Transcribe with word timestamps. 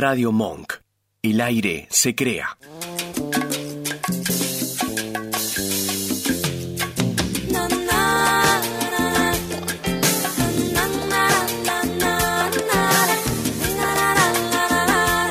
Radio 0.00 0.32
Monk. 0.32 0.72
El 1.22 1.42
aire 1.42 1.86
se 1.90 2.14
crea. 2.14 2.56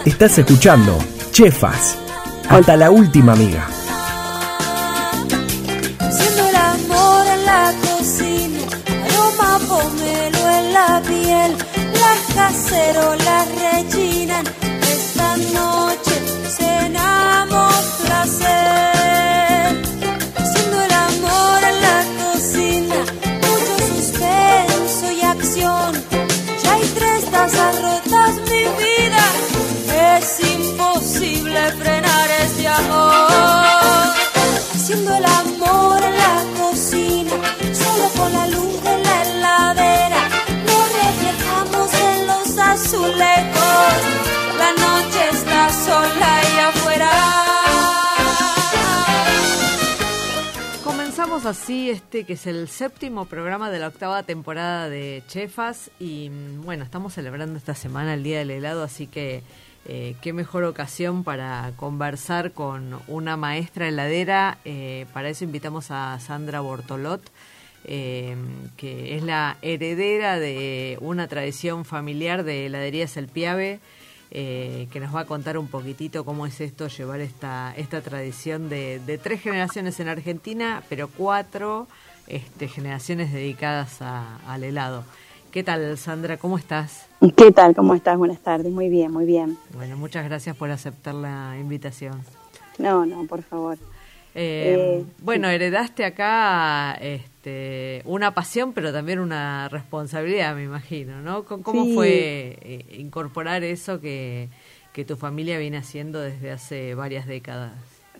Estás 0.05 0.37
escuchando 0.37 0.99
Chefas. 1.31 1.97
Hasta 2.47 2.77
la 2.77 2.91
última 2.91 3.33
amiga. 3.33 3.67
Siendo 6.11 6.47
el 6.47 6.55
amor 6.55 7.25
en 7.25 7.45
la 7.45 7.73
cocina, 7.81 8.61
aroma 9.03 9.59
pomelo 9.67 10.49
en 10.59 10.73
la 10.73 11.01
piel, 11.07 11.57
las 11.93 12.35
cacerolas 12.35 13.28
azulejos. 42.89 43.93
La 44.57 44.71
noche 44.73 45.29
está 45.31 45.69
sola 45.69 46.41
y 46.55 46.59
afuera. 46.59 47.38
Comenzamos 51.29 51.59
así 51.59 51.91
este 51.91 52.23
que 52.23 52.33
es 52.33 52.47
el 52.47 52.67
séptimo 52.67 53.25
programa 53.25 53.69
de 53.69 53.77
la 53.77 53.89
octava 53.89 54.23
temporada 54.23 54.89
de 54.89 55.21
Chefas 55.27 55.91
y 55.99 56.31
mm, 56.31 56.63
bueno, 56.63 56.83
estamos 56.83 57.13
celebrando 57.13 57.55
esta 57.55 57.75
semana 57.75 58.15
el 58.15 58.23
Día 58.23 58.39
del 58.39 58.49
Helado, 58.49 58.81
así 58.81 59.05
que 59.05 59.43
eh, 59.85 60.15
qué 60.23 60.33
mejor 60.33 60.63
ocasión 60.63 61.23
para 61.23 61.71
conversar 61.75 62.51
con 62.51 62.99
una 63.07 63.37
maestra 63.37 63.87
heladera. 63.87 64.57
Eh, 64.65 65.05
para 65.13 65.29
eso 65.29 65.43
invitamos 65.43 65.91
a 65.91 66.19
Sandra 66.19 66.61
Bortolot, 66.61 67.21
eh, 67.85 68.35
que 68.75 69.15
es 69.15 69.21
la 69.21 69.57
heredera 69.61 70.39
de 70.39 70.97
una 70.99 71.27
tradición 71.27 71.85
familiar 71.85 72.43
de 72.43 72.65
heladerías 72.65 73.17
El 73.17 73.27
Piave. 73.27 73.79
Eh, 74.31 74.87
que 74.91 74.99
nos 74.99 75.13
va 75.15 75.21
a 75.21 75.25
contar 75.25 75.57
un 75.57 75.67
poquitito 75.67 76.23
cómo 76.25 76.45
es 76.45 76.61
esto, 76.61 76.87
llevar 76.87 77.19
esta, 77.19 77.73
esta 77.75 78.01
tradición 78.01 78.69
de, 78.69 78.99
de 78.99 79.17
tres 79.17 79.41
generaciones 79.41 79.99
en 79.99 80.07
Argentina, 80.07 80.83
pero 80.89 81.07
cuatro 81.07 81.87
este, 82.27 82.67
generaciones 82.67 83.33
dedicadas 83.33 84.01
a- 84.01 84.37
al 84.47 84.63
helado. 84.63 85.03
¿Qué 85.51 85.63
tal, 85.63 85.97
Sandra? 85.97 86.37
¿Cómo 86.37 86.59
estás? 86.59 87.07
¿Qué 87.35 87.51
tal? 87.51 87.75
¿Cómo 87.75 87.95
estás? 87.95 88.17
Buenas 88.19 88.39
tardes. 88.39 88.71
Muy 88.71 88.87
bien, 88.87 89.11
muy 89.11 89.25
bien. 89.25 89.57
Bueno, 89.73 89.97
muchas 89.97 90.23
gracias 90.25 90.55
por 90.55 90.69
aceptar 90.69 91.15
la 91.15 91.57
invitación. 91.59 92.21
No, 92.77 93.05
no, 93.05 93.25
por 93.25 93.41
favor. 93.41 93.77
Eh, 94.41 94.75
Eh, 95.01 95.05
bueno, 95.21 95.49
heredaste 95.49 96.05
acá 96.05 96.93
este, 97.01 98.01
una 98.05 98.33
pasión, 98.33 98.71
pero 98.71 98.93
también 98.93 99.19
una 99.19 99.67
responsabilidad, 99.67 100.55
me 100.55 100.63
imagino, 100.63 101.21
¿no? 101.21 101.43
¿Cómo 101.43 101.83
Sí. 101.85 101.93
fue 101.93 102.57
eh, 102.61 102.85
incorporar 102.97 103.63
eso 103.63 103.99
que, 103.99 104.47
que 104.93 105.03
tu 105.03 105.17
familia 105.17 105.57
viene 105.57 105.77
haciendo 105.77 106.21
desde 106.21 106.51
hace 106.51 106.95
varias 106.95 107.27
décadas? 107.27 107.73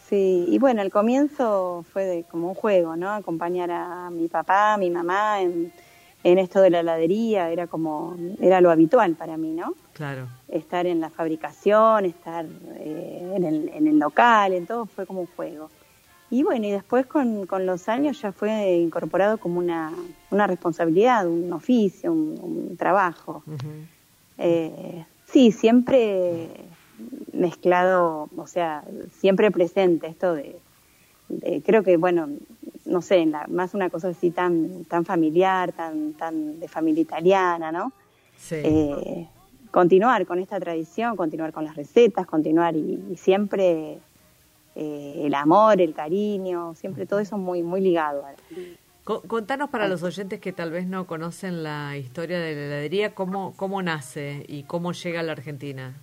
Sí, 0.09 0.45
y 0.50 0.58
bueno, 0.59 0.81
el 0.81 0.92
comienzo 0.92 1.86
fue 1.94 2.03
de, 2.03 2.23
como 2.23 2.50
un 2.50 2.56
juego, 2.56 2.97
¿no? 2.97 3.12
Acompañar 3.12 3.72
a 3.72 4.09
mi 4.09 4.28
papá, 4.28 4.74
a 4.74 4.78
mi 4.78 4.90
mamá 4.90 5.40
en, 5.41 5.72
en 6.25 6.38
esto 6.40 6.59
de 6.59 6.69
la 6.72 6.81
heladería, 6.81 7.50
era 7.52 7.68
como, 7.68 8.18
era 8.41 8.59
lo 8.59 8.72
habitual 8.72 9.16
para 9.16 9.38
mí, 9.38 9.52
¿no? 9.53 9.74
Claro. 9.94 10.28
Estar 10.50 10.85
en 10.85 11.00
la 11.00 11.09
fabricación, 11.12 12.06
estar 12.06 12.46
eh, 12.78 13.34
en, 13.38 13.44
el, 13.46 13.69
en 13.69 13.88
el 13.88 14.00
local, 14.00 14.53
en 14.53 14.66
todo 14.66 14.85
fue 14.85 15.06
como 15.06 15.22
un 15.22 15.28
juego. 15.35 15.69
Y 16.31 16.44
bueno, 16.44 16.67
y 16.67 16.72
después 16.72 17.06
con, 17.07 17.45
con 17.47 17.66
los 17.66 17.90
años 17.90 18.22
ya 18.22 18.31
fue 18.31 18.73
incorporado 18.78 19.38
como 19.40 19.57
una, 19.59 19.91
una 20.29 20.45
responsabilidad, 20.47 21.28
un 21.28 21.51
oficio, 21.53 22.12
un, 22.12 22.38
un 22.41 22.78
trabajo. 22.78 23.44
Eh, 24.38 25.06
sí, 25.25 25.51
siempre 25.51 26.50
mezclado, 27.34 28.29
o 28.35 28.47
sea, 28.47 28.84
siempre 29.19 29.51
presente 29.51 30.07
esto 30.07 30.34
de, 30.34 30.56
de- 31.29 31.62
creo 31.66 31.84
que 31.84 31.97
bueno, 31.97 32.29
no 32.85 33.01
sé, 33.01 33.25
la- 33.25 33.47
más 33.47 33.73
una 33.73 33.90
cosa 33.90 34.09
así 34.09 34.31
tan 34.31 34.84
tan 34.85 35.06
familiar, 35.06 35.72
tan 35.72 36.13
tan 36.13 36.59
de 36.59 36.67
familia 36.67 37.01
italiana, 37.01 37.72
¿no? 37.72 37.91
Sí. 38.38 38.56
Eh, 38.63 39.28
continuar 39.72 40.25
con 40.25 40.40
esta 40.40 40.59
tradición, 40.59 41.16
continuar 41.16 41.51
con 41.53 41.63
las 41.66 41.75
recetas, 41.75 42.25
continuar 42.28 42.75
y, 42.75 43.00
y 43.11 43.17
siempre 43.17 44.00
eh, 44.75 45.22
el 45.25 45.34
amor, 45.34 45.81
el 45.81 45.94
cariño, 45.94 46.75
siempre 46.75 47.06
todo 47.06 47.19
eso 47.19 47.38
muy 47.38 47.63
muy 47.63 47.81
ligado. 47.81 48.25
a- 48.25 48.34
Co- 49.03 49.22
Contanos 49.22 49.69
para 49.72 49.88
los 49.88 50.03
oyentes 50.03 50.40
que 50.40 50.53
tal 50.53 50.69
vez 50.72 50.85
no 50.85 51.07
conocen 51.07 51.63
la 51.63 51.97
historia 51.97 52.40
de 52.40 52.53
la 52.53 52.62
heladería, 52.62 53.16
cómo, 53.16 53.53
cómo 53.58 53.81
nace 53.81 54.46
y 54.47 54.63
cómo 54.63 54.91
llega 54.91 55.22
a 55.22 55.24
la 55.24 55.31
Argentina. 55.31 55.96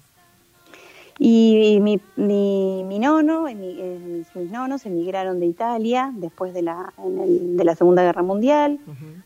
Y 1.19 1.78
mi, 1.81 1.99
mi, 2.16 2.84
mi 2.84 2.99
nono, 2.99 3.49
emi- 3.49 3.76
eh, 3.78 4.25
mis 4.34 4.50
nonos 4.50 4.84
emigraron 4.84 5.41
de 5.41 5.47
Italia 5.47 6.10
después 6.15 6.53
de 6.53 6.60
la, 6.62 6.93
en 7.03 7.19
el- 7.21 7.56
de 7.56 7.65
la 7.65 7.75
Segunda 7.75 8.03
Guerra 8.03 8.22
Mundial 8.22 8.78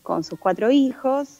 con 0.03 0.23
sus 0.23 0.39
cuatro 0.39 0.71
hijos. 0.71 1.39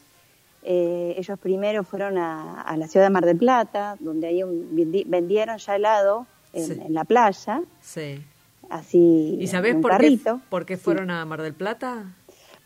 Eh, 0.64 1.14
ellos 1.16 1.38
primero 1.38 1.84
fueron 1.84 2.18
a, 2.18 2.60
a 2.62 2.76
la 2.76 2.86
ciudad 2.86 3.06
de 3.06 3.10
Mar 3.10 3.24
del 3.24 3.38
Plata, 3.38 3.96
donde 4.00 4.26
ahí 4.26 4.42
un- 4.42 4.68
vendi- 4.76 5.04
vendieron 5.06 5.56
ya 5.58 5.76
helado 5.76 6.26
en, 6.52 6.66
Sí. 6.66 6.80
en 6.84 6.94
la 6.94 7.04
playa, 7.04 7.62
Sí. 7.80 8.22
así 8.70 9.36
¿Y 9.38 9.42
en 9.42 9.48
sabés 9.48 9.74
un 9.74 9.80
por 9.82 9.90
qué, 9.92 9.96
carrito. 9.96 10.40
por 10.48 10.66
qué 10.66 10.76
Sí. 10.76 10.82
fueron 10.82 11.10
a 11.10 11.24
Mar 11.24 11.42
del 11.42 11.54
Plata? 11.54 12.04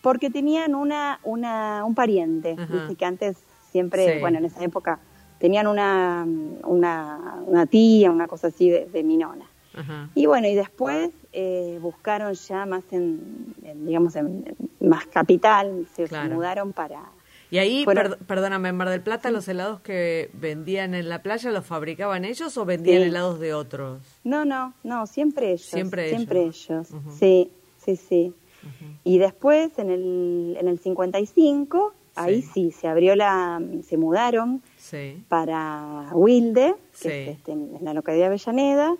Porque 0.02 0.30
tenían 0.30 0.74
una, 0.74 1.18
una, 1.24 1.84
un 1.84 1.94
pariente, 1.94 2.54
viste 2.56 2.94
que 2.94 3.04
antes 3.04 3.36
siempre, 3.72 4.14
Sí. 4.14 4.20
bueno, 4.20 4.38
en 4.38 4.44
esa 4.44 4.62
época 4.62 4.98
tenían 5.38 5.66
una, 5.66 6.26
una, 6.64 7.42
una 7.46 7.66
tía, 7.66 8.10
una 8.10 8.26
cosa 8.26 8.46
así 8.48 8.70
de, 8.70 8.86
de 8.86 9.02
mi 9.02 9.16
nona. 9.16 9.44
Ajá. 9.74 10.08
Y 10.14 10.24
bueno, 10.26 10.46
y 10.48 10.54
después 10.54 11.10
eh, 11.32 11.78
buscaron 11.82 12.32
ya 12.32 12.64
más 12.64 12.84
en, 12.92 13.54
en, 13.62 13.84
digamos, 13.86 14.16
en, 14.16 14.44
en 14.80 14.88
más 14.88 15.06
capital, 15.06 15.86
se, 15.94 16.04
se 16.04 16.08
Claro. 16.08 16.34
mudaron 16.34 16.72
para... 16.72 17.02
Y 17.50 17.58
ahí, 17.58 17.84
per- 17.84 18.18
perdóname, 18.26 18.70
en 18.70 18.76
Mar 18.76 18.88
del 18.90 19.00
Plata, 19.02 19.30
los 19.30 19.46
helados 19.48 19.80
que 19.80 20.30
vendían 20.32 20.94
en 20.94 21.08
la 21.08 21.22
playa, 21.22 21.50
¿los 21.52 21.64
fabricaban 21.64 22.24
ellos 22.24 22.56
o 22.58 22.64
vendían 22.64 23.02
Sí. 23.02 23.08
helados 23.08 23.38
de 23.38 23.54
otros? 23.54 24.00
No, 24.24 24.44
no, 24.44 24.74
no, 24.82 25.06
siempre 25.06 25.48
ellos. 25.52 25.62
Siempre 25.62 26.08
Siempre 26.08 26.42
ellos. 26.42 26.68
ellos. 26.70 26.90
Ujú. 26.90 27.10
Sí, 27.18 27.50
sí, 27.78 27.96
sí. 27.96 28.34
Y 29.04 29.18
después, 29.18 29.78
en 29.78 29.90
el, 29.90 30.56
en 30.58 30.66
el 30.66 30.80
55, 30.80 31.94
ahí 32.16 32.42
Sí. 32.42 32.50
sí, 32.52 32.70
se 32.72 32.88
abrió 32.88 33.14
la... 33.14 33.62
se 33.86 33.96
mudaron 33.96 34.60
Sí. 34.76 35.22
para 35.28 36.08
Wilde, 36.12 36.74
que 37.00 37.08
Sí. 37.08 37.08
es 37.08 37.28
este, 37.36 37.52
en 37.52 37.78
la 37.82 37.94
localidad 37.94 38.24
de 38.24 38.26
Avellaneda, 38.34 38.96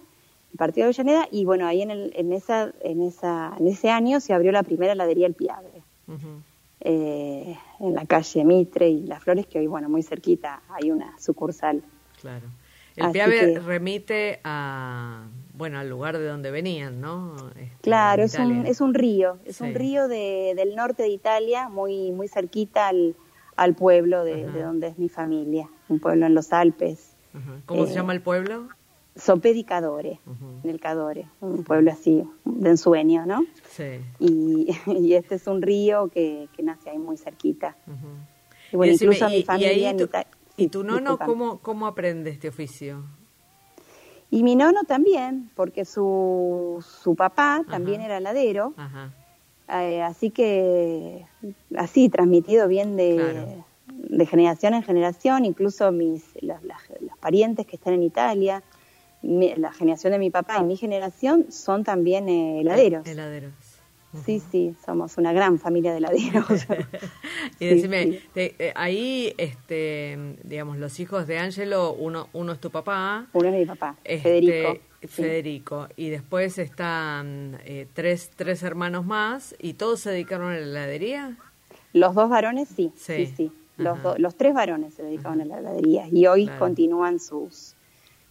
el 0.53 0.57
partido 0.57 0.85
de 0.87 0.95
Avellaneda, 0.95 1.27
y 1.33 1.45
bueno, 1.45 1.67
ahí 1.67 1.83
en, 1.83 1.91
el, 1.91 2.13
en, 2.15 2.33
esa, 2.33 2.73
en, 2.81 3.03
esa, 3.03 3.55
en 3.59 3.67
ese 3.67 3.91
año 3.91 4.21
se 4.21 4.33
abrió 4.35 4.53
la 4.53 4.63
primera 4.63 4.93
heladería 4.93 5.27
El 5.27 5.35
Piave, 5.35 5.83
Ujú. 6.07 6.43
Eh, 6.89 7.57
en 7.81 7.95
la 7.95 8.07
calle 8.07 8.45
Mitre 8.45 8.89
y 8.89 9.03
Las 9.07 9.23
Flores, 9.25 9.47
que 9.47 9.59
hoy, 9.59 9.67
bueno, 9.67 9.89
muy 9.89 10.03
cerquita 10.03 10.63
hay 10.69 10.91
una 10.93 11.19
sucursal. 11.19 11.83
Claro. 12.21 12.47
El 12.95 13.11
piave 13.11 13.39
que- 13.55 13.59
remite 13.61 14.41
a, 14.45 15.27
bueno, 15.53 15.79
al 15.81 15.89
lugar 15.91 16.17
de 16.17 16.27
donde 16.27 16.51
venían, 16.51 17.01
¿no? 17.01 17.35
Este, 17.57 17.71
Claro, 17.83 18.23
es 18.23 18.39
un, 18.39 18.65
es 18.67 18.81
un 18.81 18.95
río, 18.95 19.39
es 19.45 19.57
Sí. 19.57 19.65
un 19.65 19.75
río 19.75 20.09
de, 20.09 20.55
del 20.57 20.75
norte 20.77 21.03
de 21.03 21.09
Italia, 21.11 21.69
muy, 21.69 22.13
muy 22.13 22.29
cerquita 22.29 22.89
al, 22.89 23.15
al 23.57 23.75
pueblo 23.75 24.25
de, 24.25 24.51
de 24.51 24.63
donde 24.63 24.87
es 24.87 24.99
mi 24.99 25.09
familia, 25.09 25.69
un 25.89 25.99
pueblo 26.01 26.25
en 26.25 26.35
los 26.35 26.53
Alpes, 26.53 27.15
Ajá. 27.35 27.61
¿Cómo 27.67 27.85
se 27.85 27.93
eh, 27.93 27.97
llama 27.97 28.15
el 28.15 28.23
pueblo? 28.23 28.69
Sopé 29.17 29.55
di 29.55 29.65
Cadore, 29.65 30.21
Ujú. 30.27 30.61
en 30.65 30.71
el 30.71 30.79
Cadore, 30.81 31.27
un 31.41 31.65
pueblo 31.65 31.91
así 31.91 32.23
de 32.45 32.69
ensueño, 32.71 33.25
¿no? 33.27 33.45
Sí. 33.71 34.01
Y, 34.19 34.69
y 34.87 35.15
este 35.15 35.37
es 35.37 35.47
un 35.47 35.63
río 35.63 36.09
que, 36.09 36.49
que 36.55 36.63
nace 36.63 36.91
ahí 36.91 36.99
muy 36.99 37.17
cerquita. 37.17 37.77
Y 38.73 38.77
bueno, 38.77 38.93
decime, 38.93 39.15
incluso 39.15 39.29
y- 39.31 39.33
mi 39.35 39.39
y 39.39 39.43
familia 39.45 39.91
en 39.91 39.97
tu- 39.97 40.05
Ita- 40.05 40.27
¿Y 40.59 40.69
tu 40.69 40.85
nono 40.85 41.19
cómo, 41.19 41.59
cómo 41.59 41.87
aprende 41.87 42.31
este 42.31 42.49
oficio? 42.49 43.05
Y 44.31 44.43
mi 44.43 44.57
nono 44.57 44.85
también, 44.85 45.51
porque 45.55 45.85
su, 45.85 46.85
su 47.03 47.15
papá 47.15 47.63
también 47.71 48.01
era 48.01 48.17
heladero, 48.19 48.75
Ajá. 48.77 49.13
eh, 49.81 50.03
así 50.03 50.31
que 50.31 51.27
así 51.77 52.09
transmitido 52.09 52.69
bien 52.69 52.97
de, 52.97 53.17
Claro. 53.17 53.65
de 53.87 54.27
generación 54.27 54.75
en 54.75 54.83
generación, 54.83 55.45
incluso 55.45 55.93
mis 55.93 56.25
las- 56.43 56.63
los 56.65 57.17
parientes 57.21 57.67
que 57.67 57.77
están 57.77 57.95
en 57.95 58.03
Italia. 58.03 58.63
Mi- 59.23 59.55
la 59.57 59.73
generación 59.73 60.13
de 60.13 60.19
mi 60.19 60.31
papá 60.31 60.59
y 60.61 60.65
mi 60.65 60.77
generación 60.77 61.47
son 61.51 61.85
también 61.85 62.29
eh, 62.29 62.61
heladeros. 62.61 63.07
Heladeros. 63.07 63.53
Sí, 64.25 64.41
sí, 64.51 64.75
somos 64.87 65.19
una 65.19 65.33
gran 65.35 65.59
familia 65.59 65.91
de 65.93 65.99
heladeros. 65.99 66.47
Y 67.61 67.67
decime, 67.67 68.05
sí. 68.05 68.21
te- 68.35 68.55
eh, 68.59 68.73
ahí, 68.75 69.35
este, 69.39 70.19
digamos, 70.43 70.79
los 70.79 70.99
hijos 71.01 71.27
de 71.27 71.39
Ángelo, 71.39 71.93
uno, 71.93 72.29
uno 72.33 72.53
es 72.53 72.61
tu 72.61 72.71
papá, 72.71 73.27
Uno 73.33 73.49
es 73.49 73.55
mi 73.55 73.65
papá, 73.67 73.97
este, 74.05 74.23
Federico. 74.23 74.79
sí. 75.03 75.09
Federico, 75.09 75.89
y 75.97 76.09
después 76.11 76.59
están 76.59 77.59
eh, 77.65 77.87
tres, 77.95 78.31
tres 78.37 78.63
hermanos 78.63 79.05
más, 79.07 79.55
y 79.59 79.75
todos 79.75 80.01
se 80.01 80.11
dedicaron 80.11 80.49
a 80.53 80.55
la 80.55 80.59
heladería. 80.61 81.37
Los 81.93 82.15
dos 82.15 82.29
varones, 82.29 82.69
sí, 82.69 82.93
Sí. 82.97 83.27
sí, 83.27 83.35
sí. 83.37 83.53
Los, 83.77 84.03
do- 84.03 84.17
los 84.19 84.35
tres 84.35 84.55
varones 84.55 84.95
se 84.95 85.03
dedicaban 85.03 85.41
a 85.43 85.45
la 85.45 85.59
heladería 85.59 86.09
y 86.11 86.27
hoy 86.27 86.45
Claro. 86.47 86.59
continúan 86.59 87.21
sus, 87.21 87.76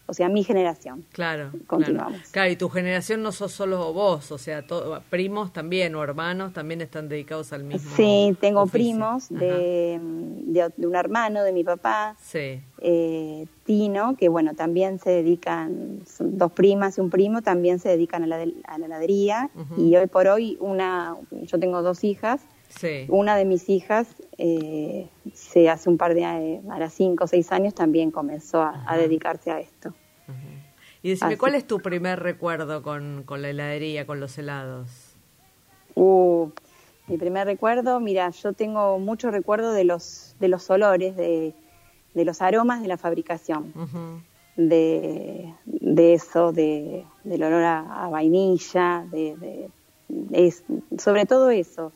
o 0.08 0.14
sea, 0.14 0.30
mi 0.30 0.44
generación. 0.44 1.06
Claro, 1.12 1.52
Continuamos. 1.68 2.14
Claro. 2.20 2.30
Claro, 2.32 2.52
y 2.52 2.56
tu 2.56 2.70
generación 2.70 3.24
no 3.24 3.32
sos 3.32 3.52
solo 3.52 3.92
vos, 3.94 4.32
o 4.32 4.38
sea, 4.38 4.66
to- 4.66 5.02
primos 5.10 5.52
también 5.52 5.96
o 5.96 6.04
hermanos 6.04 6.54
también 6.54 6.82
están 6.82 7.10
dedicados 7.10 7.52
al 7.54 7.64
mismo. 7.64 7.92
Sí, 7.96 8.36
tengo 8.40 8.62
oficio. 8.62 8.80
primos 8.80 9.30
de, 9.30 10.00
de, 10.46 10.72
de 10.78 10.88
un 10.88 10.96
hermano 10.96 11.44
de 11.44 11.52
mi 11.54 11.64
papá, 11.64 12.16
Sí, 12.22 12.62
eh, 12.80 13.48
Tino, 13.64 14.16
que 14.16 14.30
bueno, 14.30 14.54
también 14.54 15.00
se 15.00 15.10
dedican, 15.10 16.02
son 16.06 16.38
dos 16.38 16.52
primas 16.52 16.98
y 16.98 17.02
un 17.02 17.10
primo, 17.10 17.42
también 17.42 17.80
se 17.80 17.90
dedican 17.90 18.24
a 18.24 18.28
la, 18.28 18.38
del- 18.38 18.62
a 18.68 18.78
la 18.78 18.86
heladería. 18.86 19.50
Y 19.78 19.96
hoy 19.96 20.06
por 20.08 20.28
hoy, 20.28 20.58
una, 20.60 21.16
yo 21.32 21.60
tengo 21.60 21.82
dos 21.82 22.04
hijas, 22.04 22.42
sí. 22.80 23.06
una 23.10 23.36
de 23.36 23.46
mis 23.46 23.70
hijas, 23.70 24.08
eh, 24.38 25.08
se 25.34 25.70
hace 25.70 25.90
un 25.90 25.98
par 25.98 26.14
de 26.14 26.24
años, 26.26 26.64
ahora 26.70 26.90
cinco 26.90 27.24
o 27.26 27.28
seis 27.28 27.52
años, 27.52 27.74
también 27.74 28.12
comenzó 28.12 28.62
a, 28.62 28.84
a 28.88 28.98
dedicarse 28.98 29.52
a 29.52 29.60
esto. 29.60 29.94
Ajá. 30.28 30.38
Y 31.04 31.10
decime, 31.10 31.32
Así. 31.32 31.38
¿cuál 31.38 31.56
es 31.56 31.68
tu 31.68 31.80
primer 31.82 32.20
recuerdo 32.22 32.82
con, 32.82 33.24
con 33.26 33.42
la 33.42 33.50
heladería, 33.50 34.06
con 34.08 34.20
los 34.20 34.38
helados? 34.38 34.90
Uh, 35.94 36.50
mi 37.08 37.18
primer 37.18 37.46
recuerdo, 37.46 38.00
mira, 38.00 38.30
yo 38.32 38.54
tengo 38.54 38.98
mucho 38.98 39.30
recuerdo 39.30 39.72
de 39.72 39.84
los, 39.84 40.36
de 40.40 40.48
los 40.48 40.68
olores, 40.72 41.16
de, 41.16 41.54
de 42.16 42.26
los 42.26 42.42
aromas 42.42 42.82
de 42.82 42.88
la 42.88 42.98
fabricación. 42.98 43.72
De, 44.58 45.54
de 45.66 46.14
eso, 46.14 46.54
de, 46.54 47.06
del 47.26 47.44
olor 47.44 47.64
a, 47.64 48.06
a 48.06 48.10
vainilla, 48.10 49.06
de, 49.12 49.36
de- 49.36 49.70
es, 50.32 50.64
sobre 50.98 51.26
todo 51.26 51.50
eso. 51.50 51.92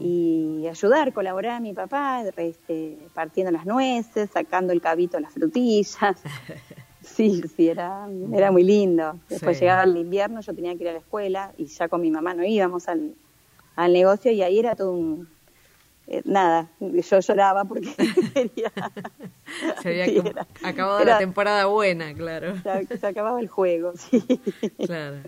Y 0.00 0.66
ayudar, 0.68 1.12
colaborar 1.12 1.52
a 1.56 1.60
mi 1.60 1.72
papá, 1.72 2.22
este, 2.36 2.96
partiendo 3.12 3.50
las 3.50 3.66
nueces, 3.66 4.30
sacando 4.30 4.72
el 4.72 4.80
cabito 4.80 5.18
las 5.20 5.32
frutillas. 5.32 5.98
Sí, 7.06 7.42
sí, 7.54 7.68
era, 7.68 8.08
era 8.32 8.50
muy 8.50 8.64
lindo. 8.64 9.18
Después 9.28 9.58
Sí. 9.58 9.64
llegaba 9.64 9.82
el 9.82 9.94
invierno, 9.94 10.40
yo 10.40 10.54
tenía 10.54 10.74
que 10.74 10.84
ir 10.84 10.88
a 10.88 10.92
la 10.94 11.00
escuela 11.00 11.52
y 11.58 11.66
ya 11.66 11.86
con 11.86 12.00
mi 12.00 12.10
mamá 12.10 12.32
no 12.32 12.44
íbamos 12.46 12.88
al, 12.88 13.14
al 13.76 13.92
negocio 13.92 14.32
y 14.32 14.40
ahí 14.42 14.58
era 14.58 14.74
todo 14.74 14.92
un... 14.92 15.28
eh, 16.06 16.22
nada, 16.24 16.68
yo 16.80 17.20
lloraba 17.20 17.64
porque 17.64 17.88
quería... 18.34 18.70
Se 19.82 19.88
había 19.88 20.06
Sí, 20.06 20.16
como 20.16 20.30
era- 20.30 20.46
acabado 20.62 21.00
era- 21.00 21.12
la 21.14 21.18
temporada 21.18 21.66
buena, 21.66 22.12
claro. 22.14 22.54
se, 22.62 22.98
se 22.98 23.06
acababa 23.06 23.40
el 23.40 23.48
juego, 23.48 23.92
sí. 23.96 24.20
Claro. 24.84 25.18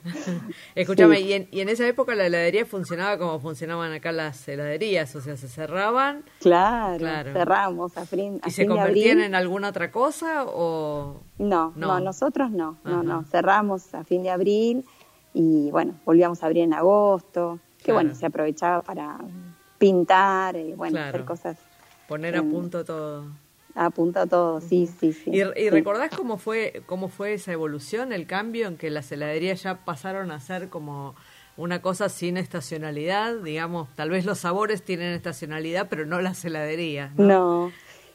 Escúchame, 0.74 1.16
Sí. 1.18 1.24
y, 1.24 1.32
en, 1.34 1.48
y 1.50 1.60
en 1.60 1.68
esa 1.68 1.86
época 1.86 2.14
la 2.14 2.26
heladería 2.26 2.66
funcionaba 2.66 3.18
como 3.18 3.38
funcionaban 3.40 3.92
acá 3.92 4.12
las 4.12 4.46
heladerías, 4.48 5.14
o 5.16 5.20
sea, 5.20 5.36
se 5.36 5.48
cerraban 5.48 6.24
Claro, 6.40 6.98
Claro. 6.98 7.32
cerramos 7.32 7.96
a 7.96 8.04
fin, 8.06 8.40
a 8.42 8.48
y 8.48 8.50
se 8.50 8.62
fin 8.62 8.70
convertían 8.70 9.20
en 9.20 9.34
alguna 9.34 9.68
otra 9.68 9.90
cosa 9.90 10.44
o... 10.46 11.20
No, 11.38 11.72
No. 11.76 11.86
no, 11.88 12.00
nosotros 12.00 12.50
no, 12.50 12.78
no, 12.84 13.02
no, 13.02 13.24
cerramos 13.24 13.94
a 13.94 14.04
fin 14.04 14.22
de 14.22 14.30
abril 14.30 14.84
y 15.34 15.70
bueno, 15.70 15.94
volvíamos 16.04 16.42
a 16.42 16.46
abrir 16.46 16.62
en 16.64 16.72
agosto, 16.74 17.58
que 17.78 17.84
Claro. 17.84 18.00
bueno, 18.00 18.14
se 18.14 18.26
aprovechaba 18.26 18.82
para 18.82 19.18
pintar, 19.78 20.56
y 20.56 20.72
bueno, 20.74 20.92
Claro. 20.94 21.08
hacer 21.08 21.24
cosas 21.24 21.56
Poner 22.08 22.36
a 22.36 22.42
punto 22.42 22.84
todo. 22.84 23.24
a 23.74 23.90
punto 23.90 24.26
todo, 24.26 24.60
sí, 24.60 24.86
sí, 24.86 25.12
sí. 25.12 25.30
¿Y, 25.30 25.42
y 25.42 25.44
sí. 25.56 25.70
recordás 25.70 26.10
cómo 26.16 26.38
fue, 26.38 26.82
cómo 26.86 27.08
fue 27.08 27.34
esa 27.34 27.52
evolución, 27.52 28.12
el 28.12 28.26
cambio 28.26 28.68
en 28.68 28.76
que 28.76 28.90
las 28.90 29.10
heladerías 29.12 29.62
ya 29.62 29.84
pasaron 29.84 30.30
a 30.30 30.40
ser 30.40 30.68
como 30.68 31.14
una 31.56 31.82
cosa 31.82 32.08
sin 32.08 32.36
estacionalidad? 32.36 33.34
Digamos, 33.42 33.88
tal 33.96 34.10
vez 34.10 34.24
los 34.24 34.38
sabores 34.38 34.82
tienen 34.82 35.12
estacionalidad, 35.14 35.88
pero 35.90 36.06
no 36.06 36.20
las 36.20 36.44
heladerías. 36.44 37.14
¿no? 37.16 37.26
No. 37.26 37.72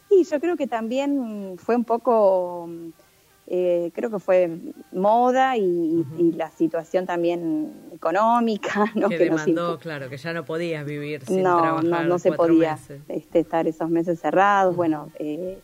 Y 0.09 0.23
yo 0.23 0.39
creo 0.39 0.57
que 0.57 0.67
también 0.67 1.55
fue 1.57 1.75
un 1.75 1.83
poco, 1.85 2.69
eh, 3.53 3.91
creo 3.93 4.09
que 4.09 4.19
fue 4.19 4.49
moda 4.93 5.57
y, 5.57 6.05
y 6.17 6.31
la 6.31 6.49
situación 6.51 7.05
también 7.05 7.73
económica, 7.93 8.85
¿no? 8.95 9.09
que 9.09 9.17
Que 9.17 9.25
demandó, 9.25 9.77
claro, 9.77 10.07
que 10.09 10.15
ya 10.15 10.31
no 10.31 10.45
podías 10.45 10.85
vivir 10.85 11.25
sin 11.25 11.43
no, 11.43 11.57
trabajar 11.57 11.83
no, 11.83 12.03
no 12.03 12.17
se 12.19 12.31
podía 12.31 12.77
este, 13.09 13.39
estar 13.39 13.67
esos 13.67 13.89
meses 13.89 14.19
cerrados. 14.21 14.73
Bueno, 14.77 15.09
eh, 15.19 15.59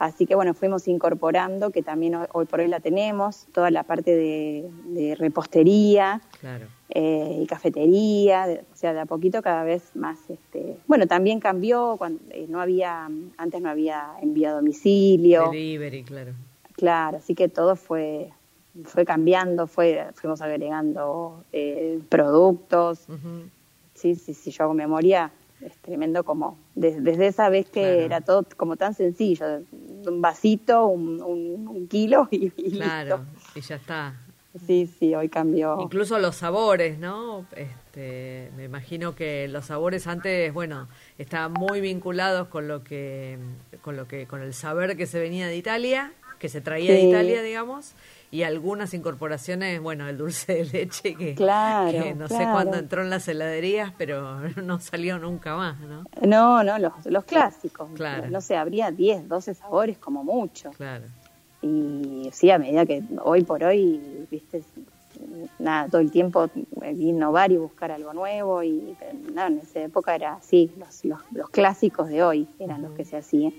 así 0.00 0.26
que 0.26 0.34
bueno, 0.34 0.52
fuimos 0.52 0.88
incorporando, 0.88 1.70
que 1.70 1.80
también 1.82 2.16
hoy, 2.16 2.26
hoy 2.32 2.46
por 2.46 2.58
hoy 2.58 2.66
la 2.66 2.80
tenemos, 2.80 3.46
toda 3.52 3.70
la 3.70 3.84
parte 3.84 4.16
de, 4.16 4.68
de 4.86 5.14
repostería 5.14 6.20
Claro. 6.40 6.66
eh, 6.90 7.38
y 7.42 7.46
cafetería, 7.46 8.48
de- 8.48 8.60
o 8.72 8.76
sea, 8.76 8.92
de 8.94 9.00
a 9.00 9.06
poquito 9.06 9.42
cada 9.42 9.62
vez 9.62 9.94
más. 9.94 10.18
Este, 10.28 10.76
bueno, 10.88 11.06
también 11.06 11.38
cambió, 11.38 11.94
cuando, 11.98 12.20
eh, 12.30 12.46
no 12.48 12.60
había, 12.60 13.08
antes 13.36 13.62
no 13.62 13.68
había 13.70 14.10
envío 14.22 14.48
a 14.48 14.52
domicilio, 14.52 15.50
Delivery, 15.52 16.02
claro. 16.02 16.32
Claro, 16.78 17.18
así 17.18 17.34
que 17.34 17.48
todo 17.48 17.76
fue 17.76 18.32
fue 18.84 19.04
cambiando, 19.04 19.66
fue 19.66 20.06
fuimos 20.14 20.40
agregando 20.40 21.44
eh, 21.52 22.00
productos. 22.08 23.06
Sí, 23.94 24.14
sí, 24.14 24.32
sí, 24.34 24.52
yo 24.52 24.64
hago 24.64 24.74
memoria, 24.74 25.32
es 25.60 25.76
tremendo 25.78 26.22
como 26.22 26.56
des- 26.76 27.02
desde 27.02 27.26
esa 27.26 27.48
vez 27.48 27.66
que 27.66 27.80
Claro. 27.82 28.00
era 28.00 28.20
todo 28.20 28.46
como 28.56 28.76
tan 28.76 28.94
sencillo, 28.94 29.44
un 30.06 30.20
vasito, 30.22 30.86
un, 30.86 31.20
un- 31.20 31.66
un 31.66 31.88
kilo 31.88 32.28
y, 32.30 32.52
y 32.56 32.70
Claro, 32.76 33.24
listo. 33.24 33.58
y 33.58 33.60
ya 33.62 33.74
está. 33.76 34.14
Sí, 34.66 34.86
sí, 34.86 35.14
hoy 35.14 35.28
cambió. 35.28 35.78
Incluso 35.80 36.18
los 36.20 36.36
sabores, 36.36 36.98
¿no? 36.98 37.44
Este, 37.56 38.50
me 38.56 38.64
imagino 38.64 39.14
que 39.16 39.46
los 39.48 39.66
sabores 39.66 40.06
antes, 40.06 40.52
bueno, 40.54 40.88
estaban 41.18 41.52
muy 41.52 41.80
vinculados 41.80 42.48
con 42.48 42.66
lo 42.68 42.82
que, 42.84 43.38
con 43.82 43.96
lo 43.96 44.06
que, 44.06 44.26
con 44.26 44.40
el 44.42 44.54
saber 44.54 44.96
que 44.96 45.06
se 45.06 45.18
venía 45.20 45.46
de 45.48 45.56
Italia, 45.56 46.12
que 46.38 46.48
se 46.48 46.60
traía 46.60 46.92
de. 46.92 47.02
Italia, 47.02 47.42
digamos, 47.42 47.94
y 48.30 48.42
algunas 48.42 48.92
incorporaciones, 48.92 49.80
bueno, 49.80 50.06
el 50.06 50.18
dulce 50.18 50.52
de 50.52 50.64
leche 50.64 51.14
que, 51.14 51.34
Claro, 51.34 51.90
que 51.90 52.14
no 52.14 52.28
sé 52.28 52.36
cuándo 52.36 52.76
entró 52.76 53.02
en 53.02 53.10
las 53.10 53.26
heladerías, 53.26 53.92
pero 53.96 54.40
no 54.62 54.80
salió 54.80 55.18
nunca 55.18 55.56
más, 55.56 55.80
¿no? 55.80 56.04
No, 56.22 56.62
no, 56.62 56.78
los, 56.78 56.92
los 57.06 57.24
clásicos. 57.24 57.88
Claro. 57.94 58.28
No 58.30 58.40
sé, 58.40 58.56
habría 58.56 58.90
10, 58.90 59.28
12 59.28 59.54
sabores 59.54 59.98
como 59.98 60.24
mucho. 60.24 60.70
Claro. 60.72 61.04
Y 61.62 62.28
sí, 62.32 62.50
a 62.50 62.58
medida 62.58 62.84
que 62.84 63.02
hoy 63.22 63.42
por 63.44 63.64
hoy, 63.64 64.26
viste, 64.30 64.62
nada, 65.58 65.88
todo 65.88 66.00
el 66.00 66.10
tiempo 66.10 66.50
innovar 66.84 67.50
y 67.50 67.56
buscar 67.56 67.90
algo 67.90 68.12
nuevo. 68.12 68.62
Y 68.62 68.94
nada, 69.32 69.48
en 69.48 69.58
esa 69.58 69.80
época 69.80 70.14
era 70.14 70.34
así, 70.34 70.70
los, 70.76 71.04
los, 71.04 71.20
los 71.32 71.48
clásicos 71.48 72.08
de 72.08 72.22
hoy 72.22 72.46
eran 72.58 72.82
los 72.82 72.92
que 72.92 73.04
se 73.04 73.16
hacían. 73.16 73.54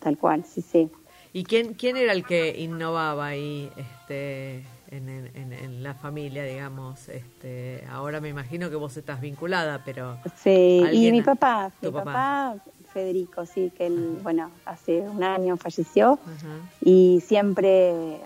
Tal 0.00 0.18
cual, 0.18 0.44
sí, 0.44 0.60
sí. 0.60 0.90
¿Y 1.32 1.44
quién, 1.44 1.74
quién 1.74 1.96
era 1.96 2.12
el 2.12 2.24
que 2.24 2.54
innovaba 2.60 3.26
ahí 3.28 3.70
este, 3.76 4.56
en, 4.90 5.08
en- 5.08 5.30
en- 5.34 5.52
en 5.52 5.82
la 5.82 5.94
familia, 5.94 6.44
digamos? 6.44 7.08
Este, 7.08 7.84
ahora 7.90 8.20
me 8.20 8.28
imagino 8.28 8.68
que 8.68 8.76
vos 8.76 8.96
estás 8.96 9.20
vinculada, 9.20 9.80
pero... 9.84 10.18
Sí, 10.42 10.50
y 10.50 10.84
¿Alguien- 10.84 11.12
mi 11.12 11.22
papá, 11.22 11.72
mi 11.80 11.90
papá? 11.90 12.04
papá, 12.04 12.56
Federico, 12.92 13.46
sí, 13.46 13.72
que 13.76 13.86
él, 13.86 14.18
bueno, 14.22 14.50
hace 14.66 15.00
un 15.00 15.22
año 15.24 15.56
falleció 15.56 16.18
Ajá. 16.26 16.60
y 16.82 17.22
siempre, 17.26 18.20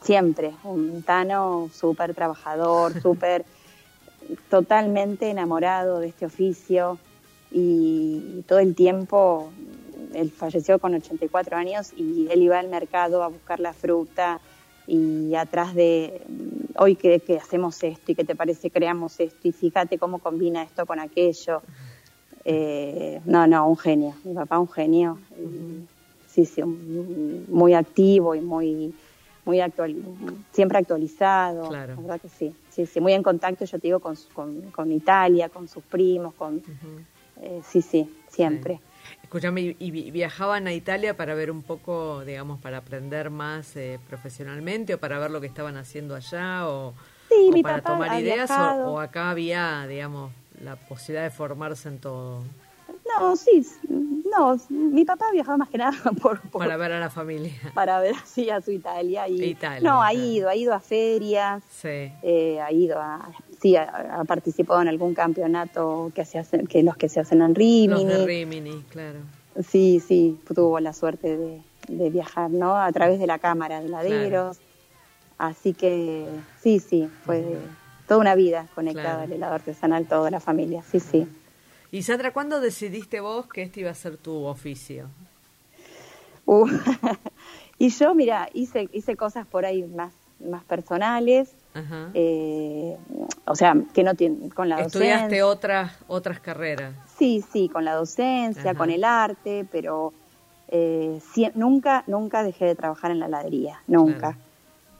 siempre, 0.00 0.52
un 0.62 1.02
Tano 1.02 1.68
súper 1.74 2.14
trabajador, 2.14 2.92
súper, 3.02 3.44
totalmente 4.48 5.28
enamorado 5.28 5.98
de 5.98 6.08
este 6.08 6.26
oficio 6.26 6.98
y 7.50 8.42
todo 8.46 8.60
el 8.60 8.74
tiempo, 8.76 9.50
él 10.14 10.30
falleció 10.30 10.78
con 10.78 10.94
84 10.94 11.56
años 11.56 11.92
y 11.96 12.28
él 12.30 12.42
iba 12.42 12.58
al 12.58 12.68
mercado 12.68 13.22
a 13.22 13.28
buscar 13.28 13.60
la 13.60 13.72
fruta 13.72 14.40
y 14.86 15.34
atrás 15.34 15.74
de 15.74 16.20
hoy 16.76 16.96
que, 16.96 17.20
que 17.20 17.38
hacemos 17.38 17.82
esto 17.82 18.12
y 18.12 18.14
que 18.14 18.24
te 18.24 18.34
parece 18.34 18.70
creamos 18.70 19.18
esto 19.20 19.48
y 19.48 19.52
fíjate 19.52 19.98
cómo 19.98 20.18
combina 20.18 20.62
esto 20.62 20.86
con 20.86 21.00
aquello. 21.00 21.62
Eh, 22.44 23.20
no, 23.24 23.46
no, 23.46 23.68
un 23.68 23.76
genio, 23.76 24.14
mi 24.24 24.34
papá 24.34 24.58
un 24.58 24.68
genio. 24.68 25.18
Sí, 26.28 26.44
sí, 26.44 26.62
muy 26.62 27.74
activo 27.74 28.34
y 28.34 28.40
muy, 28.40 28.92
muy 29.44 29.60
actual, 29.60 29.96
siempre 30.52 30.78
actualizado. 30.78 31.68
Claro. 31.68 31.94
La 31.94 32.00
verdad 32.00 32.20
que 32.20 32.28
sí, 32.28 32.54
sí, 32.70 32.86
sí, 32.86 33.00
muy 33.00 33.12
en 33.12 33.22
contacto, 33.22 33.64
yo 33.64 33.78
te 33.78 33.86
digo, 33.86 34.00
con, 34.00 34.16
con, 34.34 34.60
con 34.72 34.90
Italia, 34.90 35.48
con 35.48 35.68
sus 35.68 35.84
primos, 35.84 36.34
con, 36.34 36.60
eh, 37.40 37.62
sí, 37.66 37.80
sí, 37.82 38.10
siempre. 38.28 38.80
Escúchame, 39.34 39.74
¿y 39.80 39.90
viajaban 40.12 40.68
a 40.68 40.72
Italia 40.72 41.16
para 41.16 41.34
ver 41.34 41.50
un 41.50 41.62
poco, 41.62 42.24
digamos, 42.24 42.60
para 42.60 42.76
aprender 42.76 43.30
más 43.30 43.74
eh, 43.74 43.98
profesionalmente 44.08 44.94
o 44.94 44.98
para 44.98 45.18
ver 45.18 45.32
lo 45.32 45.40
que 45.40 45.48
estaban 45.48 45.76
haciendo 45.76 46.14
allá 46.14 46.68
o, 46.68 46.94
para 47.64 47.82
tomar 47.82 48.20
ideas 48.20 48.48
o, 48.84 49.00
acá 49.00 49.30
había, 49.30 49.88
digamos, 49.88 50.30
la 50.62 50.76
posibilidad 50.76 51.24
de 51.24 51.30
formarse 51.30 51.88
en 51.88 51.98
todo? 51.98 52.44
No, 53.18 53.34
sí, 53.34 53.66
no, 53.88 54.56
mi 54.68 55.04
papá 55.04 55.26
viajaba 55.32 55.56
más 55.56 55.68
que 55.68 55.78
nada 55.78 55.98
por, 56.22 56.40
para 56.50 56.76
ver 56.76 56.92
a 56.92 57.00
la 57.00 57.10
familia. 57.10 57.54
Para 57.74 57.98
ver 57.98 58.14
así 58.14 58.50
a 58.50 58.60
su 58.60 58.70
Italia. 58.70 59.26
Y, 59.26 59.56
no, 59.82 60.00
ha 60.00 60.14
ido, 60.14 60.48
ha 60.48 60.54
ido 60.54 60.72
a 60.72 60.78
ferias, 60.78 61.60
sí. 61.70 62.12
Eh, 62.22 62.60
ha 62.64 62.70
ido 62.70 63.00
a, 63.00 63.32
sí, 63.64 63.76
ha, 63.76 64.22
participado 64.26 64.82
en 64.82 64.88
algún 64.88 65.14
campeonato 65.14 66.12
que, 66.14 66.26
se 66.26 66.38
hacen, 66.38 66.66
que 66.66 66.82
los 66.82 66.98
que 66.98 67.08
se 67.08 67.20
hacen 67.20 67.40
en 67.40 67.54
Rimini. 67.54 68.04
Los 68.04 68.06
de 68.06 68.26
Rimini, 68.26 68.84
claro. 68.90 69.20
Sí, 69.66 70.02
sí, 70.06 70.38
tuvo 70.54 70.80
la 70.80 70.92
suerte 70.92 71.62
de, 71.88 72.10
viajar, 72.10 72.50
¿no? 72.50 72.76
A 72.76 72.92
través 72.92 73.18
de 73.18 73.26
la 73.26 73.38
cámara 73.38 73.80
de 73.80 73.88
laderos. 73.88 74.58
Así 75.38 75.72
que 75.72 76.26
sí, 76.60 76.78
sí, 76.78 77.08
fue 77.24 77.56
toda 78.06 78.20
una 78.20 78.34
vida 78.34 78.68
conectada 78.74 79.22
al 79.22 79.32
helado 79.32 79.54
artesanal, 79.54 80.06
toda 80.06 80.30
la 80.30 80.40
familia, 80.40 80.82
sí, 80.82 81.00
sí. 81.00 81.26
Y 81.90 82.02
Sandra, 82.02 82.34
¿cuándo 82.34 82.60
decidiste 82.60 83.20
vos 83.20 83.46
que 83.46 83.62
este 83.62 83.80
iba 83.80 83.90
a 83.90 83.94
ser 83.94 84.18
tu 84.18 84.44
oficio? 84.44 85.08
Uh, 86.44 86.68
y 87.78 87.88
yo, 87.88 88.14
mira, 88.14 88.50
hice, 88.52 88.90
hice 88.92 89.16
cosas 89.16 89.46
por 89.46 89.64
ahí 89.64 89.84
más, 89.84 90.12
más 90.38 90.64
personales. 90.64 91.54
Eh, 92.14 92.96
o 93.46 93.56
sea, 93.56 93.76
que 93.92 94.04
no 94.04 94.14
tiene 94.14 94.48
con 94.50 94.68
la 94.68 94.80
¿Estudiaste 94.80 95.42
otras, 95.42 95.92
otras 96.06 96.38
carreras? 96.38 96.94
Sí, 97.18 97.44
sí, 97.52 97.68
con 97.68 97.84
la 97.84 97.94
docencia, 97.94 98.74
con 98.74 98.90
el 98.90 99.02
arte, 99.02 99.66
pero 99.70 100.12
eh, 100.68 101.20
nunca, 101.54 102.04
nunca 102.06 102.42
dejé 102.42 102.66
de 102.66 102.74
trabajar 102.74 103.10
en 103.10 103.20
la 103.20 103.26
heladería, 103.26 103.82
nunca. 103.86 104.38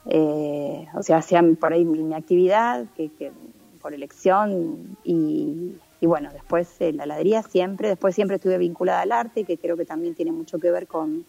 Eh, 0.07 0.87
o 0.95 1.03
sea, 1.03 1.19
hacía 1.19 1.43
por 1.59 1.73
ahí 1.73 1.85
mi, 1.85 2.13
actividad, 2.15 2.85
que, 2.97 3.11
que, 3.11 3.33
por 3.81 3.95
elección, 3.95 4.97
y, 5.05 5.77
y 6.01 6.07
bueno, 6.07 6.31
después 6.33 6.69
eh, 6.81 6.93
la 6.93 7.05
heladería 7.05 7.43
siempre, 7.43 7.89
después 7.89 8.15
siempre 8.15 8.37
estuve 8.37 8.59
vinculada 8.59 9.01
al 9.01 9.13
arte, 9.13 9.45
que 9.45 9.57
creo 9.57 9.75
que 9.77 9.87
también 9.87 10.15
tiene 10.15 10.33
mucho 10.33 10.59
que 10.59 10.71
ver 10.71 10.87
con, 10.87 11.25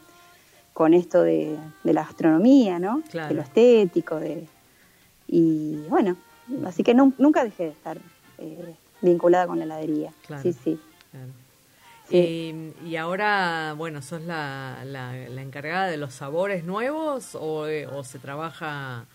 con 0.73 0.93
esto 0.93 1.23
de, 1.23 1.57
la 1.83 2.03
gastronomía, 2.03 2.77
¿no? 2.77 3.01
De 3.13 3.33
lo 3.33 3.41
estético, 3.41 4.19
de, 4.19 4.47
y 5.27 5.85
bueno, 5.89 6.15
así 6.65 6.83
que 6.83 6.93
nunca 6.93 7.43
dejé 7.43 7.63
de 7.63 7.69
estar 7.69 7.97
eh, 8.37 8.75
vinculada 9.01 9.47
con 9.47 9.59
la 9.59 9.65
heladería. 9.65 10.11
Sí, 10.41 10.53
sí. 10.53 10.79
Y, 12.09 12.95
ahora, 12.97 13.73
bueno, 13.77 14.01
¿sos 14.01 14.21
la, 14.21 14.83
la, 14.85 15.41
encargada 15.41 15.87
de 15.87 15.97
los 15.97 16.13
sabores 16.13 16.63
nuevos 16.63 17.35
o, 17.35 17.65
o 17.91 18.03
se 18.03 18.19
trabaja 18.19 19.05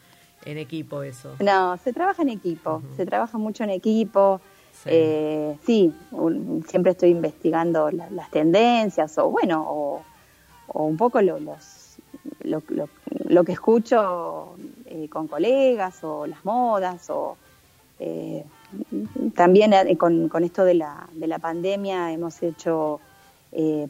en 0.45 0.59
equipo 0.59 1.03
eso? 1.03 1.37
No, 1.41 1.77
se 1.77 1.93
trabaja 1.93 2.23
en 2.23 2.31
equipo, 2.31 2.83
se 2.97 3.07
trabaja 3.07 3.39
mucho 3.39 3.65
en 3.65 3.71
equipo. 3.71 4.41
Sí, 4.73 4.89
eh, 4.93 5.59
sí 5.67 5.95
siempre 6.67 6.93
estoy 6.93 7.11
investigando 7.11 7.91
las 7.91 8.31
tendencias 8.31 9.19
o 9.19 9.29
bueno, 9.29 9.65
o, 9.69 10.03
un 10.73 10.97
poco 10.97 11.21
lo, 11.21 11.39
los, 11.41 11.97
lo, 12.43 12.63
lo, 13.29 13.45
que 13.45 13.53
escucho 13.53 14.55
eh, 15.01 15.09
con 15.09 15.29
colegas 15.29 16.03
o 16.05 16.27
las 16.27 16.45
modas 16.45 17.11
o 17.11 17.37
eh, 17.99 18.45
también 19.35 19.73
eh, 19.73 19.97
con, 19.97 20.29
con, 20.29 20.45
esto 20.45 20.65
de 20.65 20.75
la, 20.75 21.09
de 21.13 21.27
la 21.27 21.39
pandemia 21.39 22.13
hemos 22.13 22.43
hecho 22.43 23.01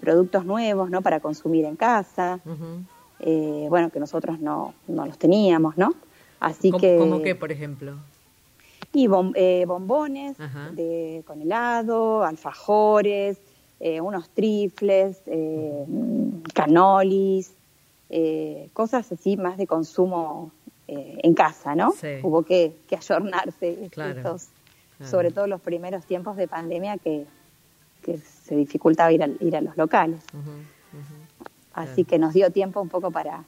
productos 0.00 0.47
nuevos 0.47 0.88
¿no? 0.88 1.02
para 1.02 1.21
consumir 1.21 1.67
en 1.67 1.76
casa, 1.76 2.40
bueno, 2.47 3.90
que 3.90 4.00
nosotros 4.00 4.40
no, 4.40 4.73
no 4.88 5.05
los 5.05 5.19
teníamos, 5.19 5.76
¿no? 5.76 5.95
Así 6.40 6.73
que... 6.73 6.97
¿Cómo 6.97 7.21
qué, 7.21 7.35
por 7.35 7.52
ejemplo? 7.52 7.97
Y 8.93 9.09
eh, 9.35 9.64
bombones 9.69 10.37
de, 10.73 11.23
con 11.26 11.40
helado, 11.43 12.25
alfajores, 12.25 13.38
eh, 13.79 14.00
unos 14.00 14.31
trifles, 14.31 15.23
eh, 15.26 15.85
canolis, 16.55 17.55
cosas 18.73 19.12
así 19.12 19.37
más 19.37 19.57
de 19.57 19.69
consumo 19.69 20.50
en 20.91 21.35
casa, 21.35 21.75
¿no? 21.75 21.95
Hubo 22.23 22.43
que, 22.43 22.75
que 22.89 22.97
ayornarse 22.97 23.91
estos, 23.93 24.49
sobre 25.05 25.31
todo 25.31 25.47
los 25.47 25.61
primeros 25.61 26.05
tiempos 26.05 26.37
de 26.37 26.49
pandemia 26.49 26.99
que, 26.99 27.27
que 28.03 28.19
se 28.19 28.57
dificultaba 28.57 29.13
ir 29.13 29.23
a, 29.23 29.29
ir 29.41 29.57
a 29.57 29.61
los 29.61 29.77
locales. 29.77 30.23
Así 31.73 32.05
que 32.05 32.19
nos 32.19 32.35
dio 32.35 32.51
tiempo 32.51 32.81
un 32.81 32.89
poco 32.89 33.11
para, 33.11 33.45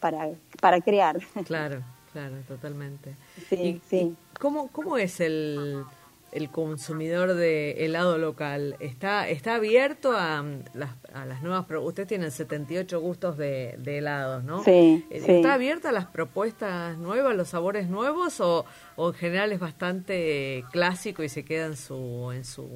para, 0.00 0.30
para 0.60 0.80
crear. 0.80 1.20
Claro, 1.44 1.82
claro, 2.12 2.36
totalmente. 2.48 3.14
Sí, 3.48 3.80
sí. 3.88 4.16
¿Cómo, 4.38 4.68
cómo 4.68 4.96
es 4.96 5.20
el, 5.20 5.84
el 6.32 6.50
consumidor 6.50 7.34
de 7.34 7.84
helado 7.84 8.18
local? 8.18 8.76
¿Está, 8.80 9.28
está 9.28 9.56
abierto 9.56 10.12
a, 10.12 10.44
las, 10.74 10.90
a 11.12 11.24
las 11.24 11.42
nuevas... 11.42 11.66
Ustedes 11.82 12.08
tienen 12.08 12.30
78 12.30 13.00
gustos 13.00 13.36
de, 13.36 13.74
de 13.78 13.98
helados, 13.98 14.44
¿no? 14.44 14.62
Sí, 14.62 15.04
¿Está 15.10 15.54
abierta 15.54 15.88
a 15.88 15.92
las 15.92 16.06
propuestas 16.06 16.98
nuevas, 16.98 17.34
los 17.34 17.48
sabores 17.48 17.88
nuevos 17.88 18.40
o, 18.40 18.64
o, 18.96 19.08
en 19.08 19.14
general 19.14 19.52
es 19.52 19.58
bastante 19.58 20.64
clásico 20.72 21.22
y 21.22 21.28
se 21.28 21.44
queda 21.44 21.66
en 21.66 21.76
su, 21.76 22.30
en 22.32 22.44
su 22.44 22.68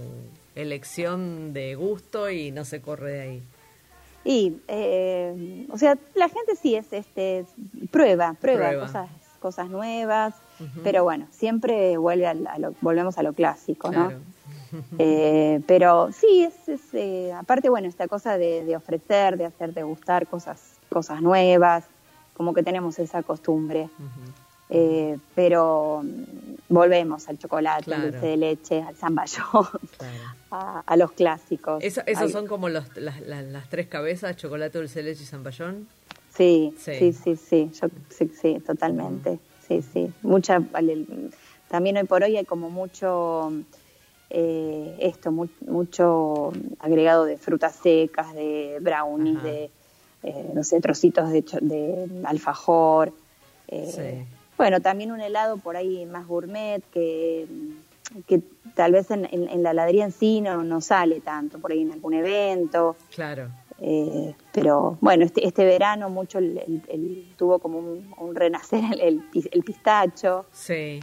elección 0.54 1.52
de 1.52 1.74
gusto 1.74 2.30
y 2.30 2.50
no 2.50 2.64
se 2.64 2.80
corre 2.80 3.12
de 3.12 3.20
ahí? 3.20 3.42
Y, 4.24 4.56
eh, 4.68 5.66
o 5.70 5.76
sea, 5.76 5.98
la 6.14 6.28
gente 6.28 6.56
sí 6.56 6.74
es, 6.74 6.92
este, 6.92 7.44
prueba, 7.90 8.34
prueba, 8.40 8.74
cosas, 8.80 9.10
cosas 9.38 9.68
nuevas. 9.68 10.34
Pero 10.82 11.04
bueno, 11.04 11.26
siempre 11.30 11.96
vuelve 11.96 12.26
a, 12.26 12.34
lo, 12.34 12.74
volvemos 12.80 13.18
a 13.18 13.22
lo 13.22 13.32
clásico, 13.32 13.90
¿no? 13.90 14.12
Eh, 14.98 15.60
pero 15.68 16.10
sí, 16.10 16.42
es, 16.42 16.80
eh, 16.94 17.32
aparte, 17.32 17.68
bueno, 17.68 17.86
esta 17.86 18.08
cosa 18.08 18.36
de, 18.36 18.74
ofrecer, 18.76 19.36
de 19.36 19.44
hacer 19.44 19.72
degustar 19.72 20.26
cosas, 20.26 20.60
cosas 20.88 21.22
nuevas, 21.22 21.84
como 22.36 22.52
que 22.52 22.64
tenemos 22.64 22.98
esa 22.98 23.22
costumbre. 23.22 23.88
Eh, 24.70 25.16
pero 25.36 26.02
mm, 26.02 26.54
volvemos 26.70 27.28
al 27.28 27.38
chocolate, 27.38 27.94
al 27.94 28.10
dulce 28.10 28.26
de 28.26 28.36
leche, 28.36 28.82
al 28.82 28.96
zamballón, 28.96 29.68
a, 30.50 30.96
los 30.96 31.12
clásicos. 31.12 31.80
¿Esos 31.84 32.32
son 32.32 32.48
como 32.48 32.68
las, 32.68 32.88
tres 33.70 33.86
cabezas, 33.86 34.36
chocolate, 34.36 34.76
dulce 34.76 35.04
de 35.04 35.10
leche 35.10 35.22
y 35.22 35.26
zamballón? 35.26 35.86
Sí, 36.36 36.74
sí, 36.80 37.12
sí, 37.12 37.36
sí, 37.36 37.70
sí, 38.10 38.32
sí, 38.42 38.58
totalmente 38.66 39.38
sí, 39.66 39.82
sí. 39.82 40.12
Mucha, 40.22 40.62
también 41.68 41.96
hoy 41.96 42.04
por 42.04 42.22
hoy 42.22 42.36
hay 42.36 42.44
como 42.44 42.70
mucho, 42.70 43.52
eh, 44.30 44.96
esto, 45.00 45.32
mucho 45.32 46.52
agregado 46.78 47.24
de 47.24 47.36
frutas 47.36 47.76
secas, 47.76 48.34
de 48.34 48.78
brownies, 48.80 49.42
de, 49.42 49.70
eh, 50.22 50.50
no 50.54 50.64
sé, 50.64 50.80
trocitos 50.80 51.30
de, 51.30 51.42
de 51.60 52.08
alfajor. 52.24 53.12
Eh, 53.68 54.24
bueno, 54.56 54.80
también 54.80 55.10
un 55.10 55.20
helado 55.20 55.56
por 55.56 55.76
ahí 55.76 56.06
más 56.06 56.26
gourmet 56.26 56.82
que, 56.92 57.46
que 58.26 58.40
tal 58.74 58.92
vez 58.92 59.10
en, 59.10 59.28
en, 59.30 59.62
la 59.62 59.72
heladería 59.72 60.04
en 60.04 60.12
sí 60.12 60.40
no, 60.40 60.62
no 60.62 60.80
sale 60.80 61.20
tanto, 61.20 61.58
por 61.58 61.72
ahí 61.72 61.82
en 61.82 61.92
algún 61.92 62.14
evento. 62.14 62.96
Claro. 63.14 63.48
Eh, 63.86 64.34
pero 64.50 64.96
bueno, 65.02 65.26
este, 65.26 65.46
este 65.46 65.62
verano 65.66 66.08
mucho 66.08 66.38
el, 66.38 67.34
tuvo 67.36 67.58
como 67.58 67.78
un, 67.78 68.34
renacer 68.34 68.82
el, 68.98 69.22
el, 69.50 69.62
pistacho. 69.62 70.46
Sí, 70.52 71.00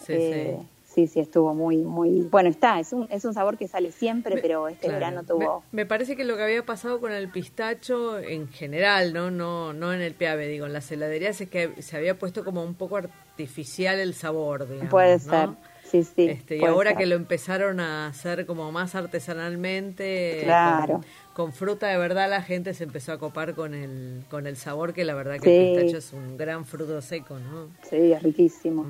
sí, 0.00 0.12
eh, 0.12 0.58
sí. 0.58 0.66
Sí, 1.08 1.20
estuvo 1.20 1.54
muy, 1.54 1.78
muy... 1.78 2.20
Bueno, 2.22 2.48
está, 2.48 2.78
es 2.78 2.92
un, 2.92 3.08
es 3.10 3.24
un 3.24 3.34
sabor 3.34 3.58
que 3.58 3.66
sale 3.66 3.90
siempre, 3.90 4.40
pero 4.40 4.68
este 4.68 4.88
verano 4.88 5.24
tuvo... 5.24 5.64
Me, 5.72 5.86
parece 5.86 6.14
que 6.14 6.22
lo 6.22 6.36
que 6.36 6.44
había 6.44 6.64
pasado 6.64 7.00
con 7.00 7.10
el 7.10 7.28
pistacho 7.28 8.18
en 8.20 8.48
general, 8.48 9.12
¿no? 9.12 9.30
No, 9.32 9.72
no 9.72 9.92
en 9.92 10.00
el 10.00 10.14
piave, 10.14 10.46
digo, 10.46 10.66
en 10.66 10.72
las 10.72 10.90
heladerías 10.92 11.40
es 11.40 11.48
que 11.48 11.82
se 11.82 11.96
había 11.96 12.16
puesto 12.16 12.44
como 12.44 12.62
un 12.62 12.74
poco 12.74 12.96
artificial 12.96 13.98
el 13.98 14.14
sabor, 14.14 14.68
digamos, 14.68 14.90
Puede 14.90 15.18
ser. 15.18 15.48
Sí, 15.82 16.04
sí, 16.04 16.28
este, 16.28 16.58
y 16.58 16.64
ahora 16.64 16.96
que 16.96 17.06
lo 17.06 17.16
empezaron 17.16 17.80
a 17.80 18.06
hacer 18.06 18.46
como 18.46 18.70
más 18.70 18.94
artesanalmente, 18.94 20.40
claro 20.44 20.94
con 20.94 21.04
fruta 21.52 21.88
de 21.88 21.98
verdad 21.98 22.30
la 22.30 22.42
gente 22.42 22.74
se 22.74 22.84
empezó 22.84 23.12
a 23.12 23.18
copar 23.18 23.54
con 23.54 23.74
el, 23.74 24.24
con 24.30 24.46
el 24.46 24.56
sabor 24.56 24.92
que 24.92 25.04
la 25.04 25.14
verdad 25.14 25.40
que 25.40 25.72
el 25.72 25.74
pistacho 25.74 25.98
es 25.98 26.12
un 26.12 26.36
gran 26.36 26.64
fruto 26.64 27.00
seco, 27.02 27.38
¿no? 27.38 27.68
Sí, 27.88 28.12
es 28.12 28.22
riquísimo, 28.22 28.86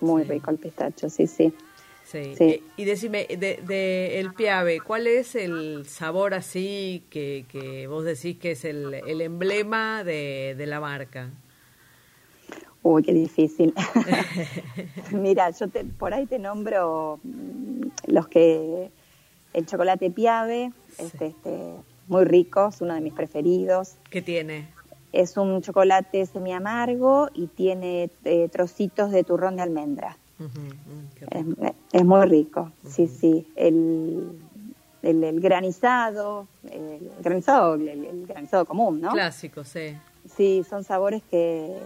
muy 0.00 0.24
rico 0.24 0.50
el 0.50 0.58
pistacho, 0.58 1.08
sí, 1.08 1.26
sí. 1.26 1.52
Sí. 2.10 2.62
Y 2.76 2.84
decime, 2.86 3.26
de, 3.28 3.60
de, 3.64 4.18
el 4.18 4.34
piave, 4.34 4.80
¿cuál 4.80 5.06
es 5.06 5.36
el 5.36 5.86
sabor 5.86 6.34
así 6.34 7.04
que, 7.08 7.44
que 7.48 7.86
vos 7.86 8.04
decís 8.04 8.36
que 8.36 8.52
es 8.52 8.64
el, 8.64 8.94
el 8.94 9.20
emblema 9.20 10.02
de, 10.02 10.56
de 10.58 10.66
la 10.66 10.80
marca? 10.80 11.30
Uy, 12.82 13.02
qué 13.04 13.12
difícil. 13.12 13.72
Mira, 15.12 15.50
yo 15.50 15.68
te, 15.68 15.84
por 15.84 16.12
ahí 16.12 16.26
te 16.26 16.40
nombro 16.40 17.20
mm, 17.22 17.82
los 18.08 18.26
que 18.26 18.90
el 19.52 19.66
chocolate 19.66 20.10
piave, 20.10 20.72
este, 20.98 21.28
este, 21.28 21.74
muy 22.08 22.24
rico, 22.24 22.68
es 22.68 22.80
uno 22.80 22.94
de 22.94 23.00
mis 23.00 23.12
preferidos. 23.12 23.94
¿Qué 24.10 24.22
tiene? 24.22 24.68
Es 25.12 25.36
un 25.36 25.60
chocolate 25.62 26.24
semi 26.26 26.52
amargo 26.52 27.28
y 27.34 27.46
tiene 27.48 28.10
eh, 28.24 28.48
trocitos 28.48 29.10
de 29.10 29.24
turrón 29.24 29.56
de 29.56 29.62
almendra. 29.62 30.16
Es, 31.92 32.04
muy 32.04 32.26
rico, 32.26 32.72
sí, 32.88 33.08
sí. 33.08 33.46
El, 33.56 34.38
el, 35.02 35.22
el 35.22 35.40
granizado, 35.40 36.46
el 36.70 37.10
granizado, 37.20 37.74
el, 37.74 37.88
el 37.88 38.26
granizado 38.26 38.64
común, 38.64 39.00
¿no? 39.00 39.12
Clásico, 39.12 39.64
sí. 39.64 39.96
Sí, 40.34 40.64
son 40.68 40.84
sabores 40.84 41.22
que, 41.30 41.76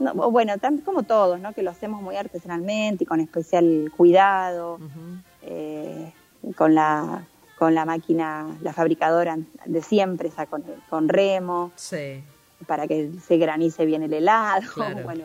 no, 0.00 0.14
bueno, 0.30 0.56
también 0.58 0.84
como 0.84 1.02
todos, 1.02 1.40
¿no? 1.40 1.52
Que 1.52 1.62
lo 1.62 1.70
hacemos 1.70 2.00
muy 2.00 2.16
artesanalmente 2.16 3.04
y 3.04 3.06
con 3.06 3.20
especial 3.20 3.92
cuidado, 3.96 4.78
eh, 5.42 5.79
con 6.56 6.74
la 6.74 7.24
con 7.58 7.74
la 7.74 7.84
máquina, 7.84 8.46
la 8.62 8.72
fabricadora 8.72 9.36
de 9.66 9.82
siempre, 9.82 10.28
esa 10.28 10.46
con, 10.46 10.64
con 10.88 11.10
remo, 11.10 11.72
Sí, 11.76 12.24
para 12.66 12.88
que 12.88 13.10
se 13.26 13.36
granice 13.36 13.84
bien 13.84 14.02
el 14.02 14.14
helado. 14.14 14.62
Claro. 14.74 15.02
Bueno, 15.04 15.24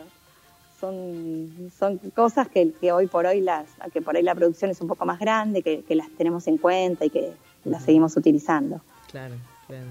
son, 0.78 1.72
son 1.78 1.96
cosas 2.14 2.48
que, 2.48 2.72
que 2.72 2.92
hoy 2.92 3.06
por 3.06 3.24
hoy 3.24 3.40
las, 3.40 3.66
que 3.90 4.02
por 4.02 4.16
ahí 4.16 4.22
la 4.22 4.34
producción 4.34 4.70
es 4.70 4.82
un 4.82 4.88
poco 4.88 5.06
más 5.06 5.18
grande, 5.18 5.62
que, 5.62 5.82
que 5.82 5.94
las 5.94 6.10
tenemos 6.10 6.46
en 6.46 6.58
cuenta 6.58 7.06
y 7.06 7.10
que 7.10 7.32
las 7.64 7.82
seguimos 7.84 8.14
utilizando. 8.18 8.82
claro, 9.10 9.36
claro. 9.66 9.86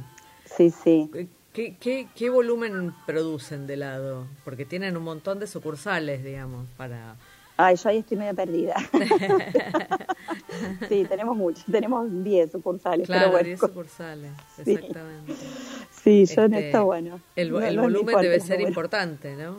Sí, 0.45 0.69
sí. 0.69 1.09
¿Qué, 1.51 1.75
qué, 1.79 2.07
qué 2.13 2.29
volumen 2.29 2.93
producen 3.07 3.65
de 3.65 3.73
helado? 3.73 4.27
Porque 4.43 4.65
tienen 4.65 4.95
un 4.97 5.03
montón 5.03 5.39
de 5.39 5.47
sucursales, 5.47 6.23
digamos, 6.23 6.67
para... 6.77 7.15
Ay, 7.57 7.75
yo 7.77 7.89
ahí 7.89 7.97
estoy 7.99 8.17
medio 8.17 8.35
perdida. 8.35 8.75
sí, 10.89 11.05
tenemos 11.07 11.35
muchos, 11.37 11.63
tenemos 11.65 12.07
10 12.23 12.51
sucursales, 12.51 13.05
Claro, 13.07 13.21
pero 13.21 13.31
bueno. 13.31 13.45
10 13.47 13.59
sucursales, 13.59 14.31
exactamente. 14.57 15.33
Sí, 16.03 16.25
yo 16.25 16.43
en 16.43 16.53
Este, 16.53 16.67
esto, 16.67 16.85
bueno. 16.85 17.19
El, 17.35 17.51
no- 17.51 17.81
volumen 17.81 18.15
debe 18.21 18.39
ser 18.39 18.57
bueno. 18.57 18.67
importante, 18.69 19.35
¿no? 19.35 19.55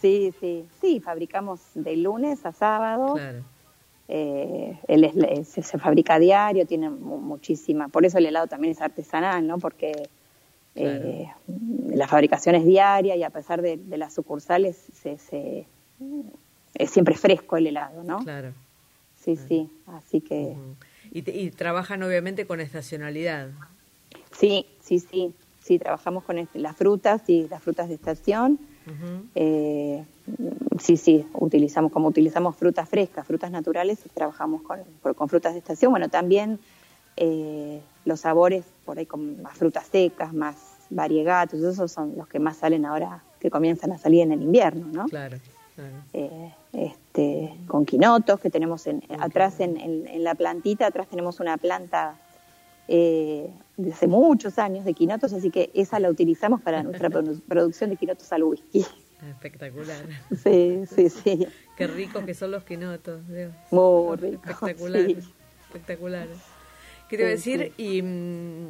Sí, 0.00 0.32
sí, 0.40 0.64
sí, 0.80 1.00
fabricamos 1.00 1.60
de 1.74 1.96
lunes 1.96 2.44
a 2.46 2.52
sábado. 2.52 3.14
Claro, 3.14 3.40
Eh, 4.08 4.78
el 4.88 5.44
se, 5.46 5.62
se 5.62 5.78
fabrica 5.78 6.14
a 6.14 6.18
diario, 6.18 6.66
tiene 6.66 6.90
mu- 6.90 7.18
muchísima. 7.20 7.88
Por 7.88 8.04
eso 8.04 8.18
el 8.18 8.26
helado 8.26 8.46
también 8.46 8.72
es 8.72 8.80
artesanal, 8.80 9.46
¿no? 9.46 9.58
Porque 9.58 10.08
eh, 10.74 11.28
la 11.88 12.06
fabricación 12.08 12.54
es 12.56 12.64
diaria 12.66 13.16
y 13.16 13.22
a 13.22 13.30
pesar 13.30 13.62
de, 13.62 13.76
de 13.78 13.96
las 13.96 14.12
sucursales, 14.14 14.76
se, 14.76 15.16
se- 15.18 15.66
es 16.82 16.90
siempre 16.90 17.14
fresco 17.14 17.56
el 17.56 17.66
helado, 17.68 18.02
¿no? 18.04 18.18
claro. 18.18 18.52
Sí, 19.22 19.36
sí. 19.36 19.70
Así 19.86 20.20
que 20.20 20.56
y, 21.12 21.22
te- 21.22 21.36
y 21.38 21.50
trabajan 21.50 22.02
obviamente 22.02 22.44
con 22.46 22.60
estacionalidad. 22.60 23.50
sí, 24.32 24.66
sí, 24.80 24.98
sí. 25.00 25.32
Sí, 25.60 25.78
trabajamos 25.78 26.24
con 26.24 26.38
este- 26.38 26.58
las 26.58 26.74
frutas 26.76 27.22
y 27.28 27.46
las 27.48 27.62
frutas 27.62 27.88
de 27.88 27.94
estación. 27.94 28.58
Eh, 29.36 30.04
sí, 30.80 30.96
sí, 30.96 31.24
utilizamos, 31.34 31.92
como 31.92 32.08
utilizamos 32.08 32.56
frutas 32.56 32.88
frescas, 32.88 33.24
frutas 33.24 33.50
naturales, 33.52 34.00
trabajamos 34.12 34.62
con, 34.62 34.80
con 35.14 35.28
frutas 35.28 35.52
de 35.52 35.60
estación. 35.60 35.92
Bueno, 35.92 36.08
también 36.08 36.58
eh, 37.16 37.80
los 38.04 38.20
sabores 38.20 38.64
por 38.84 38.98
ahí 38.98 39.06
con 39.06 39.40
más 39.40 39.56
frutas 39.56 39.86
secas, 39.86 40.32
más 40.34 40.56
variegatos, 40.90 41.60
esos 41.62 41.92
son 41.92 42.14
los 42.16 42.26
que 42.26 42.40
más 42.40 42.56
salen 42.56 42.84
ahora, 42.84 43.22
que 43.38 43.48
comienzan 43.48 43.92
a 43.92 43.98
salir 43.98 44.22
en 44.22 44.32
el 44.32 44.42
invierno, 44.42 44.86
¿no? 44.92 45.06
Claro, 45.06 45.38
claro. 45.76 45.94
Eh, 46.12 46.52
este, 46.72 47.54
con 47.66 47.84
quinotos 47.84 48.40
que 48.40 48.50
tenemos 48.50 48.86
en, 48.86 49.02
atrás 49.18 49.60
en, 49.60 49.76
en- 49.76 50.06
en 50.06 50.24
la 50.24 50.34
plantita, 50.34 50.86
atrás 50.86 51.08
tenemos 51.08 51.38
una 51.40 51.56
planta 51.58 52.18
eh, 52.88 53.50
de 53.76 53.92
hace 53.92 54.06
muchos 54.06 54.58
años 54.58 54.84
de 54.84 54.94
quinotos, 54.94 55.32
así 55.32 55.50
que 55.50 55.70
esa 55.74 56.00
la 56.00 56.10
utilizamos 56.10 56.60
para 56.62 56.82
nuestra 56.84 57.10
produ- 57.10 57.40
producción 57.46 57.90
de 57.90 57.96
quinotos 57.96 58.32
al 58.32 58.42
whisky. 58.44 58.84
Espectacular. 59.28 60.04
Sí, 60.42 60.80
sí, 60.92 61.08
sí. 61.08 61.46
Qué 61.76 61.86
ricos 61.86 62.24
que 62.24 62.34
son 62.34 62.50
los 62.50 62.64
quinotos. 62.64 63.26
Dios. 63.28 63.52
Muy 63.70 64.16
rico. 64.16 64.42
Espectacular. 64.48 65.06
sí. 65.06 65.16
Espectacular. 65.68 66.26
¿Qué 67.08 67.16
te 67.16 67.22
iba 67.22 67.32
a 67.32 67.36
Sí, 67.36 67.56
decir? 67.56 67.72
Y 67.76 68.02
mm, 68.02 68.66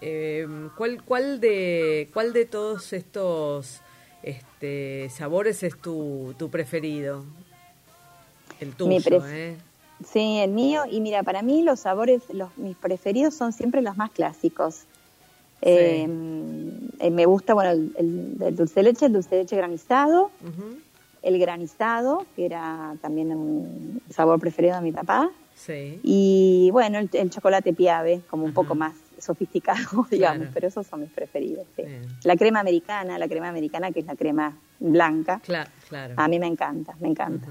eh, 0.00 0.46
¿cuál, 0.76 1.02
cuál 1.04 1.40
de 1.40 2.08
cuál 2.14 2.32
de 2.32 2.46
todos 2.46 2.92
estos 2.94 3.80
este, 4.22 5.08
sabores 5.10 5.62
es 5.62 5.76
tu, 5.76 6.34
tu 6.38 6.48
preferido? 6.50 7.24
El 8.60 8.74
tuyo, 8.74 8.88
Mi 8.88 8.98
¿eh? 9.32 9.56
Sí, 10.04 10.38
el 10.38 10.50
mío. 10.52 10.82
Y 10.90 11.00
mira, 11.00 11.22
para 11.22 11.42
mí 11.42 11.62
los 11.62 11.80
sabores, 11.80 12.22
los, 12.32 12.56
mis 12.56 12.76
preferidos 12.76 13.34
son 13.34 13.52
siempre 13.52 13.82
los 13.82 13.96
más 13.96 14.10
clásicos. 14.10 14.84
Eh, 15.62 16.06
eh, 17.00 17.10
me 17.10 17.26
gusta, 17.26 17.52
bueno, 17.54 17.70
el, 17.70 17.92
el- 17.96 18.42
el 18.42 18.56
dulce 18.56 18.76
de 18.76 18.84
leche, 18.84 19.06
el 19.06 19.12
dulce 19.12 19.34
de 19.34 19.42
leche 19.42 19.56
granizado, 19.56 20.30
el 21.22 21.38
granizado, 21.38 22.26
que 22.34 22.46
era 22.46 22.96
también 23.02 23.30
un 23.36 24.00
sabor 24.08 24.40
preferido 24.40 24.76
de 24.76 24.80
mi 24.82 24.92
papá. 24.92 25.30
Sí. 25.54 26.00
Y 26.02 26.70
bueno, 26.72 26.98
el, 26.98 27.10
el 27.12 27.28
chocolate 27.28 27.74
piave, 27.74 28.22
como 28.30 28.44
un 28.44 28.50
Ajá. 28.50 28.54
poco 28.54 28.74
más 28.74 28.94
sofisticado, 29.18 30.06
digamos, 30.10 30.38
Claro. 30.38 30.50
pero 30.54 30.68
esos 30.68 30.86
son 30.86 31.00
mis 31.00 31.10
preferidos. 31.10 31.66
sí. 31.76 31.82
La 32.24 32.36
crema 32.36 32.60
americana, 32.60 33.18
la 33.18 33.28
crema 33.28 33.48
americana 33.50 33.92
que 33.92 34.00
es 34.00 34.06
la 34.06 34.16
crema 34.16 34.56
blanca, 34.78 35.42
Cla- 35.46 35.68
claro. 35.90 36.14
a 36.16 36.26
mí 36.28 36.38
me 36.38 36.46
encanta, 36.46 36.96
me 37.00 37.08
encanta. 37.08 37.48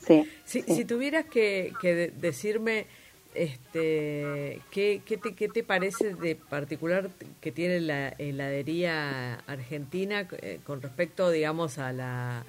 Sí, 0.00 0.24
Si, 0.44 0.62
sí. 0.62 0.74
si 0.74 0.84
tuvieras 0.84 1.26
que, 1.26 1.72
que 1.80 1.94
de- 1.94 2.08
decirme 2.10 2.86
este 3.34 4.60
¿qué, 4.70 5.02
qué, 5.04 5.16
te, 5.18 5.34
qué 5.34 5.48
te 5.48 5.62
parece 5.62 6.14
de 6.14 6.34
particular 6.34 7.10
que 7.40 7.52
tiene 7.52 7.80
la 7.80 8.08
heladería 8.18 9.34
argentina 9.46 10.26
eh, 10.42 10.60
con 10.64 10.80
respecto, 10.82 11.30
digamos, 11.30 11.78
a 11.78 11.92
la 11.92 12.44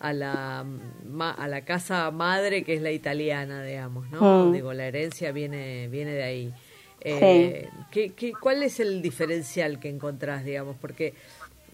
a 0.00 0.12
la 0.12 0.60
a 0.60 1.48
la 1.48 1.64
casa 1.64 2.10
madre 2.10 2.62
que 2.62 2.74
es 2.74 2.82
la 2.82 2.92
italiana, 2.92 3.64
digamos, 3.64 4.08
¿no? 4.10 4.48
Mm. 4.48 4.52
Digo, 4.52 4.72
la 4.72 4.86
herencia 4.86 5.32
viene 5.32 5.88
viene 5.88 6.12
de 6.12 6.22
ahí. 6.22 6.54
Eh, 7.00 7.68
¿qué, 7.92 8.10
qué, 8.12 8.32
cuál 8.32 8.62
es 8.62 8.80
el 8.80 9.02
diferencial 9.02 9.78
que 9.78 9.88
encontrás, 9.88 10.44
digamos? 10.44 10.76
Porque 10.80 11.14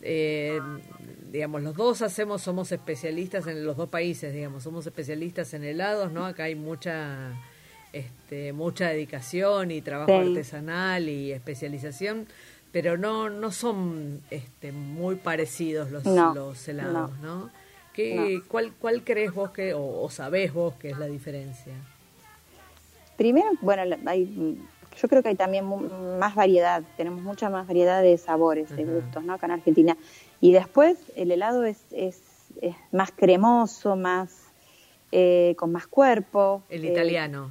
eh, 0.07 0.61
digamos, 1.33 1.63
los 1.63 1.75
dos 1.75 2.03
hacemos, 2.03 2.43
somos 2.43 2.71
especialistas 2.73 3.47
en 3.47 3.65
los 3.65 3.77
dos 3.77 3.89
países, 3.89 4.35
digamos, 4.35 4.63
somos 4.63 4.87
especialistas 4.87 5.55
en 5.55 5.65
helados, 5.65 6.13
¿no? 6.13 6.27
Acá 6.27 6.45
hay 6.45 6.55
mucha, 6.55 7.33
este, 7.93 8.53
mucha 8.53 8.89
dedicación 8.91 9.71
y 9.71 9.81
trabajo 9.81 10.13
Sí. 10.23 10.29
artesanal 10.29 11.09
y 11.09 11.33
especialización, 11.33 12.27
pero 12.71 12.99
no, 12.99 13.31
no 13.31 13.51
son, 13.51 14.21
este, 14.31 14.73
muy 14.73 15.15
parecidos 15.17 15.91
los, 15.91 16.05
No, 16.05 16.35
los 16.35 16.69
helados, 16.69 17.19
¿no? 17.21 17.51
¿Qué, 17.95 18.39
No. 18.39 18.45
¿cuál, 18.49 18.73
¿Cuál 18.79 19.03
crees 19.05 19.33
vos 19.33 19.51
que, 19.53 19.73
o, 19.73 20.03
o 20.03 20.11
sabés 20.11 20.53
vos 20.53 20.75
que 20.75 20.91
es 20.91 20.99
la 20.99 21.07
diferencia? 21.07 21.73
Primero, 23.17 23.49
bueno, 23.61 23.97
hay, 24.07 24.59
yo 25.01 25.09
creo 25.09 25.23
que 25.23 25.31
hay 25.31 25.35
también 25.35 25.65
más 26.19 26.35
variedad, 26.35 26.83
tenemos 26.97 27.23
mucha 27.23 27.51
más 27.51 27.67
variedad 27.67 28.03
de 28.03 28.17
sabores, 28.19 28.75
de 28.77 28.85
gustos, 28.85 29.25
¿no? 29.25 29.35
Acá 29.35 29.47
en 29.47 29.53
Argentina. 29.53 29.97
Y 30.41 30.53
después 30.53 30.99
el 31.17 31.31
helado 31.33 31.65
es, 31.65 31.79
es, 31.93 32.21
es 32.61 32.75
más 32.93 33.11
cremoso, 33.13 33.97
más 33.97 34.31
eh, 35.13 35.55
con 35.59 35.73
más 35.73 35.87
cuerpo. 35.87 36.63
El 36.69 36.85
eh, 36.85 36.93
italiano. 36.93 37.51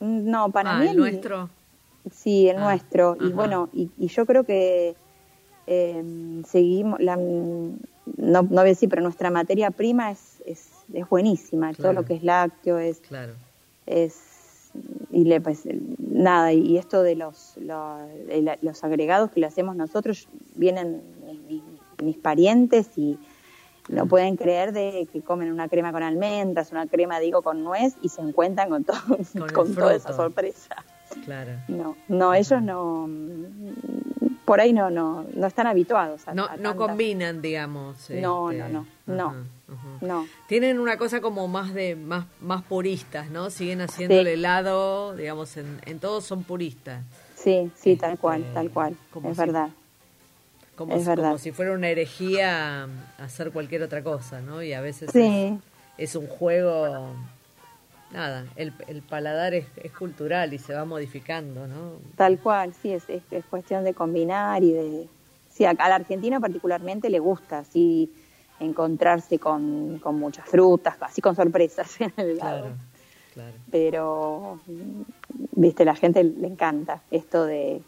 no, 0.00 0.50
para 0.50 0.76
ah, 0.76 0.80
mí 0.80 0.88
el 0.88 0.96
nuestro. 0.96 1.48
Sí, 2.12 2.48
el 2.48 2.56
Ah, 2.58 2.64
nuestro. 2.64 3.16
Y 3.20 3.32
bueno, 3.32 3.70
y, 3.72 3.90
y 3.96 4.08
yo 4.08 4.26
creo 4.26 4.44
que 4.44 4.94
eh, 5.66 6.42
seguimos, 6.46 7.00
la, 7.00 7.16
no, 7.16 7.62
no 8.16 8.42
voy 8.42 8.58
a 8.58 8.64
decir, 8.64 8.88
pero 8.88 9.02
nuestra 9.02 9.30
materia 9.30 9.70
prima 9.70 10.10
es, 10.10 10.42
es, 10.44 10.70
es 10.92 11.08
buenísima. 11.08 11.72
Todo 11.72 11.92
lo 11.92 12.04
que 12.04 12.14
es 12.14 12.22
lácteo 12.22 12.78
es, 12.78 12.98
Claro. 13.00 13.32
es 13.86 14.33
y 15.10 15.24
le 15.24 15.40
pues 15.40 15.62
nada 15.98 16.52
y 16.52 16.76
esto 16.76 17.02
de 17.02 17.14
los 17.14 17.56
los, 17.58 18.00
los 18.60 18.84
agregados 18.84 19.30
que 19.30 19.40
le 19.40 19.46
hacemos 19.46 19.76
nosotros 19.76 20.28
vienen 20.56 21.02
mis, 22.02 22.16
parientes 22.18 22.90
y 22.96 23.18
no 23.88 24.06
pueden 24.06 24.36
creer 24.36 24.72
de 24.72 25.06
que 25.12 25.22
comen 25.22 25.52
una 25.52 25.68
crema 25.68 25.92
con 25.92 26.02
almendras 26.02 26.72
una 26.72 26.86
crema 26.86 27.20
digo 27.20 27.42
con 27.42 27.62
nuez 27.62 27.94
y 28.02 28.08
se 28.08 28.22
encuentran 28.22 28.68
con 28.70 28.84
todo 28.84 28.98
Con 29.32 29.48
con, 29.52 29.74
toda 29.74 29.94
esa 29.94 30.12
sorpresa. 30.12 30.76
Claro. 31.24 31.52
no 31.68 31.96
no 32.08 32.34
ellos 32.34 32.60
no 32.60 33.08
por 34.44 34.60
ahí 34.60 34.72
no 34.72 34.90
no 34.90 35.26
no 35.34 35.46
están 35.46 35.66
habituados 35.66 36.26
a, 36.28 36.34
No, 36.34 36.46
a 36.46 36.56
no 36.56 36.76
combinan, 36.76 37.40
digamos. 37.42 38.10
No, 38.10 38.50
este, 38.50 38.62
no, 38.62 38.68
no, 38.68 38.86
no. 39.06 39.26
ajá, 39.28 39.38
ajá. 39.72 39.88
no 40.00 40.26
Tienen 40.48 40.78
una 40.78 40.96
cosa 40.98 41.20
como 41.20 41.48
más 41.48 41.72
de 41.74 41.96
más 41.96 42.26
más 42.40 42.62
puristas, 42.62 43.30
¿no? 43.30 43.50
Siguen 43.50 43.80
haciendo 43.80 44.14
Sí. 44.14 44.20
el 44.20 44.26
helado, 44.26 45.14
digamos, 45.16 45.56
en, 45.56 45.80
en 45.86 45.98
todos 45.98 46.24
son 46.24 46.42
puristas. 46.44 47.02
sí 47.36 47.70
sí 47.76 47.96
tal 47.96 48.12
Este, 48.12 48.20
cual 48.20 48.44
tal 48.54 48.70
cual 48.70 48.96
es 49.24 49.36
si- 49.36 49.40
verdad 49.40 49.68
Como, 50.76 50.94
Es 50.96 51.02
si, 51.02 51.08
verdad. 51.08 51.24
como 51.26 51.38
si 51.38 51.52
fuera 51.52 51.72
una 51.72 51.88
herejía 51.88 52.88
hacer 53.18 53.52
cualquier 53.52 53.82
otra 53.84 54.02
cosa, 54.02 54.40
¿no? 54.40 54.60
Y 54.62 54.72
a 54.72 54.80
veces 54.80 55.10
Sí. 55.12 55.56
es, 55.98 56.10
es 56.10 56.16
un 56.16 56.26
juego 56.26 57.14
nada, 58.14 58.46
el, 58.56 58.72
el 58.86 59.02
paladar 59.02 59.52
es, 59.54 59.66
es, 59.76 59.92
cultural 59.92 60.54
y 60.54 60.58
se 60.58 60.72
va 60.72 60.84
modificando, 60.84 61.66
¿no? 61.66 61.98
Tal 62.16 62.38
cual, 62.38 62.72
sí, 62.72 62.92
es, 62.92 63.08
es, 63.10 63.22
es 63.30 63.44
cuestión 63.46 63.84
de 63.84 63.92
combinar 63.92 64.62
y 64.62 64.72
de... 64.72 65.08
Sí, 65.50 65.64
al 65.64 65.78
argentino 65.78 66.40
particularmente 66.40 67.10
le 67.10 67.18
gusta, 67.18 67.58
así 67.58 68.10
encontrarse 68.58 69.38
con, 69.38 69.98
con 69.98 70.18
muchas 70.18 70.48
frutas, 70.48 70.96
así 71.00 71.20
con 71.20 71.36
sorpresas 71.36 72.00
en 72.00 72.12
el. 72.16 72.38
Claro, 72.38 72.72
claro. 73.32 73.52
Pero, 73.70 74.60
viste, 75.52 75.84
la 75.84 75.94
gente 75.94 76.24
le 76.24 76.46
encanta 76.48 77.02
esto 77.10 77.44
de 77.44 77.82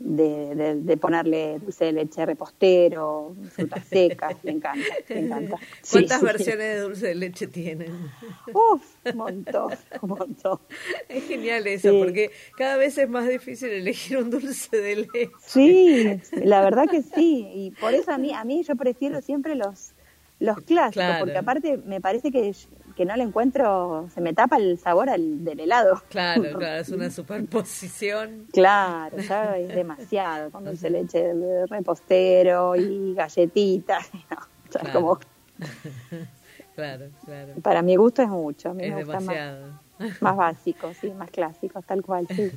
de, 0.00 0.54
de, 0.54 0.74
de, 0.76 0.96
ponerle 0.96 1.58
dulce 1.58 1.84
de 1.84 1.92
leche 1.92 2.24
repostero, 2.24 3.36
frutas 3.50 3.84
secas, 3.86 4.34
me 4.42 4.52
encanta, 4.52 4.84
me 5.10 5.18
encanta. 5.20 5.56
¿Cuántas 5.90 6.20
sí, 6.20 6.24
versiones 6.24 6.66
sí. 6.66 6.72
de 6.72 6.80
dulce 6.80 7.06
de 7.08 7.14
leche 7.14 7.46
tienen? 7.46 8.10
Uf, 8.48 8.82
un 9.04 9.16
montón, 9.16 9.74
un 10.00 10.08
montón. 10.08 10.58
Es 11.06 11.28
genial 11.28 11.66
eso, 11.66 11.92
porque 11.98 12.30
cada 12.56 12.78
vez 12.78 12.96
es 12.96 13.08
más 13.10 13.28
difícil 13.28 13.68
elegir 13.68 14.16
un 14.16 14.30
dulce 14.30 14.74
de 14.74 14.96
leche. 14.96 15.30
Sí, 15.46 16.18
la 16.32 16.62
verdad 16.62 16.88
que 16.90 17.02
sí, 17.02 17.46
y 17.54 17.70
por 17.72 17.92
eso 17.92 18.10
a 18.10 18.18
mí, 18.18 18.32
a 18.32 18.42
mí 18.44 18.62
yo 18.62 18.76
prefiero 18.76 19.20
siempre 19.20 19.54
los 19.54 19.92
los 20.40 20.56
clásicos, 20.62 20.94
claro. 20.94 21.24
porque 21.26 21.36
aparte 21.36 21.76
me 21.76 22.00
parece 22.00 22.32
que, 22.32 22.54
que 23.00 23.06
no 23.06 23.16
le 23.16 23.22
encuentro, 23.22 24.10
se 24.12 24.20
me 24.20 24.34
tapa 24.34 24.58
el 24.58 24.78
sabor 24.78 25.08
al, 25.08 25.42
del 25.42 25.60
helado. 25.60 26.02
Claro, 26.10 26.42
claro, 26.58 26.82
es 26.82 26.90
una 26.90 27.08
superposición. 27.08 28.46
Claro, 28.52 29.16
ya 29.16 29.56
es 29.56 29.74
demasiado, 29.74 30.50
con 30.50 30.66
dulce 30.66 30.90
leche 30.90 31.32
de 31.32 31.64
repostero 31.64 32.76
y 32.76 33.14
galletitas, 33.14 34.10
no, 34.30 34.36
ya 34.70 34.80
claro. 34.80 34.92
como... 34.92 35.20
claro, 36.74 37.06
claro. 37.24 37.54
Para 37.62 37.80
mi 37.80 37.96
gusto 37.96 38.20
es 38.20 38.28
mucho, 38.28 38.68
a 38.68 38.74
mí 38.74 38.84
es 38.84 38.90
me 38.90 39.02
gusta 39.02 39.18
demasiado. 39.18 39.66
Más, 39.98 40.20
más 40.20 40.36
básico, 40.36 40.92
sí, 40.92 41.10
más 41.12 41.30
clásicos, 41.30 41.82
tal 41.86 42.02
cual, 42.02 42.26
sí. 42.28 42.52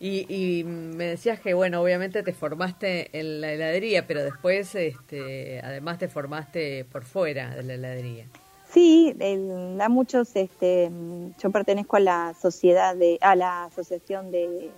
Y, 0.00 0.24
y, 0.34 0.64
me 0.64 1.04
decías 1.04 1.40
que, 1.40 1.52
bueno, 1.52 1.82
obviamente 1.82 2.22
te 2.22 2.32
formaste 2.32 3.10
en 3.18 3.42
la 3.42 3.52
heladería, 3.52 4.06
pero 4.06 4.24
después, 4.24 4.74
este, 4.76 5.60
además 5.62 5.98
te 5.98 6.08
formaste 6.08 6.86
por 6.86 7.04
fuera 7.04 7.54
de 7.54 7.62
la 7.64 7.74
heladería. 7.74 8.26
Sí, 8.74 9.14
el, 9.20 9.78
da 9.78 9.88
muchos, 9.88 10.34
este, 10.34 10.90
yo 11.38 11.50
pertenezco 11.50 11.96
a 11.96 12.00
la 12.00 12.34
sociedad 12.34 12.94
de, 12.96 13.18
a 13.22 13.34
la 13.36 13.64
asociación 13.64 14.30
de 14.30 14.70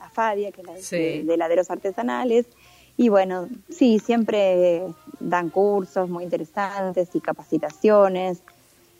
AFADIA, 0.00 0.50
que 0.50 0.62
es 0.62 0.66
la 0.66 0.76
sí. 0.78 0.96
de, 0.96 1.24
de 1.24 1.34
heladeros 1.34 1.70
artesanales, 1.70 2.46
y 2.96 3.10
bueno, 3.10 3.48
sí, 3.68 3.98
siempre 3.98 4.82
dan 5.20 5.50
cursos 5.50 6.08
muy 6.08 6.24
interesantes 6.24 7.10
y 7.14 7.20
capacitaciones. 7.20 8.42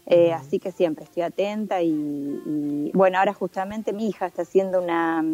Eh, 0.06 0.32
así 0.32 0.58
que 0.58 0.72
siempre 0.72 1.04
estoy 1.04 1.22
atenta 1.22 1.80
y, 1.80 1.88
y, 1.90 2.90
bueno, 2.92 3.18
ahora 3.18 3.32
justamente 3.32 3.92
mi 3.92 4.08
hija 4.08 4.26
está 4.26 4.42
haciendo 4.42 4.82
una, 4.82 5.24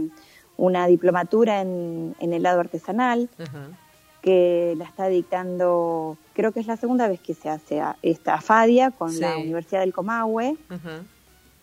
una 0.58 0.86
diplomatura 0.86 1.62
en, 1.62 2.14
en 2.20 2.32
helado 2.34 2.60
artesanal 2.60 3.30
uh 3.38 3.42
-huh. 3.42 3.76
Que 4.22 4.74
la 4.76 4.84
está 4.84 5.08
dictando, 5.08 6.16
creo 6.34 6.52
que 6.52 6.60
es 6.60 6.66
la 6.66 6.76
segunda 6.76 7.08
vez 7.08 7.20
que 7.20 7.34
se 7.34 7.48
hace 7.48 7.80
a, 7.80 7.96
esta 8.02 8.40
FADIA 8.40 8.90
con 8.90 9.12
sí. 9.12 9.20
la 9.20 9.36
Universidad 9.36 9.80
del 9.80 9.92
Comahue 9.92 10.56
uh 10.70 10.74
-huh. 10.74 11.02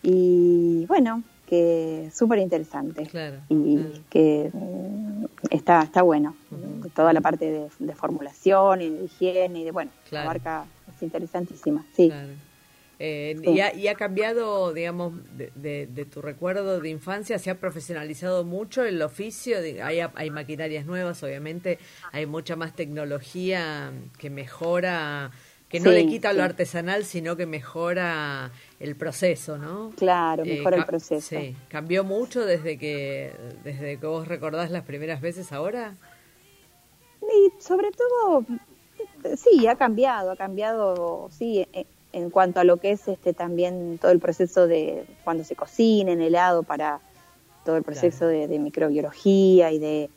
y 0.02 0.86
bueno, 0.86 1.22
que 1.46 2.10
súper 2.14 2.40
interesante 2.40 3.06
claro, 3.06 3.36
y 3.48 3.76
claro. 3.76 4.00
que 4.10 4.50
mm, 4.52 5.24
está, 5.50 5.82
está 5.82 6.02
bueno, 6.02 6.34
uh 6.50 6.54
-huh. 6.54 6.92
toda 6.92 7.12
la 7.12 7.20
parte 7.20 7.44
de, 7.50 7.68
de, 7.78 7.94
formulación 7.94 8.82
y 8.82 8.90
de 8.90 9.04
higiene 9.04 9.60
y 9.60 9.64
de 9.64 9.70
bueno, 9.70 9.90
claro. 10.08 10.24
la 10.24 10.30
marca 10.30 10.64
es 10.94 11.02
interesantísima, 11.02 11.84
sí. 11.94 12.12
Eh, 12.98 13.36
sí. 13.38 13.50
y, 13.50 13.60
ha, 13.60 13.74
y, 13.74 13.88
ha, 13.88 13.94
cambiado, 13.94 14.72
digamos, 14.72 15.12
de, 15.36 15.52
de, 15.54 15.86
de, 15.86 16.04
tu 16.06 16.22
recuerdo 16.22 16.80
de 16.80 16.88
infancia, 16.88 17.38
se 17.38 17.50
ha 17.50 17.60
profesionalizado 17.60 18.42
mucho 18.44 18.84
el 18.84 19.02
oficio, 19.02 19.58
hay, 19.58 20.00
hay 20.00 20.30
maquinarias 20.30 20.86
nuevas, 20.86 21.22
obviamente, 21.22 21.78
hay 22.12 22.24
mucha 22.24 22.56
más 22.56 22.74
tecnología 22.74 23.92
que 24.18 24.30
mejora, 24.30 25.30
que 25.68 25.78
no 25.78 25.90
sí, 25.90 25.96
le 25.96 26.06
quita 26.06 26.30
sí. 26.30 26.38
lo 26.38 26.44
artesanal, 26.44 27.04
sino 27.04 27.36
que 27.36 27.44
mejora 27.44 28.50
el 28.80 28.96
proceso, 28.96 29.58
¿no? 29.58 29.92
Claro, 29.96 30.44
eh, 30.44 30.56
mejora 30.56 30.78
eh, 30.78 30.80
el 30.80 30.86
proceso. 30.86 31.38
Sí, 31.38 31.54
cambió 31.68 32.02
mucho 32.02 32.46
desde 32.46 32.78
que, 32.78 33.32
desde 33.62 33.98
que 33.98 34.06
vos 34.06 34.26
recordás 34.26 34.70
las 34.70 34.84
primeras 34.84 35.20
veces 35.20 35.52
ahora. 35.52 35.96
Y 37.20 37.60
sobre 37.60 37.90
todo, 37.90 38.46
sí, 39.36 39.66
ha 39.66 39.76
cambiado, 39.76 40.30
ha 40.30 40.36
cambiado, 40.36 41.28
sí, 41.30 41.66
eh, 41.74 41.84
en 42.16 42.30
cuanto 42.30 42.60
a 42.60 42.64
lo 42.64 42.78
que 42.78 42.92
es 42.92 43.06
este 43.08 43.34
también 43.34 43.98
todo 44.00 44.10
el 44.10 44.20
proceso 44.20 44.66
de 44.66 45.04
cuando 45.22 45.44
se 45.44 45.54
cocina 45.54 46.12
en 46.12 46.22
helado 46.22 46.62
para 46.62 47.00
todo 47.62 47.76
el 47.76 47.82
proceso 47.82 48.20
claro. 48.20 48.32
de, 48.32 48.48
de, 48.48 48.58
microbiología 48.58 49.70
y 49.70 49.78
de 49.78 50.10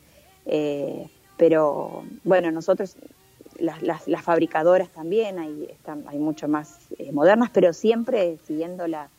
eh, 0.46 1.08
pero 1.36 2.04
bueno 2.24 2.50
nosotros 2.50 2.96
las, 3.58 3.82
las, 3.82 4.08
las, 4.08 4.22
fabricadoras 4.22 4.88
también 4.88 5.38
hay 5.38 5.68
están 5.70 6.04
hay 6.08 6.18
mucho 6.18 6.48
más 6.48 6.78
eh, 6.98 7.12
modernas 7.12 7.50
pero 7.52 7.74
siempre 7.74 8.38
siguiendo 8.46 8.86
la 8.86 9.10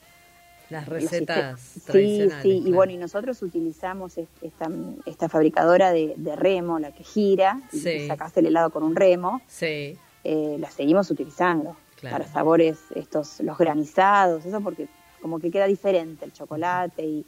las 0.71 0.87
recetas 0.89 1.59
sí 1.59 1.81
sí 1.91 2.27
claro. 2.29 2.49
y 2.49 2.71
bueno 2.71 2.93
y 2.93 2.97
nosotros 2.97 3.43
utilizamos 3.43 4.17
esta 4.17 4.71
esta 5.05 5.29
fabricadora 5.29 5.91
de, 5.91 6.15
de 6.17 6.35
remo 6.35 6.79
la 6.79 6.91
que 6.93 7.03
gira 7.03 7.61
sí. 7.71 7.89
y 7.89 8.07
sacas 8.07 8.35
el 8.37 8.47
helado 8.47 8.71
con 8.71 8.81
un 8.81 8.95
remo 8.95 9.39
sí. 9.45 9.99
eh, 10.23 10.57
la 10.59 10.71
seguimos 10.71 11.11
utilizando 11.11 11.75
claro. 12.01 12.17
para 12.17 12.29
sabores 12.29 12.79
estos 12.95 13.39
los 13.39 13.57
granizados, 13.57 14.45
eso 14.45 14.61
porque 14.61 14.87
como 15.21 15.39
que 15.39 15.51
queda 15.51 15.67
diferente 15.67 16.25
el 16.25 16.33
chocolate 16.33 17.05
y 17.05 17.25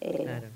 eh, 0.00 0.22
claro. 0.22 0.46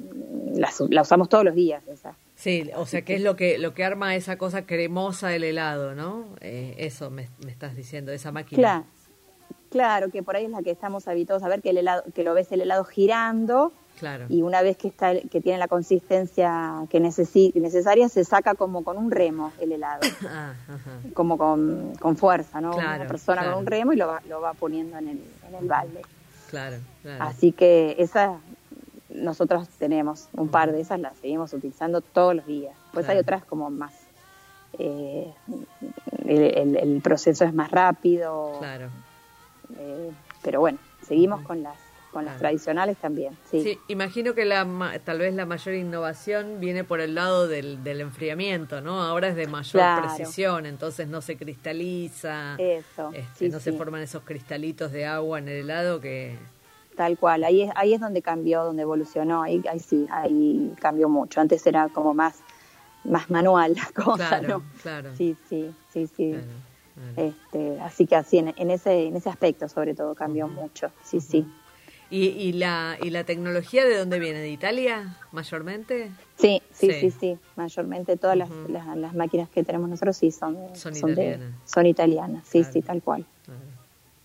la, 0.55 0.73
la, 0.89 1.03
usamos 1.03 1.29
todos 1.29 1.45
los 1.45 1.55
días 1.55 1.87
esa. 1.87 2.17
Sí, 2.35 2.71
o 2.75 2.87
sea 2.87 3.03
que 3.03 3.15
es 3.15 3.23
lo 3.23 3.37
que 3.37 3.59
lo 3.59 3.75
que 3.75 3.85
arma 3.85 4.17
esa 4.17 4.39
cosa 4.39 4.67
cremosa 4.67 5.29
del 5.29 5.45
helado, 5.45 5.95
¿no? 5.95 6.27
Eh, 6.41 6.75
eso 6.79 7.11
me, 7.11 7.29
me, 7.45 7.51
estás 7.51 7.77
diciendo, 7.77 8.11
esa 8.11 8.33
máquina. 8.33 8.59
Claro, 8.59 8.85
claro, 9.71 10.11
que 10.11 10.23
por 10.23 10.37
ahí 10.37 10.47
es 10.47 10.51
la 10.51 10.63
que 10.63 10.71
estamos 10.71 11.07
habituados 11.07 11.43
a 11.43 11.49
ver 11.49 11.61
que 11.61 11.71
el 11.71 11.79
helado, 11.79 12.03
que 12.15 12.25
lo 12.25 12.35
ves 12.35 12.51
el 12.53 12.63
helado 12.63 12.85
girando 12.85 13.73
Claro. 13.99 14.27
Y 14.29 14.43
una 14.43 14.63
vez 14.63 14.77
que 14.77 14.89
está 14.89 15.15
que 15.21 15.41
tiene 15.41 15.59
la 15.59 15.69
consistencia 15.69 16.85
que 16.91 17.01
necesaria, 17.01 18.09
se 18.09 18.25
saca 18.25 18.55
como 18.55 18.83
con 18.83 18.97
un 18.97 19.11
remo 19.11 19.53
el 19.61 19.73
helado. 19.73 20.01
Ah, 20.27 20.55
como 21.13 21.39
con, 21.39 21.95
con, 22.01 22.17
fuerza, 22.17 22.61
¿no? 22.61 22.73
Claro, 22.73 23.03
Una 23.03 23.07
persona 23.07 23.43
claro. 23.43 23.55
con 23.55 23.63
un 23.63 23.67
remo 23.67 23.93
y 23.93 23.97
lo 23.97 24.09
va, 24.09 24.21
lo 24.29 24.41
va 24.41 24.53
poniendo 24.55 24.97
en 24.99 25.09
el, 25.09 25.21
en 25.49 25.55
el 25.55 25.69
balde. 25.69 26.03
Claro, 26.51 26.77
claro. 27.03 27.25
Así 27.25 27.53
que 27.53 27.95
esa 27.99 28.39
nosotros 29.15 29.69
tenemos 29.79 30.29
un 30.33 30.49
par 30.49 30.73
de 30.73 30.81
esas, 30.81 30.99
las 30.99 31.17
seguimos 31.19 31.53
utilizando 31.53 32.01
todos 32.01 32.35
los 32.35 32.47
días. 32.47 32.75
Pues 32.93 33.09
hay 33.09 33.19
otras 33.19 33.45
como 33.45 33.71
más... 33.71 33.93
Eh, 34.77 35.33
el, 36.27 36.43
el, 36.43 36.77
el, 36.77 37.01
proceso 37.01 37.45
es 37.45 37.55
más 37.55 37.71
rápido. 37.71 38.57
Claro. 38.59 38.89
Eh, 39.79 40.11
pero 40.43 40.61
bueno, 40.61 40.79
seguimos 41.07 41.43
con 41.43 41.63
las 41.63 41.77
con 42.15 42.25
las 42.25 42.39
tradicionales 42.39 42.97
también. 42.97 43.37
Sí. 43.51 43.63
sí, 43.63 43.79
imagino 43.89 44.35
que 44.35 44.45
la 44.45 44.65
tal 45.05 45.19
vez 45.19 45.35
la 45.35 45.45
mayor 45.45 45.75
innovación 45.75 46.61
viene 46.61 46.85
por 46.85 47.01
el 47.01 47.17
lado 47.17 47.49
del, 47.49 47.83
del 47.83 48.01
enfriamiento, 48.01 48.81
¿no? 48.81 49.03
Ahora 49.03 49.29
es 49.29 49.37
de 49.37 49.49
mayor 49.49 49.73
claro. 49.73 50.03
precisión, 50.07 50.65
entonces 50.65 51.09
no 51.09 51.21
se 51.21 51.37
cristaliza, 51.37 52.55
Eso, 52.57 53.11
este, 53.13 53.27
sí, 53.35 53.49
no 53.49 53.59
sí. 53.59 53.65
se 53.65 53.73
forman 53.73 54.01
esos 54.01 54.23
cristalitos 54.23 54.93
de 54.93 55.05
agua 55.05 55.41
en 55.41 55.49
el 55.49 55.57
helado 55.65 56.01
que... 56.01 56.39
Tal 56.97 57.19
cual, 57.19 57.43
ahí 57.43 57.63
es, 57.63 57.73
ahí 57.75 57.93
es 57.93 58.01
donde 58.01 58.23
cambió, 58.23 58.63
donde 58.63 58.83
evolucionó, 58.83 59.43
ahí, 59.43 59.61
ahí 59.69 59.81
sí, 59.81 60.07
ahí 60.11 60.73
cambió 60.81 61.09
mucho. 61.09 61.41
Antes 61.41 61.67
era 61.67 61.89
como 61.89 62.15
más, 62.15 62.45
más 63.03 63.29
manual 63.29 63.75
la 63.75 64.05
cosa, 64.05 64.29
claro, 64.29 64.49
¿no? 64.49 64.63
Claro. 64.81 65.11
Sí, 65.17 65.37
sí, 65.49 65.75
sí, 65.93 66.07
sí. 66.07 66.31
Claro. 66.31 66.47
Este, 67.17 67.81
así 67.81 68.07
que 68.07 68.15
así, 68.15 68.39
en, 68.39 68.55
en, 68.57 68.71
ese, 68.71 69.09
en 69.09 69.17
ese 69.17 69.29
aspecto 69.29 69.69
sobre 69.69 69.95
todo 69.97 70.15
cambió 70.15 70.47
uh 70.47 70.49
-huh. 70.49 70.53
mucho, 70.53 70.93
sí, 71.03 71.17
uh 71.17 71.21
-huh. 71.21 71.23
sí. 71.25 71.47
¿Y, 72.11 72.27
y, 72.27 72.53
la, 72.53 72.97
¿Y 73.03 73.11
la 73.11 73.25
tecnología 73.25 73.85
de 73.85 73.97
dónde 73.97 74.19
viene? 74.19 74.39
¿De 74.39 74.51
Italia, 74.51 75.17
mayormente? 75.33 76.11
Sí, 76.37 76.63
sí, 76.73 76.91
sí, 76.91 77.01
sí. 77.01 77.11
sí. 77.11 77.39
Mayormente 77.57 78.17
todas 78.17 78.37
uh 78.37 78.43
-huh. 78.43 78.69
las, 78.69 78.87
las, 78.87 78.97
las, 78.97 79.15
máquinas 79.15 79.49
que 79.49 79.65
tenemos 79.65 79.89
nosotros 79.89 80.17
sí 80.17 80.31
son, 80.31 80.57
son, 80.75 80.95
son 80.95 81.11
italianas. 81.11 81.53
De, 81.53 81.69
son 81.69 81.87
italianas, 81.87 82.45
sí, 82.47 82.59
claro. 82.61 82.73
sí, 82.73 82.83
tal 82.83 83.03
cual. 83.03 83.25
Claro. 83.45 83.61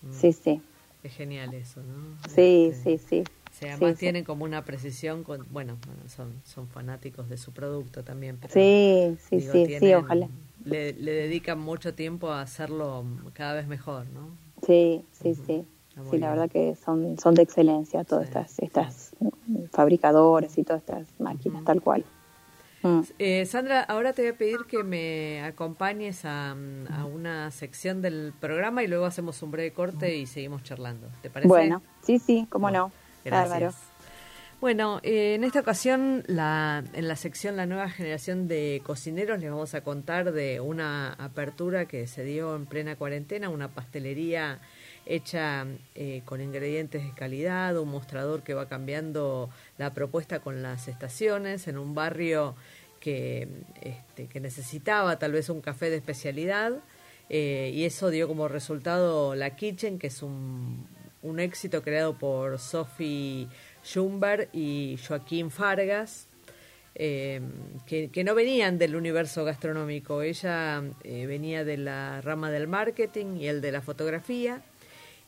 Mm. 0.02 0.12
Sí, 0.12 0.32
sí. 0.32 0.60
Es 1.02 1.12
genial 1.14 1.54
eso, 1.54 1.80
¿no? 1.82 2.16
Sí, 2.28 2.70
este, 2.72 2.98
sí, 2.98 3.06
sí. 3.08 3.24
O 3.50 3.54
sea, 3.58 3.74
además 3.74 3.94
sí, 3.94 4.00
tienen 4.00 4.22
sí. 4.22 4.26
como 4.26 4.44
una 4.44 4.64
precisión, 4.64 5.24
con, 5.24 5.46
bueno, 5.50 5.76
son, 6.08 6.34
son 6.44 6.68
fanáticos 6.68 7.28
de 7.28 7.36
su 7.38 7.52
producto 7.52 8.04
también. 8.04 8.36
Pero, 8.40 8.52
sí, 8.52 9.16
sí, 9.28 9.36
digo, 9.38 9.52
sí, 9.52 9.66
tienen, 9.66 9.80
sí, 9.80 9.94
ojalá. 9.94 10.28
Le, 10.64 10.92
le, 10.92 11.12
dedican 11.12 11.58
mucho 11.58 11.94
tiempo 11.94 12.30
a 12.30 12.42
hacerlo 12.42 13.04
cada 13.32 13.54
vez 13.54 13.66
mejor, 13.66 14.06
¿no? 14.10 14.28
Sí, 14.66 15.02
sí, 15.10 15.30
uh 15.30 15.32
-huh. 15.32 15.46
sí. 15.46 15.64
Sí, 16.10 16.18
la 16.18 16.30
verdad 16.30 16.50
que 16.50 16.76
son, 16.76 17.18
son 17.18 17.34
de 17.34 17.42
excelencia 17.42 18.04
todas 18.04 18.28
sí. 18.28 18.32
estas, 18.34 18.58
estas 18.58 19.16
fabricadoras 19.72 20.56
y 20.56 20.64
todas 20.64 20.82
estas 20.82 21.08
máquinas, 21.18 21.60
uh 21.60 21.64
-huh. 21.64 21.66
tal 21.66 21.82
cual. 21.82 22.04
Mm. 22.82 23.00
Eh, 23.18 23.44
Sandra, 23.44 23.82
ahora 23.82 24.12
te 24.14 24.22
voy 24.22 24.30
a 24.30 24.38
pedir 24.38 24.58
que 24.66 24.82
me 24.82 25.42
acompañes 25.42 26.24
a, 26.24 26.52
a 26.52 27.04
una 27.04 27.50
sección 27.50 28.00
del 28.00 28.32
programa 28.40 28.82
y 28.82 28.86
luego 28.86 29.04
hacemos 29.04 29.42
un 29.42 29.50
breve 29.50 29.72
corte 29.72 30.16
y 30.16 30.26
seguimos 30.26 30.62
charlando. 30.62 31.08
¿Te 31.20 31.28
parece? 31.28 31.48
Bueno, 31.48 31.82
sí, 32.02 32.18
sí, 32.18 32.46
cómo 32.48 32.70
no. 32.70 32.90
Gracias. 33.24 33.76
Bueno, 34.60 35.00
eh, 35.02 35.34
en 35.34 35.44
esta 35.44 35.60
ocasión, 35.60 36.22
la, 36.26 36.84
en 36.92 37.08
la 37.08 37.16
sección 37.16 37.56
La 37.56 37.64
nueva 37.64 37.88
generación 37.88 38.46
de 38.46 38.82
cocineros, 38.84 39.40
les 39.40 39.50
vamos 39.50 39.74
a 39.74 39.82
contar 39.82 40.32
de 40.32 40.60
una 40.60 41.14
apertura 41.14 41.86
que 41.86 42.06
se 42.06 42.24
dio 42.24 42.54
en 42.56 42.66
plena 42.66 42.96
cuarentena, 42.96 43.48
una 43.48 43.68
pastelería 43.68 44.60
hecha 45.10 45.66
eh, 45.96 46.22
con 46.24 46.40
ingredientes 46.40 47.02
de 47.02 47.12
calidad, 47.12 47.76
un 47.76 47.90
mostrador 47.90 48.42
que 48.42 48.54
va 48.54 48.68
cambiando 48.68 49.50
la 49.76 49.92
propuesta 49.92 50.38
con 50.38 50.62
las 50.62 50.86
estaciones, 50.86 51.66
en 51.66 51.78
un 51.78 51.94
barrio 51.94 52.54
que, 53.00 53.48
este, 53.82 54.28
que 54.28 54.40
necesitaba 54.40 55.18
tal 55.18 55.32
vez 55.32 55.48
un 55.48 55.60
café 55.60 55.90
de 55.90 55.96
especialidad, 55.96 56.74
eh, 57.28 57.72
y 57.74 57.84
eso 57.84 58.10
dio 58.10 58.28
como 58.28 58.46
resultado 58.46 59.34
La 59.34 59.56
Kitchen, 59.56 59.98
que 59.98 60.06
es 60.06 60.22
un, 60.22 60.86
un 61.22 61.40
éxito 61.40 61.82
creado 61.82 62.16
por 62.16 62.60
Sophie 62.60 63.48
Schumberg 63.84 64.48
y 64.52 64.96
Joaquín 65.06 65.50
Fargas, 65.50 66.28
eh, 66.94 67.40
que, 67.84 68.10
que 68.10 68.22
no 68.22 68.36
venían 68.36 68.78
del 68.78 68.94
universo 68.94 69.44
gastronómico. 69.44 70.22
Ella 70.22 70.82
venía 71.02 71.64
de 71.64 71.78
la 71.78 72.20
rama 72.20 72.50
del 72.50 72.68
marketing 72.68 73.38
y 73.38 73.46
el 73.46 73.60
de 73.60 73.72
la 73.72 73.80
fotografía 73.80 74.62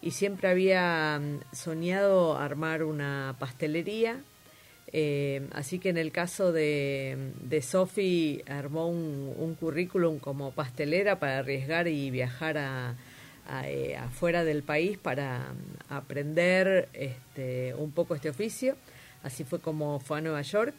y 0.02 0.10
siempre 0.10 0.48
había 0.48 1.18
mm, 1.18 1.54
soñado 1.54 2.36
armar 2.36 2.82
una 2.82 3.36
pastelería. 3.38 4.20
Eh, 4.94 5.48
así 5.52 5.78
que 5.78 5.88
en 5.88 5.96
el 5.96 6.12
caso 6.12 6.52
de, 6.52 7.32
de 7.40 7.62
Sophie 7.62 8.44
armó 8.46 8.88
un, 8.88 9.32
un 9.38 9.54
currículum 9.54 10.18
como 10.18 10.50
pastelera 10.50 11.18
para 11.18 11.38
arriesgar 11.38 11.88
y 11.88 12.10
viajar 12.10 12.58
a, 12.58 12.96
a, 13.48 13.68
eh, 13.68 13.96
afuera 13.96 14.44
del 14.44 14.62
país 14.62 14.98
para 14.98 15.38
mm, 15.38 15.92
aprender 15.94 16.88
este, 16.92 17.74
un 17.74 17.92
poco 17.92 18.14
este 18.14 18.28
oficio. 18.28 18.76
Así 19.22 19.44
fue 19.44 19.60
como 19.60 20.00
fue 20.00 20.18
a 20.18 20.20
Nueva 20.20 20.42
York 20.42 20.74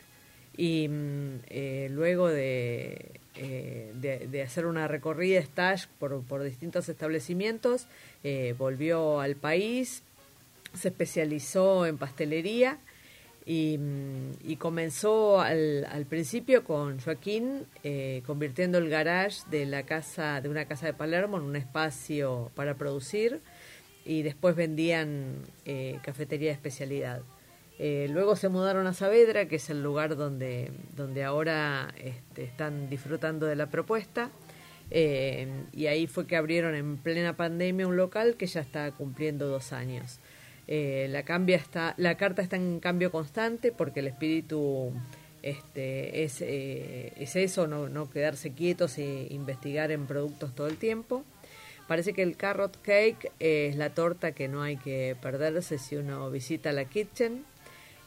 y 0.58 0.88
mm, 0.88 1.40
eh, 1.50 1.88
luego 1.92 2.28
de, 2.28 3.20
eh, 3.36 3.92
de, 3.96 4.28
de 4.28 4.42
hacer 4.42 4.66
una 4.66 4.88
recorrida 4.88 5.40
stage 5.40 5.88
por, 6.00 6.22
por 6.24 6.44
distintos 6.44 6.90
establecimientos, 6.90 7.88
eh, 8.24 8.56
volvió 8.58 9.20
al 9.20 9.36
país, 9.36 10.04
se 10.74 10.90
especializó 10.90 11.86
en 11.86 11.98
pastelería 11.98 12.78
y, 13.46 13.78
mm, 13.78 14.32
y 14.44 14.56
comenzó 14.58 15.42
al, 15.42 15.86
al 15.86 16.06
principio 16.06 16.64
con 16.64 17.00
Joaquín 17.00 17.66
convirtiendo 18.26 18.78
el 18.78 18.90
garage 18.90 19.42
de 19.50 19.66
la 19.66 19.84
casa 19.84 20.40
de 20.42 20.50
una 20.50 20.66
casa 20.66 20.86
de 20.86 20.94
Palermo 20.94 21.38
en 21.38 21.44
un 21.44 21.56
espacio 21.56 22.52
para 22.56 22.76
producir 22.76 23.42
y 24.06 24.22
después 24.22 24.56
vendían 24.56 25.44
cafetería 26.04 26.50
de 26.50 26.54
especialidad. 26.54 27.22
Eh, 27.80 28.08
luego 28.10 28.36
se 28.36 28.50
mudaron 28.50 28.86
a 28.88 28.94
Saavedra, 28.94 29.48
que 29.48 29.56
es 29.56 29.70
el 29.70 29.82
lugar 29.82 30.16
donde, 30.16 30.72
donde 30.96 31.24
ahora 31.24 31.94
este, 31.98 32.44
están 32.44 32.90
disfrutando 32.90 33.46
de 33.46 33.56
la 33.56 33.70
propuesta. 33.70 34.30
Eh, 34.92 35.48
y 35.72 35.88
ahí 35.88 36.08
fue 36.08 36.28
que 36.28 36.36
abrieron 36.36 36.76
en 36.76 36.98
plena 36.98 37.36
pandemia 37.36 37.88
un 37.88 37.98
local 37.98 38.36
que 38.36 38.46
ya 38.46 38.62
está 38.62 38.92
cumpliendo 38.92 39.48
dos 39.48 39.74
años. 39.74 40.20
Eh, 40.68 41.08
la, 41.10 41.24
cambia 41.24 41.58
está, 41.58 41.94
la 41.98 42.16
carta 42.16 42.42
está 42.42 42.56
en 42.56 42.80
cambio 42.80 43.12
constante 43.12 43.72
porque 43.72 44.02
el 44.02 44.08
espíritu 44.08 44.94
este, 45.42 46.24
es, 46.24 46.42
es 46.42 47.36
eso, 47.36 47.68
no, 47.68 47.90
no 47.90 48.10
quedarse 48.10 48.54
quietos 48.54 48.98
e 48.98 49.28
investigar 49.32 49.92
en 49.92 50.06
productos 50.06 50.54
todo 50.54 50.68
el 50.68 50.78
tiempo. 50.78 51.26
Parece 51.88 52.14
que 52.14 52.24
el 52.24 52.38
carrot 52.38 52.82
cake 52.82 53.32
es 53.40 53.76
la 53.76 53.90
torta 53.94 54.32
que 54.32 54.48
no 54.48 54.62
hay 54.62 54.78
que 54.78 55.18
perderse 55.22 55.78
si 55.78 55.98
uno 55.98 56.30
visita 56.32 56.72
la 56.72 56.86
kitchen. 56.86 57.44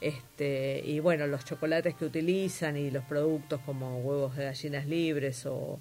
Este, 0.00 0.82
y 0.84 1.00
bueno, 1.00 1.26
los 1.26 1.44
chocolates 1.44 1.94
que 1.94 2.04
utilizan 2.04 2.76
y 2.76 2.90
los 2.90 3.04
productos 3.04 3.60
como 3.64 3.98
huevos 4.00 4.36
de 4.36 4.44
gallinas 4.44 4.86
libres 4.86 5.46
o 5.46 5.80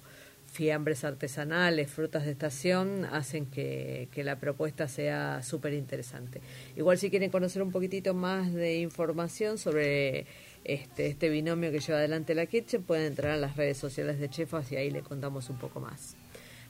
fiambres 0.50 1.04
artesanales, 1.04 1.90
frutas 1.90 2.24
de 2.24 2.32
estación, 2.32 3.04
hacen 3.12 3.46
que, 3.46 4.08
que 4.12 4.24
la 4.24 4.36
propuesta 4.36 4.88
sea 4.88 5.42
súper 5.42 5.74
interesante. 5.74 6.40
Igual 6.76 6.98
si 6.98 7.10
quieren 7.10 7.30
conocer 7.30 7.62
un 7.62 7.70
poquitito 7.70 8.14
más 8.14 8.54
de 8.54 8.78
información 8.78 9.58
sobre 9.58 10.24
este, 10.64 11.06
este 11.08 11.28
binomio 11.28 11.70
que 11.70 11.80
lleva 11.80 11.98
adelante 11.98 12.34
la 12.34 12.46
Kitchen, 12.46 12.82
pueden 12.82 13.06
entrar 13.06 13.32
a 13.32 13.36
las 13.36 13.56
redes 13.56 13.76
sociales 13.76 14.18
de 14.18 14.30
Chefas 14.30 14.72
y 14.72 14.76
ahí 14.76 14.90
le 14.90 15.02
contamos 15.02 15.50
un 15.50 15.58
poco 15.58 15.78
más. 15.80 16.16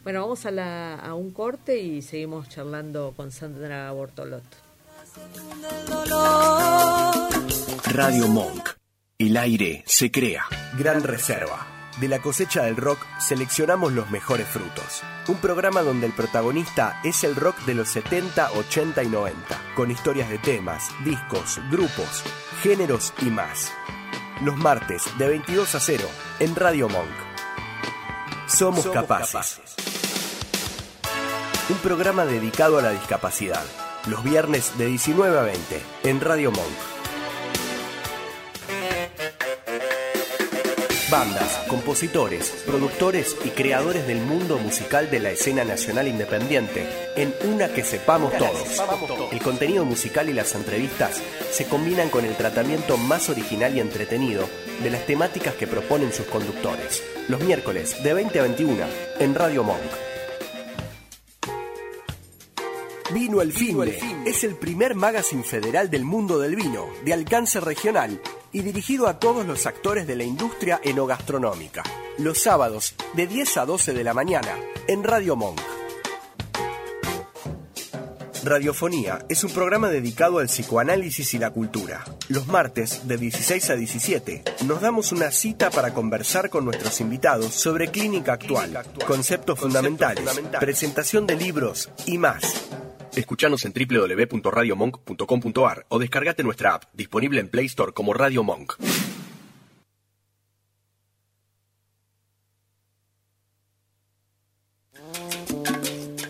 Bueno, 0.03 0.21
vamos 0.21 0.45
a, 0.47 0.97
a 0.97 1.15
un 1.15 1.31
corte 1.31 1.79
y 1.79 2.03
seguimos 2.03 2.49
charlando 2.49 3.15
con 3.17 3.31
Sandra 3.31 3.91
Bortolot. 3.93 4.45
Radio 7.97 8.29
Monk. 8.29 8.69
El 9.19 9.39
aire 9.39 9.83
se 9.87 10.11
crea. 10.11 10.45
Gran 10.77 11.03
Reserva. 11.03 11.67
De 11.99 12.09
la 12.09 12.19
cosecha 12.19 12.65
del 12.65 12.77
rock 12.77 12.99
seleccionamos 13.19 13.95
los 13.95 14.11
mejores 14.11 14.47
frutos. 14.47 15.03
Un 15.29 15.37
programa 15.37 15.81
donde 15.81 16.05
el 16.05 16.13
protagonista 16.13 17.01
es 17.05 17.25
el 17.25 17.35
rock 17.35 17.57
de 17.65 17.73
los 17.73 17.89
70, 17.89 18.53
80 18.53 19.03
y 19.03 19.09
90, 19.09 19.59
con 19.75 19.91
historias 19.91 20.29
de 20.29 20.37
temas, 20.37 20.91
discos, 21.07 21.59
grupos, 21.71 22.23
géneros 22.63 23.15
y 23.23 23.31
más. 23.31 23.73
Los 24.43 24.59
martes 24.59 25.05
de 25.17 25.29
22 25.29 25.75
a 25.75 25.81
0 25.81 26.07
en 26.41 26.55
Radio 26.55 26.91
Monk. 26.91 27.09
Somos, 28.47 28.87
capaces. 28.89 29.59
Un 31.71 31.79
programa 31.79 32.27
dedicado 32.27 32.79
a 32.79 32.83
la 32.83 32.91
discapacidad. 32.91 33.65
Los 34.07 34.23
viernes 34.23 34.77
de 34.77 34.85
19 34.85 35.39
a 35.39 35.43
20 35.43 35.83
en 36.05 36.21
Radio 36.21 36.51
Monk. 36.51 36.96
Bandas, 41.11 41.61
compositores, 41.69 42.51
productores 42.67 43.37
y 43.45 43.51
creadores 43.51 44.09
del 44.09 44.19
mundo 44.19 44.59
musical 44.59 45.09
de 45.09 45.21
la 45.21 45.31
escena 45.31 45.63
nacional 45.63 46.09
independiente, 46.09 46.85
en 47.15 47.33
una 47.49 47.69
que 47.69 47.85
sepamos 47.85 48.33
todos. 48.37 48.83
El 49.31 49.41
contenido 49.41 49.85
musical 49.85 50.29
y 50.29 50.33
las 50.33 50.57
entrevistas 50.57 51.23
se 51.53 51.67
combinan 51.67 52.09
con 52.09 52.25
el 52.25 52.37
tratamiento 52.37 52.97
más 52.97 53.29
original 53.29 53.77
y 53.77 53.81
entretenido 53.81 54.49
de 54.83 54.91
las 54.91 55.07
temáticas 55.07 55.55
que 55.55 55.69
proponen 55.69 56.13
sus 56.13 56.27
conductores. 56.27 57.05
Los 57.29 57.41
miércoles 57.41 58.03
de 58.03 58.13
20 58.13 58.41
a 58.41 58.43
21 58.43 58.85
en 59.21 59.35
Radio 59.37 59.63
Monk. 59.63 59.79
Vino 63.15 63.41
el 63.41 63.53
Finde 63.53 64.01
es 64.27 64.43
el 64.43 64.57
primer 64.57 64.97
magazine 64.97 65.45
federal 65.45 65.89
del 65.89 66.05
mundo 66.05 66.41
del 66.41 66.57
vino, 66.57 66.89
de 67.05 67.13
alcance 67.13 67.61
regional 67.61 68.21
y 68.57 68.63
dirigido 68.63 69.07
a 69.07 69.19
todos 69.19 69.47
los 69.47 69.67
actores 69.67 70.07
de 70.07 70.17
la 70.17 70.25
industria 70.25 70.81
enogastronómica. 70.83 71.83
Los 72.17 72.43
sábados, 72.43 72.95
de 73.13 73.27
10 73.27 73.59
a 73.59 73.67
12 73.67 73.93
de 73.93 74.03
la 74.03 74.15
mañana, 74.15 74.57
en 74.89 75.05
Radio 75.05 75.37
Monk. 75.37 75.61
Radiofonía 78.43 79.27
es 79.29 79.45
un 79.45 79.51
programa 79.51 79.91
dedicado 79.91 80.39
al 80.39 80.47
psicoanálisis 80.47 81.35
y 81.35 81.39
la 81.39 81.51
cultura. 81.51 82.03
Los 82.29 82.47
martes, 82.47 83.07
de 83.07 83.19
16 83.19 83.69
a 83.69 83.77
17, 83.77 84.43
nos 84.65 84.81
damos 84.81 85.13
una 85.13 85.31
cita 85.33 85.69
para 85.69 85.93
conversar 85.93 86.49
con 86.49 86.65
nuestros 86.65 86.99
invitados 87.03 87.53
sobre 87.53 87.89
clínica 87.89 88.33
actual, 88.33 88.83
conceptos 89.07 89.59
fundamentales, 89.59 90.25
presentación 90.59 91.27
de 91.27 91.37
libros 91.37 91.91
y 92.07 92.17
más. 92.17 92.71
Escuchanos 93.17 93.65
en 93.65 93.73
www.radiomonk.com.ar 93.73 95.87
o 95.89 95.99
descargate 95.99 96.43
nuestra 96.43 96.75
app, 96.75 96.85
disponible 96.93 97.41
en 97.41 97.49
Play 97.49 97.65
Store 97.67 97.93
como 97.93 98.13
Radio 98.13 98.45
Monk. 98.45 98.75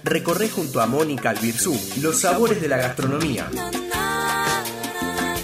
Recorre 0.05 0.49
junto 0.49 0.81
a 0.81 0.87
Mónica 0.87 1.31
Albirzú 1.31 1.77
los 2.01 2.21
sabores 2.21 2.63
de 2.63 2.69
la 2.69 2.77
gastronomía, 2.77 3.51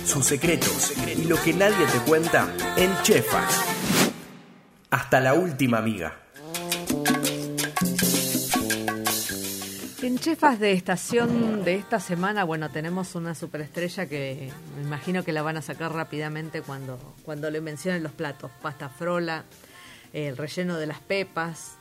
sus 0.07 0.24
secretos 0.24 0.92
y 1.18 1.24
lo 1.24 1.42
que 1.42 1.52
nadie 1.52 1.85
te 1.87 1.98
cuenta 2.09 2.55
en 2.76 2.96
Chefas. 3.02 3.64
Hasta 4.90 5.18
la 5.18 5.35
última 5.35 5.78
amiga. 5.78 6.21
Chefas 10.22 10.61
de 10.61 10.70
Estación 10.70 11.64
de 11.64 11.74
esta 11.74 11.98
semana, 11.98 12.44
bueno, 12.44 12.70
tenemos 12.70 13.16
una 13.16 13.35
superestrella 13.35 14.06
que 14.06 14.52
me 14.76 14.82
imagino 14.82 15.24
que 15.24 15.32
la 15.32 15.42
van 15.42 15.56
a 15.56 15.62
sacar 15.62 15.92
rápidamente 15.92 16.62
cuando, 16.62 16.96
cuando 17.24 17.50
le 17.50 17.61
mencionen 17.61 18.04
los 18.04 18.12
platos. 18.12 18.48
Pasta 18.62 18.88
frola, 18.88 19.42
el 20.12 20.37
relleno 20.37 20.76
de 20.76 20.87
las 20.87 21.00
pepas, 21.00 21.72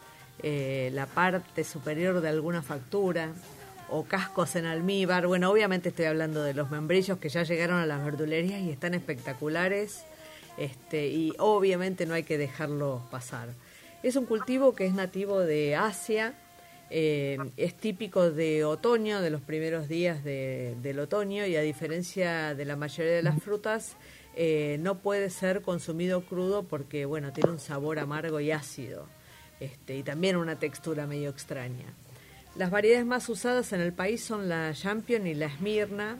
eh, 0.42 0.90
la 0.92 1.06
parte 1.06 1.64
superior 1.64 2.20
de 2.20 2.30
alguna 2.30 2.64
factura 2.64 3.30
o 3.92 4.06
cascos 4.06 4.56
en 4.56 4.66
almíbar. 4.66 5.28
Bueno, 5.28 5.52
obviamente 5.52 5.90
estoy 5.90 6.06
hablando 6.06 6.42
de 6.42 6.56
los 6.56 6.72
membrillos 6.72 7.20
que 7.20 7.30
ya 7.30 7.44
llegaron 7.44 7.78
a 7.78 7.86
las 7.86 8.04
verdulerías 8.04 8.60
y 8.62 8.72
están 8.72 8.96
espectaculares. 8.96 10.04
este, 10.58 11.10
y 11.10 11.36
obviamente 11.38 12.08
no 12.08 12.16
hay 12.16 12.24
que 12.24 12.40
dejarlo 12.40 13.04
pasar. 13.12 13.50
Es 14.02 14.16
un 14.16 14.26
cultivo 14.26 14.74
que 14.74 14.88
es 14.88 14.96
nativo 14.96 15.42
de 15.42 15.76
Asia, 15.76 16.34
eh, 16.94 17.38
es 17.56 17.76
típico 17.76 18.32
de 18.32 18.66
otoño, 18.66 19.22
de 19.22 19.30
los 19.30 19.42
primeros 19.42 19.88
días 19.88 20.24
del 20.26 21.00
otoño, 21.00 21.46
y 21.46 21.56
a 21.56 21.62
diferencia 21.62 22.54
de 22.54 22.66
la 22.66 22.76
mayoría 22.76 23.14
de 23.14 23.24
las 23.24 23.42
frutas, 23.42 23.96
eh, 24.36 24.78
no 24.82 25.00
puede 25.00 25.30
ser 25.30 25.62
consumido 25.62 26.26
crudo 26.26 26.64
porque, 26.64 27.06
bueno, 27.06 27.32
tiene 27.32 27.52
un 27.52 27.60
sabor 27.60 27.98
amargo 27.98 28.42
y 28.42 28.52
ácido, 28.52 29.08
este, 29.62 29.96
y 29.96 30.04
también 30.04 30.36
una 30.36 30.60
textura 30.60 31.08
medio 31.08 31.30
extraña. 31.30 31.86
Las 32.56 32.70
variedades 32.70 33.06
más 33.06 33.30
usadas 33.30 33.72
en 33.72 33.80
el 33.80 33.94
país 33.94 34.22
son 34.22 34.50
la 34.50 34.74
Champion 34.74 35.26
y 35.28 35.34
la 35.34 35.46
Esmirna. 35.46 36.20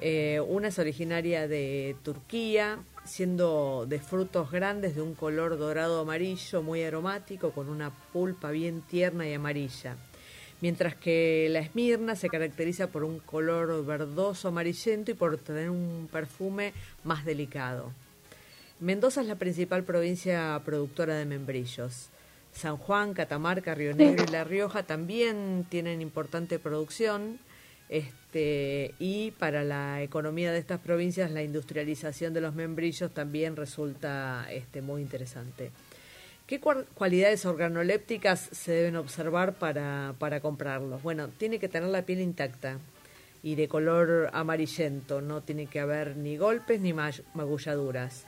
Eh, 0.00 0.38
una 0.46 0.68
es 0.68 0.78
originaria 0.78 1.48
de 1.48 1.96
Turquía, 2.02 2.78
siendo 3.04 3.86
de 3.88 4.00
frutos 4.00 4.50
grandes 4.50 4.94
de 4.94 5.02
un 5.02 5.14
color 5.14 5.58
dorado 5.58 6.00
amarillo 6.00 6.62
muy 6.62 6.82
aromático 6.82 7.52
con 7.52 7.68
una 7.68 7.90
pulpa 8.12 8.50
bien 8.50 8.82
tierna 8.82 9.28
y 9.28 9.34
amarilla. 9.34 9.96
Mientras 10.60 10.94
que 10.94 11.48
la 11.50 11.58
Esmirna 11.58 12.16
se 12.16 12.30
caracteriza 12.30 12.86
por 12.86 13.04
un 13.04 13.18
color 13.18 13.84
verdoso 13.84 14.48
amarillento 14.48 15.10
y 15.10 15.14
por 15.14 15.36
tener 15.36 15.68
un 15.68 16.08
perfume 16.10 16.72
más 17.02 17.24
delicado. 17.24 17.92
Mendoza 18.80 19.20
es 19.20 19.26
la 19.26 19.36
principal 19.36 19.84
provincia 19.84 20.60
productora 20.64 21.14
de 21.16 21.26
membrillos. 21.26 22.08
San 22.52 22.76
Juan, 22.76 23.14
Catamarca, 23.14 23.74
Río 23.74 23.94
Negro 23.94 24.24
y 24.26 24.32
La 24.32 24.44
Rioja 24.44 24.84
también 24.84 25.66
tienen 25.68 26.00
importante 26.00 26.58
producción 26.58 27.38
este, 27.88 28.94
y 28.98 29.32
para 29.32 29.62
la 29.62 30.02
economía 30.02 30.52
de 30.52 30.58
estas 30.58 30.80
provincias 30.80 31.30
la 31.30 31.42
industrialización 31.42 32.32
de 32.34 32.40
los 32.40 32.54
membrillos 32.54 33.12
también 33.12 33.56
resulta 33.56 34.46
este, 34.50 34.82
muy 34.82 35.02
interesante. 35.02 35.70
¿Qué 36.46 36.60
cualidades 36.60 37.46
organolépticas 37.46 38.50
se 38.52 38.72
deben 38.72 38.96
observar 38.96 39.54
para, 39.54 40.40
comprarlos? 40.42 41.02
Bueno, 41.02 41.28
tiene 41.28 41.58
que 41.58 41.70
tener 41.70 41.88
la 41.88 42.02
piel 42.02 42.20
intacta 42.20 42.78
y 43.42 43.54
de 43.54 43.66
color 43.66 44.28
amarillento, 44.32 45.22
no 45.22 45.42
tiene 45.42 45.66
que 45.66 45.80
haber 45.80 46.18
ni 46.18 46.36
golpes 46.36 46.80
ni 46.80 46.92
magulladuras. 46.92 48.26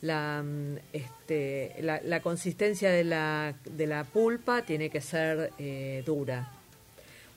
La, 0.00 0.44
este, 0.92 1.76
consistencia 2.20 2.90
de 2.90 3.04
la, 3.04 3.54
de 3.64 3.86
la, 3.86 4.02
pulpa 4.02 4.62
tiene 4.62 4.90
que 4.90 5.00
ser 5.00 5.52
eh, 5.58 6.02
dura. 6.04 6.61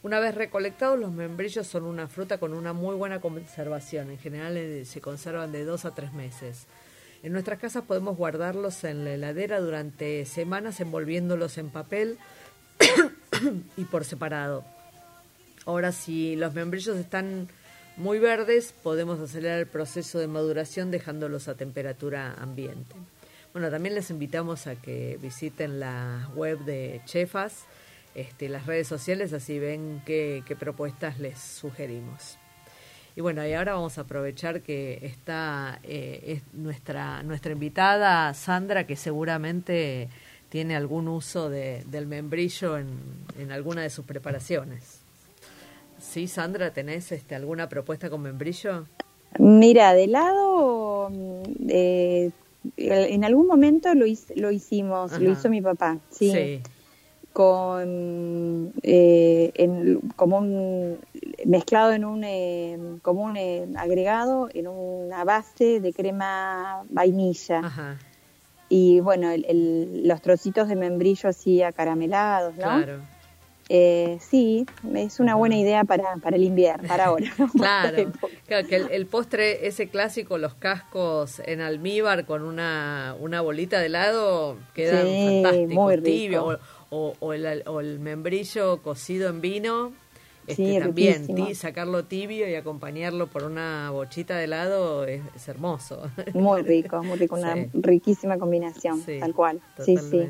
Una 0.06 0.20
vez 0.20 0.36
recolectados, 0.36 1.00
los 1.00 1.12
membrillos 1.12 1.66
son 1.66 1.84
una 1.84 2.08
fruta 2.08 2.38
con 2.38 2.54
una 2.54 2.74
muy 2.74 2.96
buena 2.96 3.20
conservación. 3.22 4.12
En 4.12 4.20
general 4.20 4.56
eh, 4.56 4.86
se 4.86 5.02
conservan 5.02 5.52
de 5.52 5.66
dos 5.66 5.84
a 5.84 5.96
tres 5.96 6.14
meses. 6.14 6.68
En 7.24 7.34
nuestras 7.34 7.58
casas 7.58 7.86
podemos 7.86 8.16
guardarlos 8.16 8.84
en 8.84 9.04
la 9.04 9.16
heladera 9.16 9.60
durante 9.60 10.24
semanas 10.26 10.80
envolviéndolos 10.80 11.58
en 11.58 11.72
papel 11.72 12.20
y 13.78 13.86
por 13.86 14.06
separado. 14.06 14.64
Ahora, 15.66 15.92
si 15.92 16.36
los 16.36 16.54
membrillos 16.54 16.98
están 16.98 17.48
muy 17.98 18.20
verdes, 18.20 18.76
podemos 18.84 19.20
acelerar 19.20 19.58
el 19.58 19.68
proceso 19.68 20.20
de 20.20 20.28
maduración 20.28 20.92
dejándolos 20.92 21.48
a 21.48 21.58
temperatura 21.58 22.36
ambiente. 22.36 22.96
Bueno, 23.54 23.72
también 23.72 23.96
les 23.96 24.12
invitamos 24.12 24.68
a 24.68 24.76
que 24.76 25.18
visiten 25.20 25.80
la 25.80 26.30
web 26.36 26.60
de 26.60 27.02
Chefas 27.06 27.66
este, 28.16 28.48
las 28.48 28.66
redes 28.66 28.88
sociales, 28.88 29.34
así 29.34 29.60
ven 29.60 30.02
qué, 30.06 30.42
propuestas 30.58 31.20
les 31.20 31.38
sugerimos. 31.38 32.38
Y 33.18 33.22
bueno, 33.22 33.46
y 33.46 33.54
ahora 33.54 33.74
vamos 33.74 33.98
a 33.98 34.02
aprovechar 34.02 34.62
que 34.62 35.00
está 35.06 35.80
eh, 35.84 36.42
nuestra, 36.54 37.24
nuestra 37.24 37.52
invitada 37.52 38.34
Sandra, 38.34 38.88
que 38.88 38.96
seguramente 38.96 40.10
tiene 40.50 40.76
algún 40.76 41.08
uso 41.08 41.50
del 41.50 42.08
membrillo 42.08 42.78
en, 42.78 42.88
en, 43.38 43.52
alguna 43.52 43.82
de 43.82 43.90
sus 43.90 44.06
preparaciones. 44.06 45.02
¿Sí, 46.00 46.28
Sandra, 46.28 46.72
tenés 46.72 47.12
este, 47.12 47.36
alguna 47.36 47.68
propuesta 47.68 48.10
con 48.10 48.22
membrillo? 48.22 48.86
Mira, 49.40 49.94
de 49.94 50.08
lado, 50.08 51.12
eh, 51.68 52.32
en 52.78 53.24
algún 53.26 53.48
momento 53.48 53.94
lo, 53.94 54.06
lo 54.36 54.52
hicimos, 54.52 55.20
lo 55.20 55.32
hizo 55.32 55.50
mi 55.50 55.62
papá, 55.62 56.00
sí. 56.10 56.32
sí 56.32 56.62
con 57.36 58.72
eh, 58.82 59.52
en, 59.56 60.00
como 60.16 60.38
un 60.38 61.00
mezclado 61.46 61.92
en 61.92 62.06
un 62.06 62.24
eh, 62.24 62.80
como 63.02 63.24
un 63.24 63.36
eh, 63.36 63.68
agregado 63.76 64.48
en 64.54 64.70
una 64.70 65.26
base 65.26 65.82
de 65.82 65.92
crema 65.92 66.84
vainilla. 66.90 67.98
Y 68.70 69.02
bueno 69.02 69.32
los 69.38 70.22
trocitos 70.22 70.70
de 70.70 70.78
membrillo 70.78 71.28
así 71.28 71.62
acaramelados 71.62 72.56
no 72.56 72.62
claro. 72.62 73.02
sí 73.68 74.66
es 74.96 75.20
una 75.20 75.36
buena 75.36 75.58
idea 75.58 75.84
para, 75.84 76.16
para 76.24 76.38
el 76.38 76.44
invierno 76.44 76.88
para 76.88 77.06
ahora 77.08 77.28
claro, 77.52 78.12
claro 78.48 78.68
que 78.68 78.76
el, 78.78 79.06
postre 79.08 79.68
ese 79.68 79.88
clásico 79.90 80.38
los 80.38 80.56
cascos 80.56 81.42
en 81.46 81.60
almíbar 81.62 82.26
con 82.26 82.44
una, 82.44 83.16
una 83.20 83.42
bolita 83.42 83.80
de 83.80 83.88
helado 83.88 84.58
quedan 84.74 85.06
sí, 85.06 85.42
fantásticos 85.44 85.76
muy 85.76 85.96
rico 85.98 86.58
o, 86.90 87.34
el, 87.34 88.00
membrillo 88.00 88.82
cocido 88.82 89.30
en 89.30 89.42
vino. 89.42 89.94
Este, 90.48 90.80
también 90.80 91.56
sacarlo 91.56 92.06
tibio 92.06 92.48
y 92.48 92.54
acompañarlo 92.54 93.26
por 93.26 93.46
una 93.46 93.90
bochita 93.90 94.38
de 94.38 94.44
helado 94.44 95.06
es, 95.06 95.22
hermoso. 95.48 96.04
Muy 96.36 96.62
rico, 96.62 97.02
muy 97.04 97.18
rico, 97.18 97.36
una 97.36 97.56
riquísima 97.74 98.38
combinación, 98.38 99.04
tal 99.20 99.34
cual. 99.34 99.60
Sí, 99.84 99.98
sí. 99.98 100.30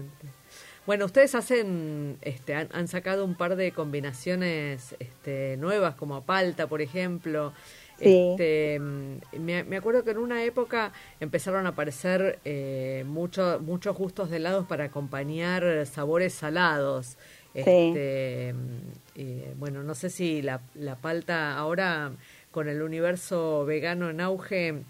Bueno, 0.85 1.05
ustedes 1.05 1.33
hacen, 1.33 2.17
este, 2.21 2.53
han, 2.53 2.87
sacado 2.87 3.25
un 3.25 3.33
par 3.33 3.55
de 3.55 3.71
combinaciones 3.71 4.95
este, 4.99 5.57
nuevas, 5.57 5.95
como 5.95 6.21
palta, 6.21 6.67
por 6.67 6.79
ejemplo. 6.81 7.53
Este, 7.99 8.79
mm, 8.79 9.39
me, 9.39 9.77
acuerdo 9.77 10.03
que 10.03 10.11
en 10.11 10.17
una 10.17 10.43
época 10.43 10.91
empezaron 11.19 11.65
a 11.65 11.69
aparecer 11.69 12.39
eh, 12.45 13.03
muchos 13.07 13.97
gustos 13.97 14.29
de 14.29 14.37
helados 14.37 14.65
para 14.65 14.85
acompañar 14.85 15.85
sabores 15.85 16.33
salados. 16.33 17.17
Este, 17.53 18.53
mm, 18.53 19.59
bueno, 19.59 19.83
no 19.83 19.95
sé 19.95 20.09
si 20.09 20.41
la, 20.41 20.61
la 20.73 20.95
palta 20.95 21.57
ahora 21.57 22.11
con 22.51 22.69
el 22.69 22.81
universo 22.81 23.65
vegano 23.65 24.09
en 24.09 24.21
auge, 24.21 24.83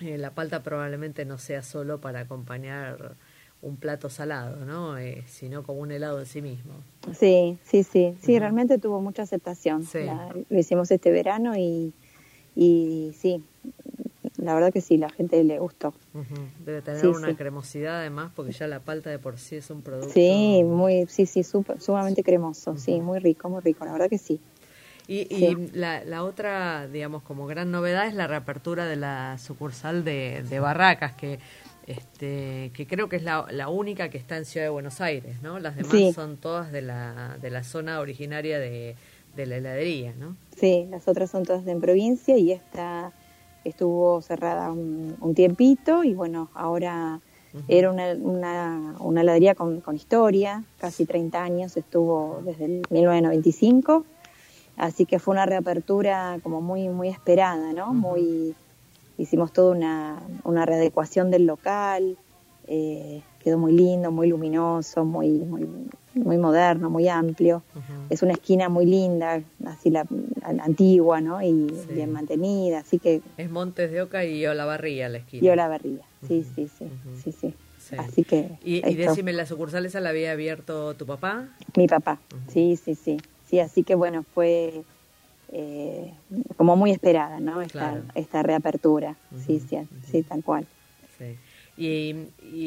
eh, 0.00 0.18
la 0.18 0.30
palta 0.30 0.62
probablemente 0.62 1.24
no 1.24 1.38
sea 1.38 1.62
solo 1.62 2.00
para 2.00 2.20
acompañar 2.20 3.14
un 3.62 3.76
plato 3.76 4.10
salado, 4.10 4.64
¿no? 4.64 4.98
Eh, 4.98 5.22
sino 5.28 5.62
como 5.62 5.80
un 5.80 5.92
helado 5.92 6.18
en 6.18 6.26
sí 6.26 6.42
mismo. 6.42 6.74
Sí, 7.16 7.56
sí, 7.62 7.84
sí, 7.84 8.16
sí, 8.20 8.38
realmente 8.38 8.78
tuvo 8.78 9.00
mucha 9.00 9.22
aceptación. 9.22 9.86
lo 10.50 10.58
hicimos 10.58 10.90
este 10.90 11.10
verano 11.12 11.56
y, 11.56 11.92
y 12.54 13.12
sí, 13.18 13.42
la 14.36 14.54
verdad 14.54 14.72
que 14.72 14.80
sí, 14.80 14.96
la 14.96 15.10
gente 15.10 15.42
le 15.42 15.58
gustó. 15.58 15.94
Debe 16.64 16.82
tener 16.82 17.06
una 17.08 17.36
cremosidad 17.36 18.00
además, 18.00 18.32
porque 18.34 18.52
ya 18.52 18.66
la 18.66 18.80
palta 18.80 19.10
de 19.10 19.18
por 19.18 19.38
sí 19.38 19.56
es 19.56 19.70
un 19.70 19.82
producto. 19.82 20.12
Sí, 20.12 20.62
muy, 20.64 21.06
sí, 21.06 21.26
sí, 21.26 21.42
sumamente 21.42 22.22
cremoso, 22.22 22.76
sí, 22.76 23.00
muy 23.00 23.18
rico, 23.18 23.48
muy 23.48 23.60
rico, 23.60 23.84
la 23.84 23.92
verdad 23.92 24.08
que 24.08 24.18
sí. 24.18 24.40
Y, 25.06 25.34
y 25.34 25.70
la, 25.74 26.02
la, 26.04 26.24
otra, 26.24 26.88
digamos, 26.88 27.22
como 27.22 27.46
gran 27.46 27.70
novedad 27.70 28.06
es 28.06 28.14
la 28.14 28.26
reapertura 28.26 28.86
de 28.86 28.96
la 28.96 29.36
sucursal 29.38 30.02
de, 30.02 30.42
de 30.48 30.60
Barracas, 30.60 31.12
que 31.12 31.38
este, 31.86 32.70
que 32.72 32.86
creo 32.86 33.10
que 33.10 33.16
es 33.16 33.22
la, 33.22 33.46
la, 33.50 33.68
única 33.68 34.08
que 34.08 34.16
está 34.16 34.38
en 34.38 34.46
Ciudad 34.46 34.66
de 34.66 34.70
Buenos 34.70 35.02
Aires, 35.02 35.42
¿no? 35.42 35.58
Las 35.58 35.76
demás 35.76 36.14
son 36.14 36.38
todas 36.38 36.72
de 36.72 36.80
la, 36.80 37.36
de 37.40 37.50
la 37.50 37.62
zona 37.62 38.00
originaria 38.00 38.58
de, 38.58 38.96
de 39.36 39.46
la 39.46 39.56
heladería, 39.56 40.14
¿no? 40.18 40.36
Sí, 40.56 40.86
las 40.90 41.08
otras 41.08 41.30
son 41.30 41.44
todas 41.44 41.66
en 41.66 41.80
provincia 41.80 42.36
y 42.36 42.52
esta 42.52 43.12
estuvo 43.64 44.20
cerrada 44.20 44.70
un, 44.70 45.34
tiempito 45.34 46.04
y 46.04 46.14
bueno, 46.14 46.50
ahora 46.54 47.20
era 47.68 47.90
una, 47.90 48.12
una, 48.14 48.94
una 48.98 49.20
heladería 49.22 49.54
con, 49.54 49.80
con, 49.80 49.96
historia, 49.96 50.64
casi 50.78 51.06
30 51.06 51.42
años, 51.42 51.76
estuvo 51.76 52.40
desde 52.44 52.64
el 52.66 52.82
1995, 52.90 54.04
así 54.76 55.06
que 55.06 55.18
fue 55.18 55.32
una 55.32 55.46
reapertura 55.46 56.38
como 56.42 56.60
muy, 56.60 56.88
muy 56.88 57.08
esperada, 57.08 57.72
¿no? 57.72 57.94
Muy, 57.94 58.54
hicimos 59.18 59.52
toda 59.52 59.74
una, 59.74 60.22
una 60.42 60.66
readecuación 60.66 61.30
del 61.30 61.46
local, 61.46 62.16
eh, 62.66 63.22
quedó 63.44 63.58
muy 63.58 63.72
lindo, 63.72 64.10
muy 64.10 64.28
luminoso, 64.28 65.04
muy, 65.04 65.28
muy, 65.28 65.68
muy 66.14 66.38
moderno, 66.38 66.88
muy 66.88 67.08
amplio. 67.08 67.62
Es 68.08 68.22
una 68.22 68.32
esquina 68.32 68.68
muy 68.68 68.86
linda, 68.86 69.42
así 69.66 69.90
la, 69.90 70.06
antigua, 70.42 71.20
¿no? 71.20 71.42
Y 71.42 71.66
bien 71.90 72.10
mantenida, 72.10 72.78
así 72.78 72.98
que... 72.98 73.20
Es 73.36 73.50
Montes 73.50 73.90
de 73.90 74.00
Oca 74.00 74.24
y 74.24 74.46
Olavarría 74.46 75.08
la 75.10 75.18
esquina. 75.18 75.44
Y 75.44 75.50
Olavarría, 75.50 76.04
sí, 76.26 76.44
sí, 76.54 76.68
sí, 76.78 76.88
sí, 77.22 77.32
sí, 77.32 77.54
Así 77.98 78.24
que... 78.24 78.50
Y, 78.64 78.86
y 78.88 78.94
decime, 78.94 79.32
¿la 79.34 79.44
sucursal 79.44 79.84
esa 79.84 80.00
la 80.00 80.08
había 80.08 80.32
abierto 80.32 80.94
tu 80.94 81.04
papá? 81.04 81.48
Mi 81.76 81.86
papá, 81.86 82.18
sí, 82.48 82.76
sí, 82.76 82.94
sí. 82.94 83.18
Sí, 83.48 83.60
así 83.60 83.84
que 83.84 83.94
bueno, 83.94 84.24
fue 84.34 84.84
eh, 85.52 86.12
como 86.56 86.76
muy 86.76 86.90
esperada, 86.90 87.40
¿no? 87.40 87.60
Esta, 87.60 88.02
esta 88.14 88.42
reapertura, 88.42 89.16
sí, 89.46 89.60
sí, 89.60 89.78
sí, 90.10 90.22
tal 90.22 90.42
cual. 90.42 90.66
Sí. 91.18 91.36
Y, 91.76 92.14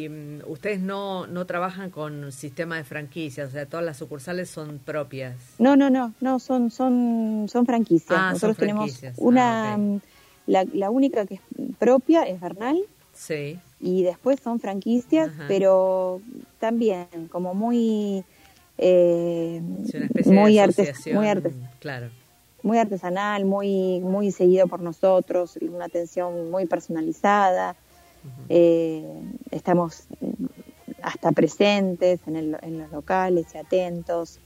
mm, 0.10 0.40
ustedes 0.48 0.82
no, 0.82 1.28
no 1.28 1.46
trabajan 1.46 1.90
con 1.92 2.32
sistema 2.34 2.76
de 2.76 2.84
franquicias, 2.84 3.48
o 3.50 3.52
sea, 3.52 3.66
todas 3.66 3.86
las 3.86 3.96
sucursales 3.98 4.50
son 4.50 4.80
propias. 4.80 5.36
No, 5.60 5.76
no, 5.78 5.90
no, 5.90 6.14
no, 6.20 6.40
son 6.40 6.72
son 6.72 7.48
son 7.50 7.66
franquicias. 7.66 8.12
Ah, 8.20 8.32
Nosotros 8.34 8.58
son 8.58 8.60
tenemos 8.68 8.86
franquicias. 8.92 9.16
una 9.18 9.74
Ah, 9.74 9.78
mm, 9.78 10.00
la, 10.48 10.66
la 10.74 10.90
única 10.90 11.26
que 11.26 11.36
es 11.36 11.42
propia 11.80 12.24
es 12.24 12.40
Bernal 12.42 12.78
Sí. 13.14 13.60
y 13.80 14.04
después 14.04 14.40
son 14.44 14.60
franquicias, 14.60 15.30
Ajá. 15.30 15.46
pero 15.48 16.22
también 16.60 17.08
como 17.32 17.54
muy 17.54 18.24
eh, 18.78 19.62
Es 19.88 19.94
una 19.96 20.06
especie 20.06 20.34
muy 20.34 20.54
de 20.56 20.60
artes- 20.62 21.14
muy 21.14 21.28
artes- 21.28 21.54
Claro. 21.80 22.10
muy 22.62 22.78
artesanal, 22.78 23.46
muy 23.46 24.02
muy 24.02 24.32
seguido 24.32 24.68
por 24.68 24.82
nosotros, 24.82 25.58
una 25.62 25.86
atención 25.86 26.52
muy 26.52 26.66
personalizada. 26.66 27.76
Eh, 28.50 29.06
estamos 29.52 30.04
hasta 31.02 31.32
presentes 31.32 32.20
en, 32.28 32.36
el- 32.36 32.58
en 32.62 32.80
los 32.80 32.92
locales 32.92 33.46
y 33.54 33.58
atentos, 33.58 34.40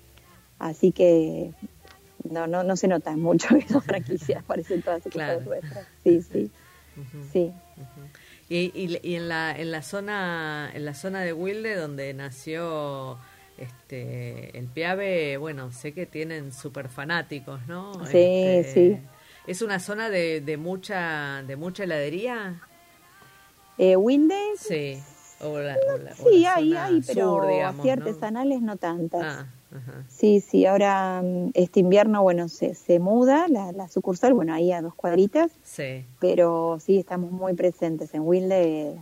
así 0.59 0.91
que 0.91 1.51
no 2.29 2.47
no 2.47 2.63
no 2.63 2.75
se 2.75 2.87
nota 2.87 3.15
mucho 3.17 3.47
que 3.59 3.67
son 3.67 3.81
franquicias, 3.81 4.43
parecen 4.47 4.81
todas 4.81 5.03
Claro. 5.03 5.41
nuestras. 5.41 5.85
Sí, 6.03 6.21
sí, 6.21 6.51
sí. 7.31 7.51
Y, 8.49 8.71
y, 8.75 8.99
y 9.01 9.15
en 9.15 9.29
la 9.29 9.57
en 9.57 9.71
la 9.71 9.81
zona 9.81 10.69
en 10.73 10.83
la 10.85 10.93
zona 10.93 11.21
de 11.21 11.31
Wilde 11.33 11.75
donde 11.75 12.13
nació 12.13 13.17
este 13.57 14.57
el 14.57 14.65
Piave, 14.67 15.37
bueno, 15.37 15.71
sé 15.71 15.93
que 15.93 16.05
tienen 16.05 16.51
super 16.51 16.89
fanáticos, 16.89 17.65
¿no? 17.67 17.93
Sí, 18.07 18.17
Este, 18.17 18.63
sí. 18.73 18.97
Es 19.47 19.61
una 19.61 19.79
zona 19.79 20.09
de, 20.09 20.41
de 20.41 20.57
mucha 20.57 21.43
de 21.47 21.55
mucha 21.55 21.83
heladería. 21.85 22.61
Eh, 23.77 23.95
Wilde, 23.95 24.35
Sí. 24.59 25.01
Sí, 26.23 26.45
hay, 26.45 26.73
hay, 26.75 27.01
pero 27.01 27.21
sur, 27.31 27.47
digamos, 27.47 27.79
así 27.79 27.89
artesanales 27.89 28.61
no 28.61 28.77
tantas. 28.77 29.23
Ah, 29.23 29.47
ajá. 29.75 30.03
Sí, 30.07 30.39
sí, 30.39 30.67
ahora 30.67 31.21
mm, 31.23 31.49
este 31.55 31.79
invierno, 31.79 32.21
bueno, 32.21 32.47
se, 32.47 32.75
se 32.75 32.99
muda 32.99 33.47
la, 33.47 33.71
la 33.71 33.87
sucursal, 33.87 34.35
bueno, 34.35 34.53
ahí 34.53 34.71
a 34.71 34.81
dos 34.83 34.93
cuadritas, 34.93 35.51
Sí. 35.63 36.05
pero 36.19 36.77
sí, 36.79 36.99
estamos 36.99 37.31
muy 37.31 37.53
presentes 37.55 38.13
en 38.13 38.21
Wilde. 38.21 38.97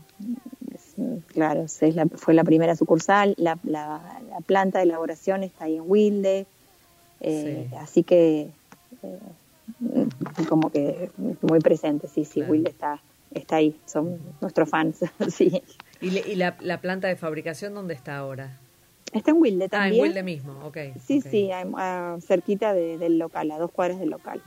claro, 1.27 1.63
es 1.63 1.81
la- 1.95 2.05
fue 2.15 2.33
la 2.33 2.43
primera 2.45 2.75
sucursal, 2.77 3.33
la, 3.37 3.57
la, 3.63 4.21
la 4.29 4.39
planta 4.39 4.79
de 4.79 4.85
elaboración 4.85 5.43
está 5.43 5.65
ahí 5.65 5.75
en 5.75 5.83
Wilde, 5.87 6.45
eh, 7.19 7.67
Sí. 7.69 7.75
así 7.75 8.03
que 8.03 8.49
eh, 9.03 9.19
como 10.47 10.69
que 10.71 11.09
muy 11.41 11.59
presente, 11.59 12.07
sí, 12.07 12.23
sí, 12.23 12.35
Claro. 12.39 12.51
Wilde 12.51 12.69
está, 12.69 13.01
está 13.33 13.57
ahí, 13.57 13.79
son 13.85 14.19
nuestros 14.41 14.69
fans, 14.69 14.99
sí. 15.29 15.61
¿Y, 16.01 16.11
le- 16.11 16.23
y 16.27 16.35
la, 16.35 16.55
la 16.61 16.79
planta 16.81 17.07
de 17.07 17.15
fabricación 17.15 17.73
dónde 17.73 17.93
está 17.93 18.17
ahora? 18.17 18.57
Está 19.11 19.31
en 19.31 19.37
Wilde 19.41 19.65
Ah, 19.65 19.69
también. 19.69 19.95
en 19.95 20.01
Wilde 20.01 20.23
mismo, 20.23 20.59
ok. 20.65 20.77
Sí, 21.05 21.21
sí, 21.21 21.51
a- 21.51 21.65
a- 21.77 22.17
cerquita 22.21 22.73
de- 22.73 22.97
del 22.97 23.17
local, 23.17 23.51
a 23.51 23.57
dos 23.57 23.71
cuadras 23.71 23.99
del 23.99 24.09
local. 24.09 24.41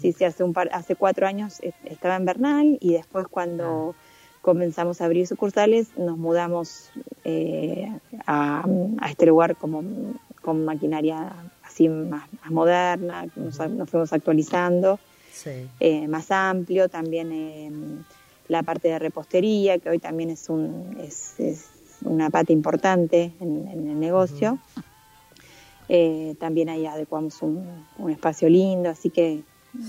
Sí, 0.00 0.12
sí, 0.12 0.24
hace 0.24 0.44
un 0.44 0.52
par, 0.52 0.68
hace 0.72 0.94
cuatro 0.94 1.26
años 1.26 1.60
eh, 1.60 1.72
estaba 1.84 2.14
en 2.16 2.24
Bernal 2.24 2.78
y 2.80 2.92
después 2.92 3.26
cuando 3.28 3.94
comenzamos 4.40 5.00
a 5.00 5.06
abrir 5.06 5.26
sucursales 5.26 5.88
nos 5.98 6.16
mudamos 6.16 6.90
eh, 7.24 7.88
a, 8.26 8.64
a 8.98 9.10
este 9.10 9.26
lugar 9.26 9.56
como 9.56 9.82
con 10.40 10.64
maquinaria 10.64 11.34
así 11.64 11.88
más, 11.88 12.32
más 12.40 12.50
moderna, 12.52 13.26
nos, 13.34 13.58
nos 13.70 13.90
fuimos 13.90 14.12
actualizando, 14.12 15.00
Sí. 15.44 15.68
eh, 15.78 16.08
más 16.08 16.30
amplio, 16.32 16.88
también 16.88 17.30
eh, 17.32 17.70
la 18.48 18.62
parte 18.64 18.88
de 18.88 18.98
repostería, 18.98 19.78
que 19.78 19.88
hoy 19.90 19.98
también 20.00 20.30
es, 20.30 20.48
un, 20.48 20.98
es, 21.00 21.38
es 21.38 21.68
una 22.02 22.28
pata 22.30 22.52
importante 22.52 23.32
en, 23.40 23.68
en 23.68 23.88
el 23.88 24.00
negocio. 24.00 24.58
Eh, 25.88 26.34
también 26.38 26.68
ahí 26.68 26.86
adecuamos 26.86 27.40
un, 27.42 27.66
un 27.98 28.10
espacio 28.10 28.48
lindo, 28.48 28.90
así 28.90 29.10
que 29.10 29.42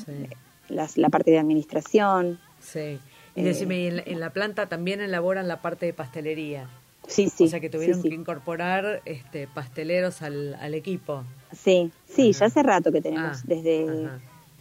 Sí. 0.05 0.27
las- 0.69 0.97
la 0.97 1.09
parte 1.09 1.31
de 1.31 1.39
administración. 1.39 2.39
Sí. 2.59 2.99
Y 3.35 3.41
decime, 3.43 3.79
¿y 3.79 3.87
en 3.87 3.95
la, 3.97 4.03
en 4.05 4.19
la 4.19 4.29
planta 4.31 4.67
también 4.67 5.01
elaboran 5.01 5.47
la 5.47 5.61
parte 5.61 5.85
de 5.85 5.93
pastelería? 5.93 6.69
Sí, 7.07 7.27
sí. 7.29 7.45
o 7.45 7.47
sea 7.47 7.59
que 7.59 7.69
tuvieron 7.69 8.01
sí, 8.03 8.09
que 8.09 8.15
incorporar 8.15 9.01
este, 9.05 9.47
pasteleros 9.47 10.21
al, 10.21 10.53
al 10.55 10.73
equipo. 10.75 11.23
Sí, 11.53 11.91
sí, 12.07 12.29
Ajá. 12.31 12.39
ya 12.39 12.45
hace 12.47 12.61
rato 12.63 12.91
que 12.91 13.01
tenemos, 13.01 13.37
Ah, 13.37 13.43
desde, 13.45 14.05
ajá. 14.05 14.19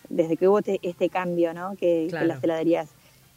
Desde 0.08 0.36
que 0.36 0.48
hubo 0.48 0.62
te- 0.62 0.80
este 0.82 1.08
cambio, 1.08 1.52
¿no? 1.54 1.70
Que, 1.76 2.04
que 2.04 2.06
Claro. 2.10 2.26
las 2.26 2.42
heladerías. 2.44 2.88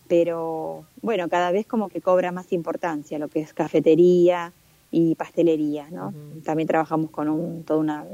Pero 0.07 0.85
bueno, 1.01 1.29
cada 1.29 1.51
vez 1.51 1.65
como 1.65 1.87
que 1.89 2.01
cobra 2.01 2.31
más 2.31 2.51
importancia 2.53 3.17
lo 3.19 3.27
que 3.29 3.39
es 3.39 3.53
cafetería 3.53 4.51
y 4.91 5.15
pastelería, 5.15 5.89
¿no? 5.89 6.13
También 6.43 6.67
trabajamos 6.67 7.11
con 7.11 7.29
un, 7.29 7.63
toda 7.63 7.79
una, 7.79 8.05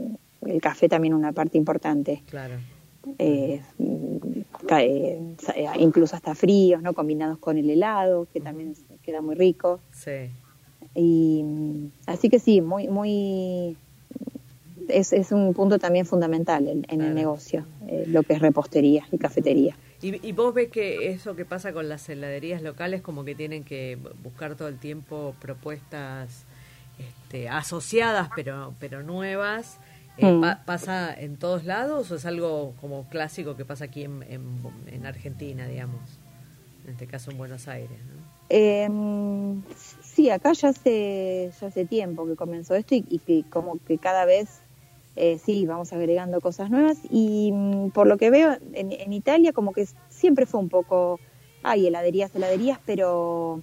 el 0.45 0.61
café 0.61 0.87
también 0.87 1.13
una 1.15 1.31
parte 1.31 1.57
importante. 1.57 2.21
Claro. 2.29 2.55
Eh, 3.17 3.61
eh, 4.69 5.19
eh, 5.55 5.65
incluso 5.79 6.15
hasta 6.15 6.35
fríos, 6.35 6.81
¿no? 6.81 6.93
Combinados 6.93 7.37
con 7.39 7.57
el 7.57 7.69
helado, 7.69 8.27
que 8.31 8.41
también 8.41 8.75
queda 9.01 9.21
muy 9.21 9.35
rico. 9.35 9.79
Sí. 9.91 10.29
Y 10.93 11.41
mm, 11.43 11.87
así 12.05 12.29
que 12.29 12.37
sí, 12.39 12.61
muy, 12.61 12.87
muy 12.87 13.75
es, 14.89 15.13
es 15.13 15.31
un 15.31 15.53
punto 15.53 15.79
también 15.79 16.05
fundamental 16.05 16.67
en, 16.67 16.85
el 17.01 17.13
negocio, 17.15 17.65
eh, 17.87 18.05
lo 18.07 18.23
que 18.23 18.33
es 18.33 18.39
repostería 18.41 19.05
y 19.11 19.17
cafetería. 19.17 19.75
¿Y, 20.01 20.27
y 20.27 20.31
vos 20.31 20.53
ves 20.53 20.69
que 20.69 21.09
eso 21.09 21.35
que 21.35 21.45
pasa 21.45 21.73
con 21.73 21.89
las 21.89 22.07
heladerías 22.09 22.61
locales 22.61 23.01
como 23.01 23.25
que 23.25 23.33
tienen 23.35 23.63
que 23.63 23.97
buscar 24.23 24.55
todo 24.55 24.67
el 24.67 24.77
tiempo 24.77 25.33
propuestas 25.39 26.45
este, 26.99 27.49
asociadas 27.49 28.29
pero 28.35 28.73
pero 28.79 29.03
nuevas? 29.03 29.77
Eh, 30.19 30.31
Mm. 30.33 30.41
pa- 30.41 30.61
¿Pasa 30.65 31.13
en 31.13 31.37
todos 31.37 31.63
lados 31.65 32.09
o 32.09 32.15
es 32.15 32.25
algo 32.25 32.73
como 32.81 33.07
clásico 33.09 33.55
que 33.55 33.65
pasa 33.65 33.85
aquí 33.85 34.03
en, 34.03 34.23
en, 34.23 34.41
en 34.87 35.05
Argentina, 35.05 35.67
digamos? 35.67 36.01
En 36.85 36.91
este 36.93 37.05
caso 37.05 37.29
en 37.29 37.37
Buenos 37.37 37.67
Aires, 37.67 37.99
¿no? 38.07 38.37
Eh, 38.49 38.87
sí, 40.01 40.29
acá 40.29 40.53
ya 40.53 40.69
hace, 40.69 41.51
ya 41.59 41.67
hace 41.67 41.85
tiempo 41.85 42.25
que 42.25 42.35
comenzó 42.35 42.73
esto 42.75 42.95
y, 42.95 43.05
y 43.09 43.19
que 43.19 43.43
como 43.49 43.77
que 43.85 43.97
cada 43.99 44.25
vez 44.25 44.61
eh, 45.17 45.39
sí, 45.43 45.65
vamos 45.65 45.91
agregando 45.93 46.39
cosas 46.41 46.69
nuevas 46.69 46.97
y 47.09 47.51
mm, 47.51 47.89
por 47.89 48.07
lo 48.07 48.17
que 48.17 48.29
veo 48.29 48.57
en, 48.73 48.91
en 48.91 49.13
Italia 49.13 49.51
como 49.51 49.73
que 49.73 49.87
siempre 50.09 50.45
fue 50.45 50.59
un 50.59 50.69
poco, 50.69 51.19
hay 51.63 51.87
heladerías, 51.87 52.33
heladerías, 52.35 52.79
pero 52.85 53.61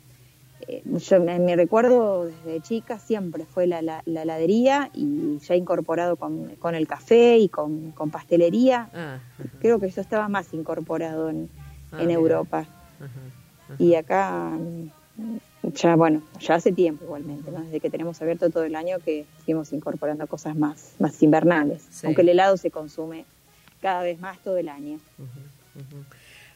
eh, 0.67 0.83
yo 0.85 1.21
me, 1.21 1.57
recuerdo 1.57 2.27
desde 2.27 2.61
chica 2.61 2.99
siempre 2.99 3.45
fue 3.47 3.67
la, 3.67 3.83
la, 3.83 4.03
la 4.07 4.23
heladería 4.23 4.91
y 4.93 5.39
ya 5.39 5.57
incorporado 5.57 6.17
con, 6.17 6.57
con 6.57 6.75
el 6.75 6.87
café 6.87 7.39
y 7.39 7.49
con, 7.49 7.93
con 7.93 8.11
pastelería. 8.11 8.91
Ah, 8.93 9.19
Creo 9.61 9.79
que 9.79 9.87
eso 9.87 10.01
estaba 10.01 10.29
más 10.29 10.53
incorporado 10.55 11.31
en, 11.31 11.49
Ah, 11.93 12.03
en. 12.03 12.11
Europa. 12.11 12.67
ajá, 12.99 13.09
ajá. 13.69 13.77
Y 13.79 13.95
acá, 13.95 14.53
ya 15.73 15.97
bueno, 15.97 16.23
ya 16.41 16.55
hace 16.57 16.73
tiempo 16.73 17.05
igualmente, 17.05 17.51
¿no? 17.51 17.63
desde 17.63 17.81
que 17.81 17.91
tenemos 17.91 18.21
abierto 18.23 18.51
todo 18.51 18.65
el 18.65 18.75
año 18.75 18.99
que 18.99 19.25
seguimos 19.41 19.73
incorporando 19.73 20.27
cosas 20.27 20.57
más, 20.57 20.95
más 20.99 21.23
invernales, 21.23 21.83
Sí. 21.91 22.07
aunque 22.07 22.23
el 22.23 22.29
helado 22.31 22.57
se 22.57 22.71
consume 22.71 23.25
cada 23.81 24.03
vez 24.03 24.19
más 24.21 24.39
todo 24.43 24.57
el 24.59 24.69
año. 24.69 24.99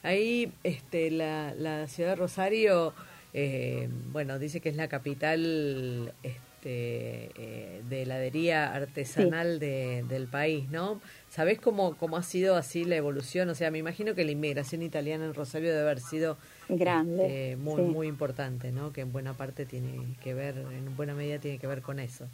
Ahí, 0.02 0.52
este, 0.62 1.10
la, 1.10 1.52
la 1.54 1.86
ciudad 1.88 2.10
de 2.10 2.16
Rosario, 2.16 2.92
eh, 3.34 3.88
bueno, 4.12 4.38
dice 4.38 4.60
que 4.60 4.68
es 4.68 4.76
la 4.76 4.88
capital 4.88 6.12
este, 6.22 6.40
eh, 6.64 7.82
de 7.88 8.02
heladería 8.02 8.72
artesanal 8.74 9.58
de- 9.58 10.04
del 10.08 10.26
país, 10.26 10.68
¿no? 10.70 11.00
¿Sabés 11.30 11.58
cómo, 11.60 11.96
cómo 11.96 12.16
ha 12.16 12.22
sido 12.22 12.56
así 12.56 12.84
la 12.84 12.96
evolución? 12.96 13.48
O 13.50 13.54
sea, 13.54 13.70
me 13.70 13.78
imagino 13.78 14.14
que 14.14 14.24
la 14.24 14.30
inmigración 14.32 14.82
italiana 14.82 15.24
en 15.26 15.34
Rosario 15.34 15.68
debe 15.70 15.82
haber 15.82 16.00
sido 16.00 16.36
Grande, 16.68 17.24
este, 17.50 17.56
muy, 17.56 17.76
sí. 17.82 17.82
muy 17.82 18.06
importante, 18.08 18.72
¿no? 18.72 18.92
Que 18.92 19.02
en 19.02 19.12
buena 19.12 19.34
parte 19.34 19.66
tiene 19.66 20.16
que 20.22 20.34
ver, 20.34 20.56
en 20.58 20.96
buena 20.96 21.14
medida 21.14 21.38
tiene 21.38 21.58
que 21.58 21.66
ver 21.66 21.82
con 21.82 21.98
eso. 22.00 22.26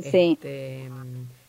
Sí. 0.00 0.32
Este, 0.40 0.88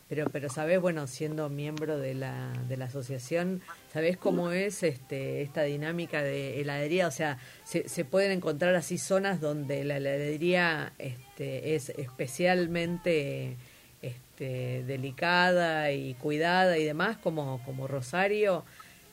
pero, 0.10 0.30
pero 0.32 0.50
sabés, 0.50 0.80
bueno, 0.80 1.06
siendo 1.08 1.50
miembro 1.50 1.98
de 1.98 2.14
la, 2.14 2.54
de 2.68 2.78
la 2.78 2.86
asociación, 2.86 3.62
¿sabés 3.92 4.16
cómo 4.18 4.52
es 4.52 4.84
este, 4.84 5.42
esta 5.42 5.64
dinámica 5.64 6.24
de 6.24 6.62
heladería? 6.62 7.08
O 7.08 7.12
sea, 7.12 7.40
se, 7.66 7.90
se 7.90 8.06
pueden 8.06 8.32
encontrar 8.32 8.74
así 8.76 8.98
zonas 8.98 9.42
donde 9.42 9.84
la 9.84 9.98
heladería 9.98 10.94
este, 10.98 11.76
es 11.76 11.90
especialmente 11.90 13.58
este, 14.02 14.84
delicada 14.84 15.92
y 15.92 16.14
cuidada 16.14 16.78
y 16.78 16.86
demás, 16.86 17.18
como, 17.18 17.62
como 17.66 17.88
Rosario. 17.88 18.64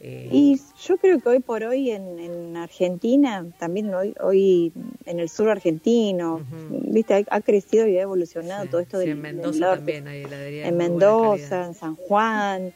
Eh, 0.01 0.29
Y 0.31 0.61
yo 0.83 0.97
creo 0.99 1.19
que 1.21 1.29
hoy 1.29 1.41
por 1.41 1.63
hoy 1.65 1.91
en, 1.91 2.19
en 2.19 2.57
Argentina, 2.57 3.47
también 3.59 3.95
hoy, 3.95 4.15
hoy 4.21 4.73
en 5.07 5.21
el 5.21 5.29
sur 5.29 5.49
argentino, 5.49 6.43
viste, 6.71 7.15
ha, 7.15 7.37
ha 7.37 7.41
crecido 7.41 7.87
y 7.87 7.97
ha 7.99 8.03
evolucionado 8.03 8.65
sí, 8.65 8.69
todo 8.69 8.81
esto 8.81 9.01
sí, 9.01 9.07
del, 9.07 9.17
en 9.17 9.23
del 9.23 9.35
Mendoza 9.35 9.59
norte. 9.61 9.77
también 9.79 10.09
hay 10.09 10.23
heladería. 10.25 10.69
En 10.69 10.77
Mendoza, 10.77 11.67
en 11.67 11.75
San 11.75 11.97
Juan. 11.97 12.73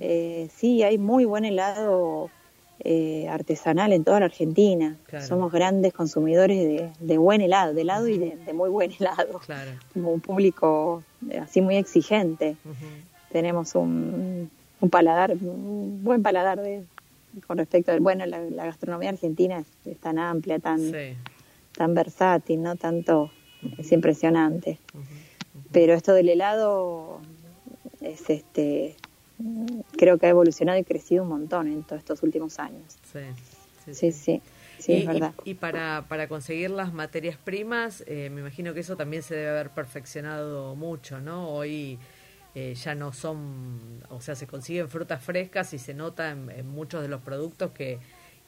Eh, 0.00 0.48
sí, 0.56 0.82
hay 0.82 0.98
muy 0.98 1.24
buen 1.24 1.44
helado 1.44 2.30
eh, 2.84 3.28
artesanal 3.28 3.92
en 3.92 4.02
toda 4.02 4.20
la 4.20 4.26
Argentina. 4.26 4.96
Somos 5.20 5.52
grandes 5.52 5.92
consumidores 5.92 6.90
de, 6.98 7.18
buen 7.18 7.40
helado, 7.40 7.74
de 7.74 7.82
helado 7.82 8.08
y 8.08 8.18
de, 8.18 8.52
muy 8.54 8.70
buen 8.70 8.90
helado. 8.98 9.40
Como 9.92 10.12
un 10.12 10.20
público 10.20 11.02
eh, 11.30 11.38
así 11.38 11.60
muy 11.60 11.76
exigente. 11.76 12.56
Tenemos 13.30 13.74
un, 13.76 14.50
paladar, 14.90 15.32
un 15.32 16.02
buen 16.02 16.22
paladar 16.22 16.60
de, 16.60 16.84
con 17.46 17.58
respecto 17.58 17.92
a, 17.92 17.98
bueno, 17.98 18.26
la, 18.26 18.64
gastronomía 18.64 19.10
argentina 19.10 19.64
es, 19.84 19.98
tan 19.98 20.18
amplia, 20.18 20.58
tan, 20.58 20.80
tan 21.72 21.94
versátil, 21.94 22.62
¿no? 22.62 22.76
Tanto, 22.76 23.30
es 23.78 23.92
impresionante. 23.92 24.78
Pero 25.70 25.94
esto 25.94 26.12
del 26.12 26.28
helado 26.28 27.20
es 28.00 28.28
este 28.28 28.96
creo 29.96 30.18
que 30.18 30.26
ha 30.26 30.30
evolucionado 30.30 30.78
y 30.78 30.84
crecido 30.84 31.22
un 31.22 31.30
montón 31.30 31.66
en 31.66 31.82
todos 31.82 32.00
estos 32.00 32.22
últimos 32.22 32.58
años. 32.58 32.96
Sí, 33.12 33.92
sí, 33.92 34.12
sí. 34.12 34.42
sí, 34.78 34.92
es 34.94 35.06
verdad. 35.06 35.34
Y, 35.44 35.54
para, 35.54 36.04
para 36.08 36.28
conseguir 36.28 36.70
las 36.70 36.92
materias 36.92 37.36
primas, 37.36 38.04
eh, 38.06 38.30
me 38.30 38.40
imagino 38.40 38.74
que 38.74 38.80
eso 38.80 38.96
también 38.96 39.22
se 39.22 39.34
debe 39.34 39.50
haber 39.50 39.70
perfeccionado 39.70 40.74
mucho, 40.76 41.20
¿no? 41.20 41.48
Hoy 41.48 41.98
eh, 42.54 42.74
ya 42.74 42.94
no 42.94 43.12
son, 43.12 44.02
o 44.10 44.20
sea, 44.20 44.34
se 44.34 44.46
consiguen 44.46 44.88
frutas 44.88 45.22
frescas 45.24 45.72
y 45.72 45.78
se 45.78 45.94
nota 45.94 46.30
en, 46.30 46.68
muchos 46.68 47.00
de 47.00 47.08
los 47.08 47.22
productos 47.22 47.70
que, 47.70 47.98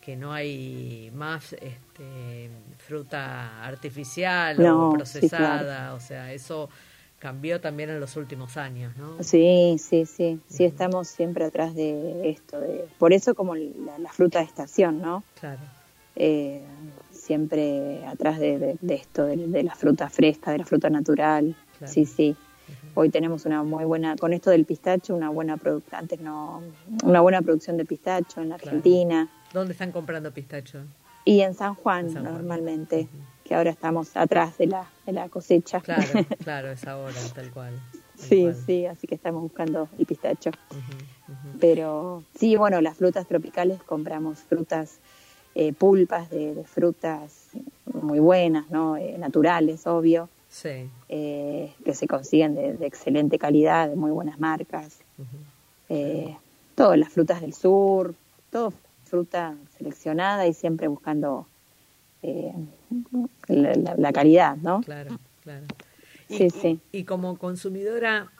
que 0.01 0.15
no 0.15 0.33
hay 0.33 1.11
más 1.15 1.55
este, 1.55 2.51
fruta 2.79 3.65
artificial 3.65 4.63
o 4.67 4.93
procesada, 4.93 5.95
o 5.95 6.01
sea, 6.01 6.33
eso 6.35 6.69
cambió 7.19 7.59
también 7.59 7.89
en 7.89 8.01
los 8.01 8.19
últimos 8.19 8.59
años, 8.59 8.95
¿no? 8.99 9.23
Sí, 9.23 9.77
sí, 9.79 10.05
sí, 10.05 10.39
sí, 10.47 10.65
estamos 10.67 11.09
siempre 11.09 11.47
atrás 11.47 11.75
de 11.75 12.29
esto, 12.29 12.61
de, 12.61 12.87
por 12.99 13.15
eso 13.15 13.35
como 13.35 13.55
la, 13.55 14.13
fruta 14.13 14.41
de 14.41 14.45
estación, 14.45 15.01
¿no? 15.01 15.25
Claro. 15.41 15.61
Eh, 16.17 16.61
siempre 17.11 18.05
atrás 18.07 18.39
de, 18.39 18.77
esto, 18.89 19.25
de, 19.25 19.63
la 19.63 19.75
fruta 19.75 20.11
fresca, 20.11 20.53
de 20.53 20.59
la 20.59 20.67
fruta 20.67 20.91
natural, 20.91 21.57
sí, 21.87 22.05
sí. 22.05 22.37
Hoy 22.97 23.11
tenemos 23.11 23.45
una 23.45 23.63
muy 23.65 23.85
buena, 23.85 24.17
con 24.17 24.33
esto 24.33 24.51
del 24.51 24.65
pistacho, 24.65 25.17
una 25.17 25.29
buena 25.29 25.57
producción, 25.57 26.01
antes 26.01 26.21
no, 26.21 26.63
una 27.03 27.21
buena 27.21 27.43
producción 27.43 27.77
de 27.77 27.85
pistacho 27.85 28.41
en 28.41 28.51
la 28.51 28.55
Argentina. 28.55 29.29
¿Dónde 29.53 29.73
están 29.73 29.91
comprando 29.91 30.31
pistacho? 30.33 30.79
Y 31.25 31.41
en 31.41 31.55
San 31.55 31.75
Juan, 31.75 32.13
normalmente 32.15 33.09
que 33.45 33.55
ahora 33.55 33.71
estamos 33.71 34.17
atrás 34.17 34.57
de 34.59 34.67
la, 34.67 34.89
de 35.07 35.13
la 35.13 35.29
cosecha. 35.29 35.81
Claro, 35.81 36.05
claro, 36.43 36.71
es 36.71 36.87
ahora, 36.87 37.19
tal 37.35 37.51
cual. 37.51 37.75
sí, 38.17 38.49
sí, 38.67 38.87
así 38.87 39.07
que 39.07 39.15
estamos 39.15 39.43
buscando 39.43 39.89
el 39.99 40.07
pistacho. 40.07 40.51
Pero 41.61 42.25
sí, 42.39 42.57
bueno, 42.57 42.81
las 42.81 42.97
frutas 42.97 43.27
tropicales 43.27 43.83
compramos 43.83 44.41
frutas, 44.41 44.99
eh, 45.55 45.73
pulpas 45.73 46.31
de, 46.31 46.65
frutas 46.65 47.49
muy 47.93 48.19
buenas, 48.19 48.71
¿no? 48.71 48.97
Eh, 48.97 49.17
naturales, 49.19 49.87
obvio. 49.87 50.29
Sí. 50.55 50.89
Eh, 51.09 51.75
que 51.85 51.95
se 51.95 52.07
consiguen 52.07 52.55
de, 52.55 52.87
excelente 52.87 53.41
calidad, 53.41 53.89
de 53.89 53.97
muy 53.97 54.13
buenas 54.13 54.39
marcas. 54.39 55.01
todas 56.77 56.99
las 56.99 57.13
frutas 57.13 57.41
del 57.41 57.55
sur, 57.55 58.15
todo 58.51 58.73
fruta 59.05 59.57
seleccionada 59.77 60.47
y 60.47 60.55
siempre 60.55 60.87
buscando 60.89 61.47
eh, 62.23 62.53
la, 63.49 64.13
calidad, 64.13 64.57
¿no? 64.57 64.81
Claro, 64.81 65.19
claro. 65.43 65.67
Y, 66.29 66.37
sí, 66.37 66.51
sí. 66.51 66.81
Y, 66.91 67.05
como 67.05 67.37
consumidora 67.37 68.33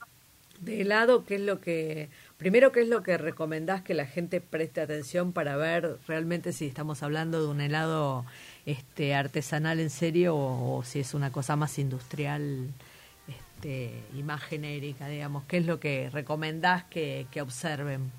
de 0.61 0.81
helado, 0.81 1.25
¿qué 1.25 1.35
es 1.35 1.43
lo 1.43 1.61
que, 1.61 2.09
primero, 2.39 2.73
qué 2.73 2.83
es 2.83 2.89
lo 2.89 3.03
que 3.03 3.19
recomendás 3.19 3.83
que 3.83 3.95
la 3.95 4.07
gente 4.07 4.41
preste 4.41 4.81
atención 4.81 5.33
para 5.33 5.57
ver 5.57 5.99
realmente 6.07 6.53
si 6.53 6.67
estamos 6.67 7.03
hablando 7.03 7.43
de 7.43 7.49
un 7.49 7.61
helado 7.61 8.25
este, 8.67 9.15
artesanal 9.15 9.81
en 9.81 9.91
serio 9.91 10.37
o, 10.37 10.83
si 10.85 11.01
es 11.01 11.15
una 11.15 11.31
cosa 11.31 11.57
más 11.57 11.79
industrial 11.79 12.69
este, 13.29 13.93
y 14.17 14.23
más 14.23 14.43
genérica, 14.43 15.09
digamos? 15.09 15.45
¿Qué 15.45 15.59
es 15.59 15.67
lo 15.67 15.81
que 15.81 16.11
recomendás 16.11 16.85
que, 16.85 17.27
que 17.31 17.41
observen? 17.41 18.11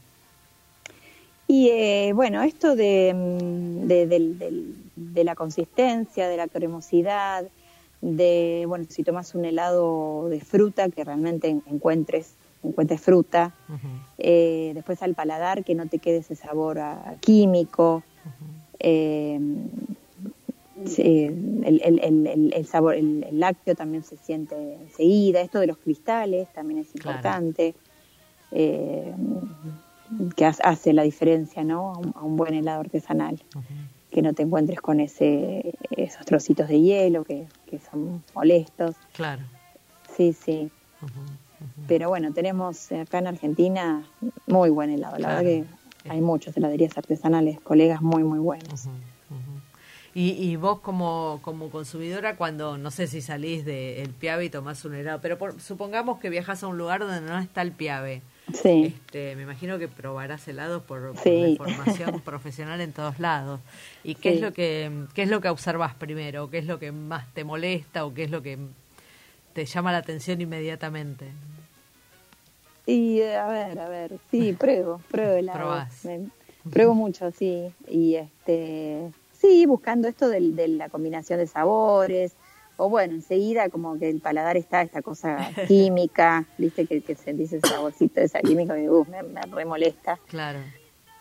Y 1.47 1.69
eh, 1.69 2.11
bueno, 2.13 2.41
esto 2.41 2.75
de, 2.75 3.13
mm, 3.13 3.87
de, 3.87 5.23
la 5.23 5.35
consistencia, 5.35 6.27
de 6.27 6.37
la 6.37 6.47
cremosidad, 6.47 7.45
de, 8.01 8.65
bueno, 8.67 8.85
si 8.89 9.03
tomas 9.03 9.35
un 9.35 9.45
helado 9.45 10.27
de 10.29 10.39
fruta, 10.41 10.89
que 10.89 11.03
realmente 11.03 11.49
encuentres, 11.49 12.35
encuentres 12.63 13.01
fruta, 13.01 13.53
eh, 14.17 14.71
después 14.73 15.01
al 15.03 15.13
paladar, 15.13 15.63
que 15.63 15.75
no 15.75 15.87
te 15.87 15.99
quede 15.99 16.17
ese 16.17 16.35
sabor 16.35 16.79
a, 16.79 17.15
químico, 17.19 18.03
eh, 18.79 19.39
el, 20.85 22.65
sabor, 22.65 22.95
el, 22.95 23.25
lácteo 23.31 23.75
también 23.75 24.03
se 24.03 24.17
siente 24.17 24.75
enseguida, 24.75 25.41
esto 25.41 25.59
de 25.59 25.67
los 25.67 25.77
cristales 25.77 26.51
también 26.53 26.79
es 26.79 26.95
importante 26.95 27.75
que 30.35 30.45
hace 30.45 30.93
la 30.93 31.03
diferencia, 31.03 31.63
¿no? 31.63 31.93
A 32.15 32.23
un, 32.23 32.37
buen 32.37 32.53
helado 32.53 32.81
artesanal. 32.81 33.41
Que 34.11 34.21
no 34.21 34.33
te 34.33 34.43
encuentres 34.43 34.79
con 34.79 34.99
ese, 34.99 35.73
esos 35.91 36.25
trocitos 36.25 36.69
de 36.69 36.79
hielo 36.79 37.23
que, 37.23 37.47
son 37.91 38.23
molestos. 38.33 38.95
Claro. 39.13 39.43
Sí, 40.15 40.33
sí. 40.33 40.71
Pero 41.87 42.09
bueno, 42.09 42.31
tenemos 42.33 42.91
acá 42.91 43.19
en 43.19 43.27
Argentina 43.27 44.05
muy 44.47 44.69
buen 44.69 44.89
helado. 44.89 45.17
La 45.17 45.27
verdad 45.27 45.43
que 45.43 45.65
hay 46.07 46.21
muchas 46.21 46.55
heladerías 46.55 46.97
artesanales, 46.97 47.59
colegas 47.59 48.01
muy, 48.01 48.23
muy 48.23 48.39
buenos. 48.39 48.87
Y, 50.15 50.31
y, 50.31 50.55
vos 50.55 50.79
como, 50.79 51.39
como 51.43 51.69
consumidora, 51.69 52.37
cuando, 52.37 52.77
no 52.77 52.89
sé 52.89 53.05
si 53.05 53.21
salís 53.21 53.65
del 53.65 54.09
Piave 54.11 54.45
y 54.45 54.49
tomás 54.49 54.83
un 54.85 54.95
helado, 54.95 55.19
pero 55.21 55.37
supongamos 55.59 56.19
que 56.19 56.29
viajas 56.29 56.63
a 56.63 56.67
un 56.67 56.77
lugar 56.77 57.01
donde 57.01 57.21
no 57.21 57.37
está 57.37 57.61
el 57.61 57.73
Piave, 57.73 58.21
Sí. 58.53 58.93
Este, 58.95 59.35
me 59.35 59.43
imagino 59.43 59.79
que 59.79 59.87
probarás 59.87 60.47
helados 60.47 60.83
por, 60.83 61.15
formación 61.15 62.21
profesional 62.25 62.79
en 62.81 62.93
todos 62.93 63.19
lados. 63.19 63.59
¿Y 64.03 64.15
qué 64.15 64.35
es 64.35 64.41
lo 64.41 64.53
que 64.53 64.91
qué 65.13 65.23
es 65.23 65.29
lo 65.29 65.41
que 65.41 65.49
observas 65.49 65.95
primero? 65.95 66.49
¿Qué 66.49 66.59
es 66.59 66.65
lo 66.65 66.79
que 66.79 66.91
más 66.91 67.33
te 67.33 67.43
molesta 67.43 68.05
o 68.05 68.13
qué 68.13 68.23
es 68.23 68.31
lo 68.31 68.41
que 68.41 68.57
te 69.53 69.65
llama 69.65 69.91
la 69.91 69.99
atención 69.99 70.41
inmediatamente? 70.41 71.31
Y 72.85 73.21
a 73.23 73.47
ver, 73.47 73.79
a 73.79 73.89
ver, 73.89 74.19
sí, 74.29 74.53
pruebo, 74.53 75.01
pruebo 75.09 75.33
helados. 75.37 75.87
pruebo 76.69 76.93
mucho, 76.93 77.31
sí. 77.31 77.71
Y 77.87 78.15
este, 78.15 79.11
sí, 79.45 79.65
buscando 79.65 80.07
esto 80.07 80.29
de 80.29 80.67
la 80.67 80.89
combinación 80.89 81.39
de 81.39 81.47
sabores, 81.47 82.35
o 82.77 82.89
bueno, 82.89 83.13
enseguida 83.13 83.69
como 83.69 83.97
que 83.97 84.09
el 84.09 84.19
paladar 84.19 84.57
está 84.57 84.81
esta 84.81 85.01
cosa 85.01 85.37
química, 85.67 86.45
viste 86.57 86.85
que, 86.85 87.01
que 87.01 87.15
sentís 87.15 87.53
ese 87.53 87.67
saborcito 87.67 88.19
de 88.19 88.25
esa 88.25 88.39
química 88.41 88.79
y 88.79 88.89
uh, 88.89 89.05
me, 89.09 89.23
me 89.23 89.41
remolesta. 89.43 90.19
Claro. 90.27 90.59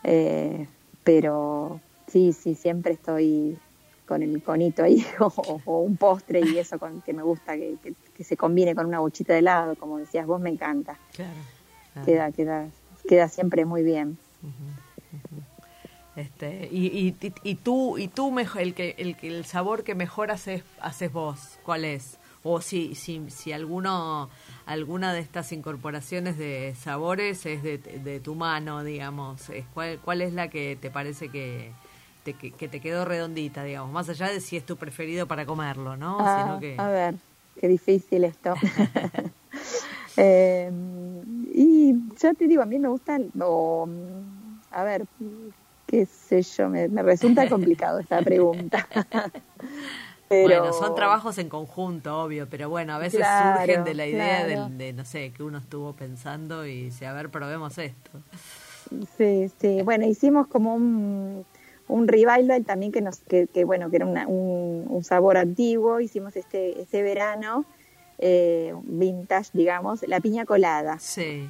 Eh, 0.03 0.67
pero 1.03 1.79
sí, 2.07 2.33
sí, 2.33 2.55
siempre 2.55 2.93
estoy 2.93 3.57
con 4.05 4.21
el 4.21 4.43
conito 4.43 4.83
ahí 4.83 5.03
o, 5.19 5.79
un 5.79 5.97
postre 5.97 6.41
y 6.41 6.59
eso 6.59 6.77
con 6.77 7.01
que 7.01 7.13
me 7.13 7.23
gusta 7.23 7.55
que, 7.55 7.77
que, 8.15 8.23
se 8.23 8.37
combine 8.37 8.75
con 8.75 8.85
una 8.85 8.99
bochita 8.99 9.33
de 9.33 9.39
helado, 9.39 9.75
como 9.75 9.97
decías 9.97 10.27
vos, 10.27 10.39
me 10.39 10.49
encanta. 10.49 10.97
Claro. 11.13 12.05
Queda, 12.05 12.31
queda, 12.31 12.67
queda 13.07 13.29
siempre 13.29 13.63
muy 13.65 13.81
bien. 13.81 14.17
Este, 16.15 16.69
y, 16.71 16.87
y, 16.87 17.15
y, 17.43 17.55
tú, 17.55 17.97
y 17.97 18.07
tú 18.07 18.33
el, 18.39 18.73
que, 18.73 18.95
el, 18.97 19.17
el 19.21 19.45
sabor 19.45 19.83
que 19.83 19.95
mejor 19.95 20.31
haces, 20.31 20.63
haces 20.79 21.11
vos, 21.11 21.59
¿cuál 21.63 21.83
es? 21.83 22.19
O 22.43 22.61
si, 22.61 22.95
si, 22.95 23.29
si 23.29 23.51
alguno, 23.51 24.29
alguna 24.65 25.13
de 25.13 25.19
estas 25.19 25.51
incorporaciones 25.51 26.37
de 26.37 26.73
sabores 26.79 27.45
es 27.45 27.63
de, 27.63 27.79
de 27.79 28.19
tu 28.19 28.35
mano, 28.35 28.83
digamos, 28.83 29.51
¿cuál, 29.73 29.99
¿cuál 29.99 30.21
es 30.21 30.31
la 30.31 30.47
que 30.47 30.77
te 30.79 30.89
parece 30.89 31.29
que 31.29 31.73
te, 32.23 32.33
que, 32.33 32.67
te 32.67 32.79
quedó 32.79 33.03
redondita, 33.03 33.63
digamos? 33.63 33.91
Más 33.91 34.07
allá 34.09 34.29
de 34.29 34.39
si 34.39 34.55
es 34.55 34.65
tu 34.65 34.77
preferido 34.77 35.27
para 35.27 35.45
comerlo, 35.45 35.97
¿no? 35.97 36.17
Ah, 36.19 36.59
a 36.77 36.89
ver, 36.89 37.15
qué 37.59 37.67
difícil 37.67 38.23
esto. 38.23 38.53
eh, 40.17 40.71
y 41.53 41.93
ya 42.17 42.33
te 42.33 42.47
digo, 42.47 42.61
a 42.61 42.65
mí 42.65 42.79
me 42.79 42.87
gusta, 42.87 43.19
o, 43.41 43.89
a 44.71 44.83
ver, 44.83 45.05
qué 45.85 46.05
sé 46.05 46.41
yo, 46.41 46.69
me, 46.69 46.87
resulta 46.87 47.47
complicado 47.49 47.99
esta 47.99 48.21
pregunta. 48.21 48.87
Bueno, 50.27 50.73
son 50.73 50.95
trabajos 50.95 51.37
en 51.37 51.49
conjunto, 51.49 52.23
obvio, 52.23 52.49
pero 52.49 52.67
bueno, 52.67 52.95
a 52.95 52.97
veces 52.97 53.23
surgen 53.23 53.83
de 53.83 53.93
la 53.93 54.07
idea 54.07 54.67
de, 54.67 54.91
no 54.91 55.05
sé, 55.05 55.31
que 55.31 55.43
uno 55.43 55.59
estuvo 55.59 55.93
pensando 55.93 56.65
y 56.65 56.85
dice, 56.85 57.05
a 57.05 57.13
ver, 57.13 57.29
probemos 57.29 57.77
esto. 57.77 58.09
Sí, 59.17 59.51
sí, 59.61 59.83
bueno, 59.83 60.07
hicimos 60.07 60.47
como 60.47 60.73
un, 60.73 61.45
un 61.87 62.07
revival 62.07 62.65
también 62.65 62.91
que 62.91 63.01
nos, 63.01 63.19
que, 63.19 63.47
bueno, 63.65 63.91
que 63.91 63.97
era 63.97 64.07
un, 64.07 64.85
un, 64.89 65.03
sabor 65.03 65.37
antiguo, 65.37 65.99
hicimos 65.99 66.35
este, 66.35 66.81
ese 66.81 67.03
verano, 67.03 67.63
eh, 68.17 68.73
vintage, 68.81 69.51
digamos, 69.53 70.07
la 70.07 70.19
piña 70.21 70.43
colada. 70.45 70.97
Sí 70.97 71.47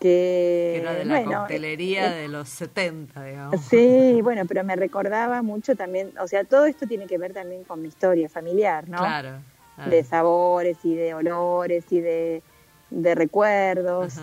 que, 0.00 0.78
era 0.78 0.94
de 0.94 1.04
la 1.04 1.24
coctelería 1.24 2.10
de 2.10 2.28
los 2.28 2.48
70, 2.48 3.22
digamos. 3.22 3.60
Sí, 3.66 4.20
bueno, 4.22 4.42
pero 4.46 4.64
me 4.64 4.74
recordaba 4.74 5.42
mucho 5.42 5.76
también, 5.76 6.12
o 6.18 6.26
sea, 6.26 6.44
todo 6.44 6.64
esto 6.64 6.86
tiene 6.86 7.06
que 7.06 7.18
ver 7.18 7.34
también 7.34 7.64
con 7.64 7.82
mi 7.82 7.88
historia 7.88 8.28
familiar, 8.28 8.88
¿no? 8.88 8.98
Claro. 8.98 9.42
De 9.86 10.02
sabores 10.02 10.78
y 10.84 10.94
de 10.94 11.14
olores 11.14 11.84
y 11.90 12.00
de, 12.00 12.42
recuerdos. 12.90 14.14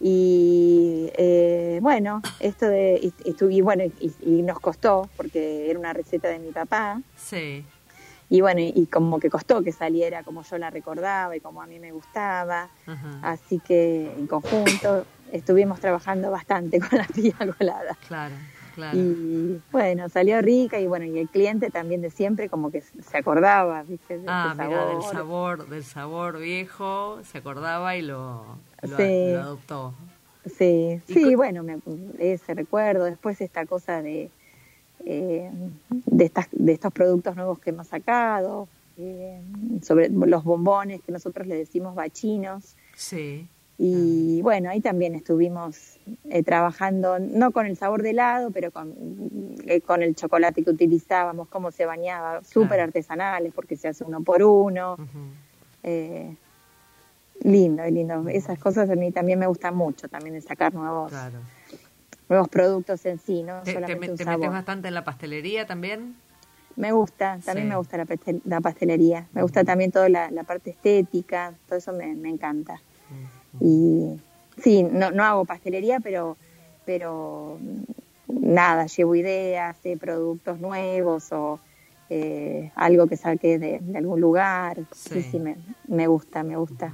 Y 0.00 1.10
eh, 1.16 1.78
bueno, 1.80 2.20
esto 2.40 2.66
de, 2.68 3.12
y, 3.24 3.60
bueno, 3.60 3.84
y, 3.84 4.42
nos 4.42 4.60
costó, 4.60 5.08
porque 5.16 5.70
era 5.70 5.78
una 5.78 5.92
receta 5.92 6.28
de 6.28 6.38
mi 6.40 6.50
papá. 6.50 7.00
Sí. 7.16 7.64
Y 8.34 8.40
bueno, 8.40 8.60
y, 8.60 8.86
como 8.86 9.20
que 9.20 9.30
costó 9.30 9.62
que 9.62 9.70
saliera 9.70 10.24
como 10.24 10.42
yo 10.42 10.58
la 10.58 10.68
recordaba 10.68 11.36
y 11.36 11.40
como 11.40 11.62
a 11.62 11.66
mí 11.66 11.78
me 11.78 11.92
gustaba. 11.92 12.68
Así 13.22 13.60
que 13.60 14.12
en 14.12 14.26
conjunto 14.26 15.06
estuvimos 15.30 15.78
trabajando 15.78 16.32
bastante 16.32 16.80
con 16.88 16.98
la 16.98 17.06
tía 17.06 17.36
colada. 17.56 17.96
Claro. 18.08 18.34
Claro. 18.74 18.98
Y 18.98 19.62
bueno, 19.70 20.08
salió 20.08 20.42
rica 20.42 20.80
y 20.80 20.88
bueno, 20.88 21.04
y 21.04 21.16
el 21.20 21.28
cliente 21.28 21.70
también 21.70 22.00
de 22.00 22.10
siempre 22.10 22.48
como 22.48 22.72
que 22.72 22.80
se 22.80 23.16
acordaba, 23.16 23.84
¿viste? 23.84 24.20
ah, 24.26 24.52
mira, 24.58 24.86
del 24.86 25.02
sabor, 25.02 25.68
del 25.68 25.84
sabor 25.84 26.40
viejo, 26.40 27.20
se 27.22 27.38
acordaba 27.38 27.96
y 27.96 28.02
lo, 28.02 28.44
lo, 28.82 28.96
adoptó. 28.96 29.94
Sí, 30.58 31.00
sí, 31.06 31.36
bueno, 31.36 31.64
ese 32.18 32.52
recuerdo, 32.54 33.04
después 33.04 33.40
esta 33.40 33.64
cosa 33.64 34.02
de, 34.02 34.28
eh, 35.04 35.50
de, 35.88 36.24
estas, 36.24 36.48
de 36.52 36.72
estos 36.72 36.92
productos 36.92 37.36
nuevos 37.36 37.58
que 37.58 37.70
hemos 37.70 37.88
sacado, 37.88 38.68
eh, 38.96 39.40
sobre 39.82 40.08
los 40.08 40.44
bombones 40.44 41.02
que 41.02 41.12
nosotros 41.12 41.46
le 41.46 41.56
decimos 41.56 41.94
bachinos. 41.94 42.76
Sí. 42.96 43.46
Y 43.76 44.40
bueno, 44.42 44.70
ahí 44.70 44.80
también 44.80 45.16
estuvimos 45.16 45.98
eh, 46.30 46.44
trabajando, 46.44 47.18
no 47.18 47.50
con 47.50 47.66
el 47.66 47.76
sabor 47.76 48.02
de 48.02 48.10
helado, 48.10 48.50
pero 48.52 48.70
con, 48.70 48.94
con 49.84 50.02
el 50.02 50.14
chocolate 50.14 50.62
que 50.62 50.70
utilizábamos, 50.70 51.48
cómo 51.48 51.72
se 51.72 51.84
bañaba, 51.84 52.44
súper 52.44 52.80
artesanales, 52.80 53.52
porque 53.52 53.76
se 53.76 53.88
hace 53.88 54.04
uno 54.04 54.22
por 54.22 54.44
uno. 54.44 54.96
lindo, 57.42 57.84
lindo. 57.84 58.28
Esas 58.28 58.60
cosas 58.60 58.88
a 58.88 58.94
mí 58.94 59.10
también 59.10 59.40
me 59.40 59.48
gustan 59.48 59.74
mucho, 59.74 60.08
también 60.08 60.34
de 60.34 60.40
sacar 60.40 60.72
nuevos, 60.72 61.10
claro 61.10 61.40
nuevos 62.28 62.48
productos 62.48 63.04
en 63.06 63.18
sí, 63.18 63.42
¿no? 63.42 63.62
¿Te, 63.62 63.74
Solamente 63.74 64.24
te, 64.24 64.24
metes 64.24 64.50
bastante 64.50 64.88
en 64.88 64.94
la 64.94 65.04
pastelería 65.04 65.66
también? 65.66 66.16
Me 66.76 66.92
gusta, 66.92 67.38
también 67.44 67.68
me 67.68 67.76
gusta 67.76 68.04
la, 68.44 68.60
pastelería. 68.60 69.28
Me 69.32 69.42
gusta 69.42 69.62
también 69.64 69.92
toda 69.92 70.08
la, 70.08 70.44
parte 70.44 70.70
estética, 70.70 71.54
todo 71.68 71.78
eso 71.78 71.92
me, 71.92 72.10
encanta. 72.28 72.80
Y 73.60 74.20
sí, 74.58 74.82
no, 74.82 75.12
no 75.12 75.24
hago 75.24 75.44
pastelería, 75.44 76.00
pero, 76.00 76.36
pero 76.84 77.58
nada, 78.26 78.86
llevo 78.86 79.14
ideas 79.14 79.80
de 79.84 79.96
productos 79.96 80.58
nuevos 80.58 81.30
o 81.32 81.60
eh, 82.10 82.72
algo 82.74 83.06
que 83.06 83.16
saque 83.16 83.58
de, 83.58 83.80
algún 83.96 84.20
lugar. 84.20 84.78
Sí, 84.92 85.22
sí, 85.22 85.38
me, 85.38 85.56
me 85.86 86.08
gusta, 86.08 86.42
me 86.42 86.56
gusta. 86.56 86.92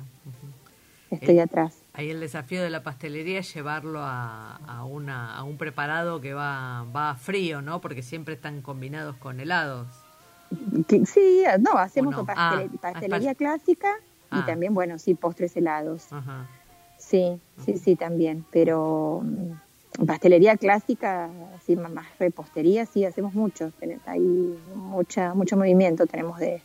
Estoy 1.11 1.39
eh, 1.39 1.43
atrás. 1.43 1.80
Ahí 1.93 2.11
el 2.11 2.20
desafío 2.20 2.62
de 2.62 2.70
la 2.70 2.82
pastelería 2.82 3.41
es 3.41 3.53
llevarlo 3.53 4.01
a, 4.03 4.57
a, 4.66 4.84
una, 4.84 5.36
a 5.36 5.43
un 5.43 5.59
preparado 5.59 6.20
que 6.20 6.34
va, 6.34 6.84
va 6.95 7.16
frío, 7.16 7.62
¿no? 7.62 7.80
Porque 7.80 8.03
siempre 8.03 8.34
están 8.34 8.62
combinados 8.62 9.16
con 9.16 9.41
helados. 9.41 9.88
Sí, 11.07 11.45
no, 11.61 11.78
hacemos 11.78 12.14
ah, 12.28 12.64
pastelería 12.80 13.34
clásica 13.34 13.88
y 14.32 14.38
ah. 14.38 14.45
también, 14.47 14.74
bueno, 14.74 14.99
sí, 14.99 15.14
postres 15.14 15.57
helados. 15.57 16.07
Sí, 16.99 17.41
sí, 17.64 17.78
sí, 17.78 17.97
también. 17.97 18.45
Pero 18.51 19.22
mm, 19.24 20.07
pastelería 20.07 20.57
clásica, 20.57 21.28
así 21.57 21.76
más 21.76 22.07
repostería, 22.18 22.86
sí, 22.86 23.05
hacemos 23.05 23.34
mucho. 23.34 23.72
Hay 24.07 24.20
mucha, 24.74 25.34
mucho 25.34 25.57
movimiento 25.57 26.07
tenemos 26.07 26.38
de... 26.38 26.62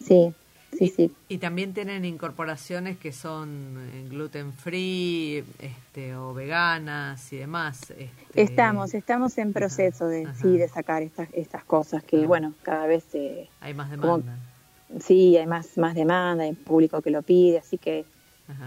Sí. 0.00 0.34
Sí, 0.72 0.88
sí. 0.88 1.12
Y 1.28 1.38
también 1.38 1.72
tienen 1.72 2.04
incorporaciones 2.04 2.98
que 2.98 3.12
son 3.12 3.78
eh, 3.78 4.06
gluten 4.08 4.52
free 4.52 5.44
este, 5.58 6.14
o 6.16 6.34
veganas 6.34 7.32
y 7.32 7.36
demás. 7.38 7.90
Este... 7.90 8.10
Estamos, 8.34 8.94
estamos 8.94 9.38
en 9.38 9.52
proceso 9.52 10.06
de, 10.06 10.28
sí, 10.40 10.56
de 10.56 10.68
sacar 10.68 11.02
estas, 11.02 11.28
estas 11.32 11.64
cosas 11.64 12.04
que, 12.04 12.26
bueno, 12.26 12.52
cada 12.62 12.86
vez... 12.86 13.04
Eh, 13.14 13.48
hay 13.60 13.74
más 13.74 13.90
demanda. 13.90 14.36
sí, 15.00 15.36
hay 15.36 15.46
más, 15.46 15.78
más 15.78 15.94
demanda, 15.94 16.44
hay 16.44 16.52
público 16.52 17.00
que 17.00 17.10
lo 17.10 17.22
pide, 17.22 17.58
así 17.58 17.78
que 17.78 18.04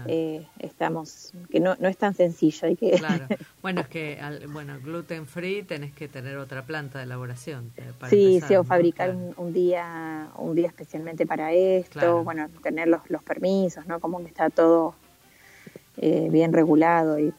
eh, 0.06 0.46
estamos, 0.58 1.32
que 1.50 1.60
no, 1.60 1.76
no 1.80 1.88
es 1.88 1.96
tan 1.96 2.14
sencillo. 2.14 2.68
Hay 2.68 2.76
que 2.76 2.90
claro. 2.92 3.26
Bueno, 3.62 3.82
es 3.82 3.88
que, 3.88 4.18
al, 4.20 4.46
bueno, 4.48 4.78
gluten 4.80 5.26
free 5.26 5.62
tenés 5.62 5.92
que 5.92 6.08
tener 6.08 6.36
otra 6.36 6.64
planta 6.64 6.98
de 6.98 7.04
elaboración. 7.04 7.72
Eh, 7.76 7.92
sí, 8.08 8.40
sí, 8.46 8.56
o 8.56 8.64
fabricar 8.64 9.14
un, 9.36 9.52
día 9.52 10.30
un 10.36 10.54
día 10.54 10.68
especialmente 10.68 11.26
para 11.26 11.52
esto, 11.52 12.24
bueno, 12.24 12.48
tener 12.62 12.88
los, 12.88 13.08
los 13.10 13.22
permisos, 13.22 13.86
¿no? 13.86 14.00
Como 14.00 14.18
que 14.20 14.26
está 14.26 14.50
todo 14.50 14.94
eh, 15.96 16.28
bien 16.30 16.52
regulado 16.52 17.18
y 17.18 17.32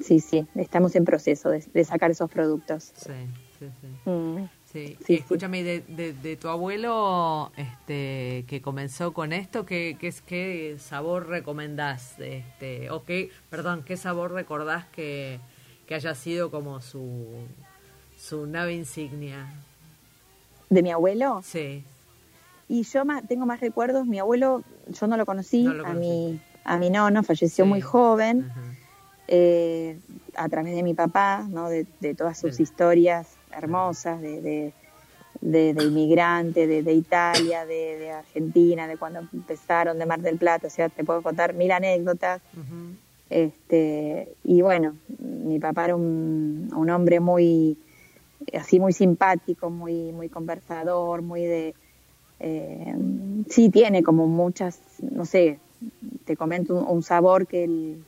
sí, 0.00 0.20
sí, 0.20 0.46
estamos 0.54 0.94
en 0.96 1.04
proceso 1.04 1.50
de, 1.50 1.84
sacar 1.84 2.10
esos 2.10 2.30
productos. 2.30 2.92
Sí, 2.94 3.12
sí, 3.58 3.66
sí. 3.80 4.10
Mm. 4.10 4.48
Sí, 4.72 4.96
sí, 5.04 5.14
escúchame, 5.14 5.64
de, 5.64 5.80
de, 6.12 6.36
tu 6.36 6.48
abuelo 6.48 7.50
este, 7.56 8.44
que 8.46 8.62
comenzó 8.62 9.12
con 9.12 9.32
esto, 9.32 9.66
¿qué, 9.66 9.96
qué, 9.98 10.14
qué 10.24 10.76
sabor 10.78 11.26
recomendás? 11.26 12.14
Este, 12.20 12.88
o 12.90 13.04
qué, 13.04 13.30
perdón, 13.48 13.82
¿qué 13.84 13.96
sabor 13.96 14.30
recordás 14.32 14.86
que, 14.86 15.40
que 15.86 15.96
haya 15.96 16.14
sido 16.14 16.52
como 16.52 16.80
su, 16.82 17.26
su 18.16 18.46
nave 18.46 18.74
insignia? 18.74 19.52
¿De 20.68 20.84
mi 20.84 20.92
abuelo? 20.92 21.42
Sí. 21.44 21.82
Y 22.68 22.84
yo 22.84 23.04
más, 23.04 23.26
tengo 23.26 23.46
más 23.46 23.58
recuerdos, 23.58 24.06
mi 24.06 24.20
abuelo, 24.20 24.62
yo 24.86 25.08
no 25.08 25.16
lo 25.16 25.26
conocí, 25.26 25.66
a 25.66 25.94
mi 25.94 26.40
a 26.62 26.76
mi 26.76 26.90
nono, 26.90 27.24
falleció 27.24 27.66
muy 27.66 27.80
joven, 27.80 28.52
eh, 29.26 29.98
a 30.36 30.48
través 30.48 30.76
de 30.76 30.84
mi 30.84 30.94
papá, 30.94 31.44
¿no? 31.48 31.68
de, 31.68 31.86
de 31.98 32.14
todas 32.14 32.38
sus 32.38 32.60
historias 32.60 33.39
hermosas 33.52 34.20
de, 34.20 34.40
de, 34.40 34.72
de, 35.74 35.84
inmigrante, 35.84 36.66
de, 36.66 36.92
Italia, 36.92 37.64
de, 37.64 38.10
Argentina, 38.10 38.86
de 38.86 38.96
cuando 38.96 39.20
empezaron, 39.32 39.98
de 39.98 40.06
Mar 40.06 40.20
del 40.20 40.36
Plata, 40.36 40.66
o 40.66 40.70
sea, 40.70 40.88
te 40.88 41.04
puedo 41.04 41.22
contar 41.22 41.54
mil 41.54 41.70
anécdotas. 41.72 42.40
este, 43.28 44.34
y 44.44 44.60
bueno, 44.62 44.96
mi 45.18 45.58
papá 45.58 45.86
era 45.86 45.96
un, 45.96 46.70
un, 46.74 46.90
hombre 46.90 47.20
muy, 47.20 47.78
así 48.52 48.78
muy 48.80 48.92
simpático, 48.92 49.70
muy, 49.70 50.12
muy 50.12 50.28
conversador, 50.28 51.22
muy 51.22 51.44
de... 51.44 51.74
Eh, 52.42 52.94
sí 53.50 53.68
tiene 53.68 54.02
como 54.02 54.26
muchas, 54.26 54.80
no 55.02 55.26
sé, 55.26 55.58
te 56.24 56.36
comento 56.36 56.74
un, 56.74 57.02
sabor 57.02 57.46
que 57.46 57.64
el, 57.64 58.04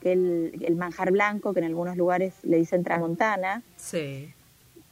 que 0.00 0.12
el, 0.12 0.52
el 0.64 0.76
manjar 0.76 1.10
blanco, 1.10 1.52
que 1.52 1.58
en 1.58 1.66
algunos 1.66 1.96
lugares 1.96 2.34
le 2.44 2.58
dicen 2.58 2.84
tramontana. 2.84 3.62
Sí 3.76 4.32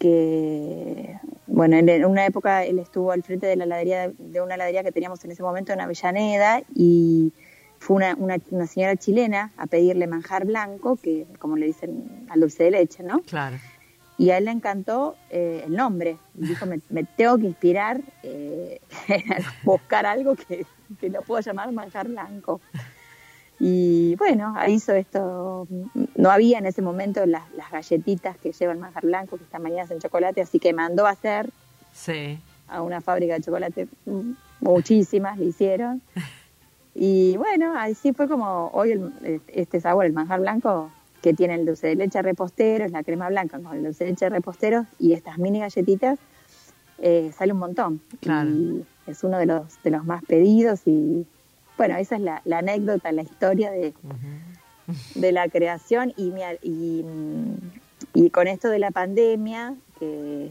que, 0.02 1.16
bueno, 1.46 1.76
en 1.76 2.04
una 2.04 2.26
época 2.26 2.64
él 2.64 2.80
estuvo 2.80 3.12
al 3.12 3.22
frente 3.22 3.46
de 3.46 3.54
la 3.54 3.62
heladería, 3.62 4.10
de 4.18 4.40
una 4.40 4.56
heladería 4.56 4.82
que 4.82 4.90
teníamos 4.90 5.24
en 5.24 5.30
ese 5.30 5.44
momento 5.44 5.72
en 5.72 5.80
Avellaneda 5.80 6.60
y 6.74 7.32
fue 7.78 7.98
una, 7.98 8.16
una, 8.50 8.66
señora 8.66 8.96
chilena 8.96 9.52
a 9.56 9.66
pedirle 9.66 10.08
manjar 10.08 10.44
blanco, 10.44 10.96
que 10.96 11.28
como 11.38 11.56
le 11.56 11.66
dicen 11.66 12.26
al 12.30 12.40
dulce 12.40 12.64
de 12.64 12.72
leche, 12.72 13.04
¿no? 13.04 13.20
Claro. 13.20 13.58
Y 14.18 14.30
a 14.30 14.38
él 14.38 14.46
le 14.46 14.50
encantó 14.50 15.14
eh, 15.30 15.62
el 15.66 15.76
nombre. 15.76 16.16
dijo, 16.34 16.66
me, 16.66 17.04
tengo 17.04 17.38
que 17.38 17.46
inspirar, 17.46 18.00
eh, 18.24 18.80
buscar 19.62 20.04
algo 20.04 20.34
que, 20.34 20.66
que 21.00 21.10
lo 21.10 21.22
pueda 21.22 21.42
llamar 21.42 21.70
manjar 21.70 22.08
blanco. 22.08 22.60
Y 23.64 24.16
bueno, 24.16 24.56
hizo 24.66 24.92
esto. 24.92 25.68
No 26.16 26.30
había 26.32 26.58
en 26.58 26.66
ese 26.66 26.82
momento 26.82 27.24
las, 27.26 27.44
galletitas 27.70 28.36
que 28.38 28.50
llevan 28.50 28.80
manjar 28.80 29.06
blanco, 29.06 29.36
que 29.36 29.44
están 29.44 29.62
bañadas 29.62 29.92
en 29.92 30.00
chocolate, 30.00 30.40
así 30.40 30.58
que 30.58 30.72
mandó 30.72 31.06
a 31.06 31.10
hacer 31.10 31.50
sí. 31.92 32.40
a 32.66 32.82
una 32.82 33.00
fábrica 33.00 33.34
de 33.34 33.40
chocolate. 33.40 33.86
Muchísimas 34.58 35.38
le 35.38 35.44
hicieron. 35.44 36.02
Y 36.92 37.36
bueno, 37.36 37.74
así 37.78 38.12
fue 38.12 38.26
como 38.26 38.68
hoy 38.74 39.00
este 39.46 39.80
sabor, 39.80 40.06
el 40.06 40.12
manjar 40.12 40.40
blanco, 40.40 40.90
que 41.22 41.32
tiene 41.32 41.54
el 41.54 41.64
dulce 41.64 41.86
de 41.86 41.94
leche 41.94 42.20
repostero, 42.20 42.84
es 42.84 42.90
la 42.90 43.04
crema 43.04 43.28
blanca 43.28 43.60
con 43.60 43.76
el 43.76 43.84
dulce 43.84 44.02
de 44.02 44.10
leche 44.10 44.28
repostero 44.28 44.86
y 44.98 45.12
estas 45.12 45.38
mini 45.38 45.60
galletitas, 45.60 46.18
eh, 46.98 47.30
sale 47.32 47.52
un 47.52 47.60
montón. 47.60 48.00
Claro. 48.20 48.50
Y 48.50 48.84
es 49.06 49.22
uno 49.22 49.38
de 49.38 49.46
los, 49.46 49.80
de 49.84 49.90
los 49.90 50.04
más 50.04 50.24
pedidos 50.24 50.80
y 50.84 51.26
bueno, 51.86 52.00
esa 52.00 52.16
es 52.16 52.22
la, 52.22 52.58
anécdota, 52.58 53.10
la 53.12 53.22
historia 53.22 53.70
de, 53.70 53.92
de 55.14 55.32
la 55.32 55.48
creación 55.48 56.12
y, 56.16 56.32
y, 56.62 57.04
y, 58.14 58.30
con 58.30 58.46
esto 58.46 58.68
de 58.68 58.78
la 58.78 58.90
pandemia, 58.90 59.74
que 59.98 60.50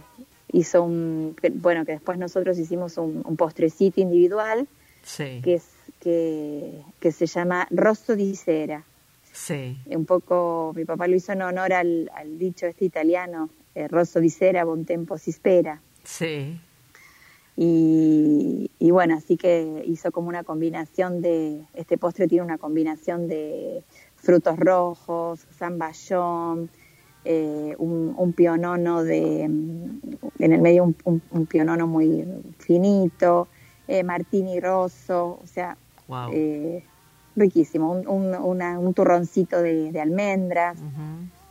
hizo 0.52 0.84
un, 0.84 1.36
bueno, 1.56 1.86
que 1.86 1.94
después 1.94 2.18
nosotros 2.18 2.58
hicimos 2.60 2.98
un, 2.98 3.24
postrecito 3.38 4.02
individual, 4.02 4.68
que, 5.18 5.54
es, 5.54 5.70
que, 6.02 6.82
que 7.00 7.12
se 7.12 7.28
llama 7.28 7.66
Rosso 7.72 8.16
di 8.16 8.36
Cera. 8.36 8.84
Sí. 9.32 9.78
Un 9.86 10.06
poco, 10.06 10.74
mi 10.76 10.84
papá 10.84 11.08
lo 11.08 11.16
hizo 11.16 11.32
en 11.32 11.44
honor 11.44 11.72
al, 11.72 12.10
dicho 12.38 12.66
este 12.66 12.84
italiano, 12.84 13.50
eh, 13.74 13.88
Rosso 13.88 14.20
di 14.20 14.30
sera, 14.30 14.66
bon 14.66 14.84
tempo 14.84 15.18
si 15.18 15.32
spera. 15.32 15.82
Sí. 16.04 16.60
Y, 17.58 18.72
y, 18.80 18.92
bueno, 18.92 19.16
así 19.16 19.38
que 19.38 19.84
hizo 19.86 20.12
como 20.12 20.30
una 20.30 20.44
combinación 20.44 21.22
de, 21.22 21.66
este 21.74 21.98
postre 21.98 22.28
tiene 22.28 22.46
una 22.46 22.58
combinación 22.58 23.28
de 23.28 23.84
frutos 24.16 24.58
rojos, 24.58 25.46
zamballón, 25.58 26.70
eh, 27.26 27.76
un, 27.78 28.16
un, 28.18 28.34
pionono 28.34 29.04
de, 29.04 29.44
en 29.44 30.02
el 30.40 30.62
medio 30.62 30.86
un, 30.86 31.22
un, 31.30 31.46
pionono 31.46 31.86
muy 31.86 32.26
finito, 32.58 33.48
eh, 33.88 34.04
martini 34.04 34.60
rosso, 34.60 35.40
o 35.44 35.46
sea, 35.46 35.78
eh, 36.32 36.84
riquísimo, 37.36 37.92
un, 37.92 38.34
un, 38.36 38.94
turroncito 38.94 39.62
de, 39.62 40.00
almendras. 40.00 40.80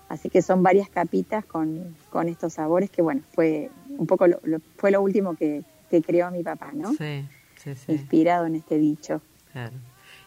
Así 0.08 0.28
que 0.28 0.42
son 0.42 0.64
varias 0.64 0.88
capitas 0.88 1.44
con, 1.44 1.94
con, 2.10 2.28
estos 2.28 2.54
sabores 2.54 2.90
que, 2.90 3.00
bueno, 3.00 3.22
fue 3.32 3.70
un 3.96 4.08
poco 4.08 4.26
lo, 4.26 4.40
fue 4.76 4.90
lo 4.90 5.02
último 5.02 5.36
que, 5.36 5.62
que, 5.90 6.02
creó 6.02 6.30
mi 6.30 6.42
papá, 6.42 6.70
¿no? 6.72 6.92
Sí, 6.94 7.26
sí, 7.56 7.74
sí. 7.74 7.92
Inspirado 7.92 8.46
en 8.46 8.54
este 8.56 8.78
dicho. 8.78 9.20
Claro. 9.52 9.76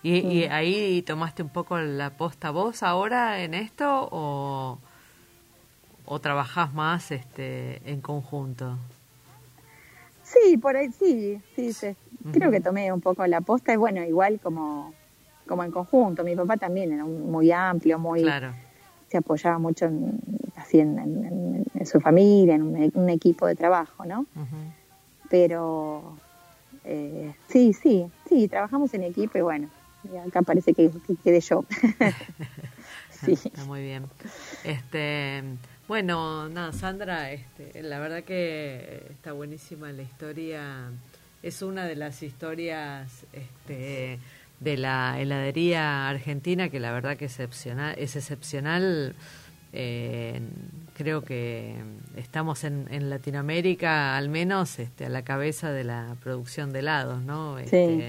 ¿Y, 0.04 0.44
ahí 0.44 1.02
tomaste 1.04 1.44
un 1.44 1.50
poco 1.50 1.80
la 1.80 2.18
posta 2.18 2.52
vos 2.52 2.84
ahora 2.84 3.42
en 3.42 3.54
esto 3.54 4.10
o, 4.12 4.78
o 6.06 6.20
trabajás 6.20 6.74
más 6.74 7.12
este, 7.12 7.82
en 7.90 8.02
conjunto? 8.02 8.78
Sí, 10.24 10.58
por 10.58 10.76
ahí 10.76 10.90
sí, 10.92 11.40
sí, 11.56 11.96
creo 12.32 12.52
que 12.52 12.60
tomé 12.60 12.92
un 12.92 13.02
poco 13.02 13.26
la 13.28 13.42
posta 13.42 13.74
y 13.74 13.78
bueno, 13.78 14.04
igual 14.04 14.40
como, 14.42 14.94
como 15.48 15.64
en 15.64 15.72
conjunto. 15.72 16.24
Mi 16.24 16.36
papá 16.36 16.58
también 16.58 16.92
era 16.92 17.06
muy 17.06 17.52
amplio, 17.52 18.00
muy... 18.00 18.26
Se 19.08 19.18
apoyaba 19.18 19.60
mucho 19.60 19.86
en, 19.86 20.20
así 20.56 20.80
en, 20.80 21.66
su 21.86 22.02
familia, 22.02 22.56
en 22.56 22.92
un, 22.96 23.10
equipo 23.10 23.46
de 23.46 23.54
trabajo, 23.56 24.06
¿no? 24.06 24.26
Pero 25.34 26.16
eh, 26.84 27.34
sí, 27.50 27.74
sí, 27.74 28.06
sí, 28.30 28.48
trabajamos 28.48 28.94
en 28.94 29.02
equipo 29.02 29.40
y 29.40 29.42
bueno, 29.42 29.68
acá 30.28 30.44
parece 30.44 30.76
que, 30.76 30.92
quede 31.24 31.42
yo. 31.42 31.66
sí. 33.26 33.32
Está 33.32 33.66
muy 33.66 33.82
bien. 33.82 34.06
Este, 34.64 35.42
bueno, 35.88 36.50
nada, 36.50 36.72
Sandra, 36.72 37.32
este, 37.32 37.82
la 37.82 37.98
verdad 37.98 38.24
que 38.24 39.08
está 39.10 39.32
buenísima 39.32 39.92
la 39.92 40.04
historia. 40.04 40.92
Es 41.42 41.64
una 41.64 41.88
de 41.88 41.96
las 41.96 42.22
historias 42.22 43.26
este, 43.34 44.20
de 44.60 44.78
la 44.78 45.20
heladería 45.20 46.10
argentina 46.10 46.70
que 46.70 46.80
la 46.80 46.92
verdad 46.92 47.18
que 47.18 47.26
excepcional, 47.26 47.96
es 47.98 48.16
excepcional. 48.16 49.16
Eh, 49.72 50.42
creo 50.94 51.24
que 51.24 51.76
estamos 52.16 52.64
en, 52.64 52.88
en, 52.92 53.10
Latinoamérica 53.10 54.16
al 54.16 54.30
menos 54.30 54.80
este, 54.80 55.06
a 55.06 55.10
la 55.10 55.24
cabeza 55.24 55.72
de 55.72 55.84
la 55.84 56.16
producción 56.22 56.72
de 56.72 56.80
helados, 56.80 57.24
¿no? 57.24 57.58
sí. 57.66 58.04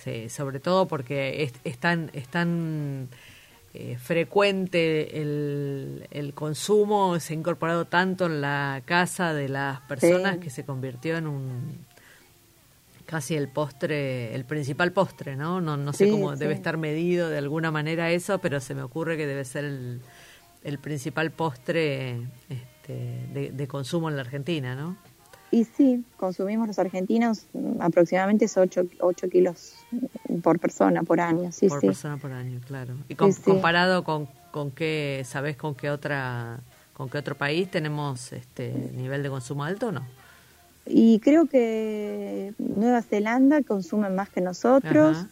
Este, 0.00 0.30
sobre 0.30 0.60
todo 0.60 0.86
porque 0.86 1.50
es, 1.64 1.78
tan, 1.78 2.10
eh, 3.74 3.98
frecuente 3.98 5.20
el, 5.20 6.32
consumo, 6.34 7.20
se 7.20 7.34
ha 7.34 7.36
incorporado 7.36 7.84
tanto 7.84 8.26
en 8.26 8.40
la 8.40 8.82
casa 8.84 9.34
de 9.34 9.48
las 9.48 9.80
personas 9.82 10.38
que 10.38 10.48
se 10.48 10.64
convirtió 10.64 11.18
en 11.18 11.26
un 11.26 11.90
casi 13.04 13.34
el 13.34 13.48
postre, 13.48 14.34
el 14.34 14.44
principal 14.44 14.92
postre, 14.92 15.36
¿no? 15.36 15.60
No, 15.60 15.76
no 15.76 15.92
sé 15.92 16.08
cómo 16.08 16.36
debe 16.36 16.54
estar 16.54 16.76
medido 16.76 17.28
de 17.28 17.38
alguna 17.38 17.70
manera 17.70 18.10
eso, 18.10 18.38
pero 18.38 18.60
se 18.60 18.74
me 18.74 18.82
ocurre 18.82 19.16
que 19.16 19.26
debe 19.26 19.44
ser 19.44 19.64
el, 19.64 20.00
el 20.62 20.78
principal 20.78 21.30
postre 21.30 22.28
este, 22.48 23.26
de, 23.32 23.52
de 23.52 23.68
consumo 23.68 24.08
en 24.08 24.16
la 24.16 24.22
Argentina, 24.22 24.74
¿no? 24.74 24.96
Y 25.52 25.64
sí, 25.64 26.04
consumimos 26.16 26.68
los 26.68 26.78
argentinos 26.78 27.46
aproximadamente 27.80 28.46
8, 28.54 28.82
8 29.00 29.28
kilos 29.28 29.74
por 30.42 30.60
persona 30.60 31.02
por 31.02 31.20
año. 31.20 31.50
Sí, 31.50 31.68
por 31.68 31.80
persona 31.80 32.18
por 32.18 32.30
año, 32.30 32.60
claro. 32.66 32.94
¿Y 33.08 33.16
comparado 33.16 34.04
con, 34.04 34.28
con 34.52 34.70
qué, 34.70 35.22
sabes 35.26 35.56
con 35.56 35.74
qué 35.74 35.90
otra 35.90 36.60
con 37.00 37.08
qué 37.08 37.16
otro 37.16 37.34
país 37.34 37.70
tenemos 37.70 38.30
este 38.34 38.74
nivel 38.94 39.22
de 39.22 39.30
consumo 39.30 39.64
alto 39.64 39.88
o 39.88 39.92
no? 39.92 40.02
Y 40.84 41.18
creo 41.20 41.46
que 41.46 42.52
Nueva 42.58 43.00
Zelanda 43.00 43.62
consume 43.62 44.10
más 44.10 44.28
que 44.28 44.42
nosotros, 44.42 45.24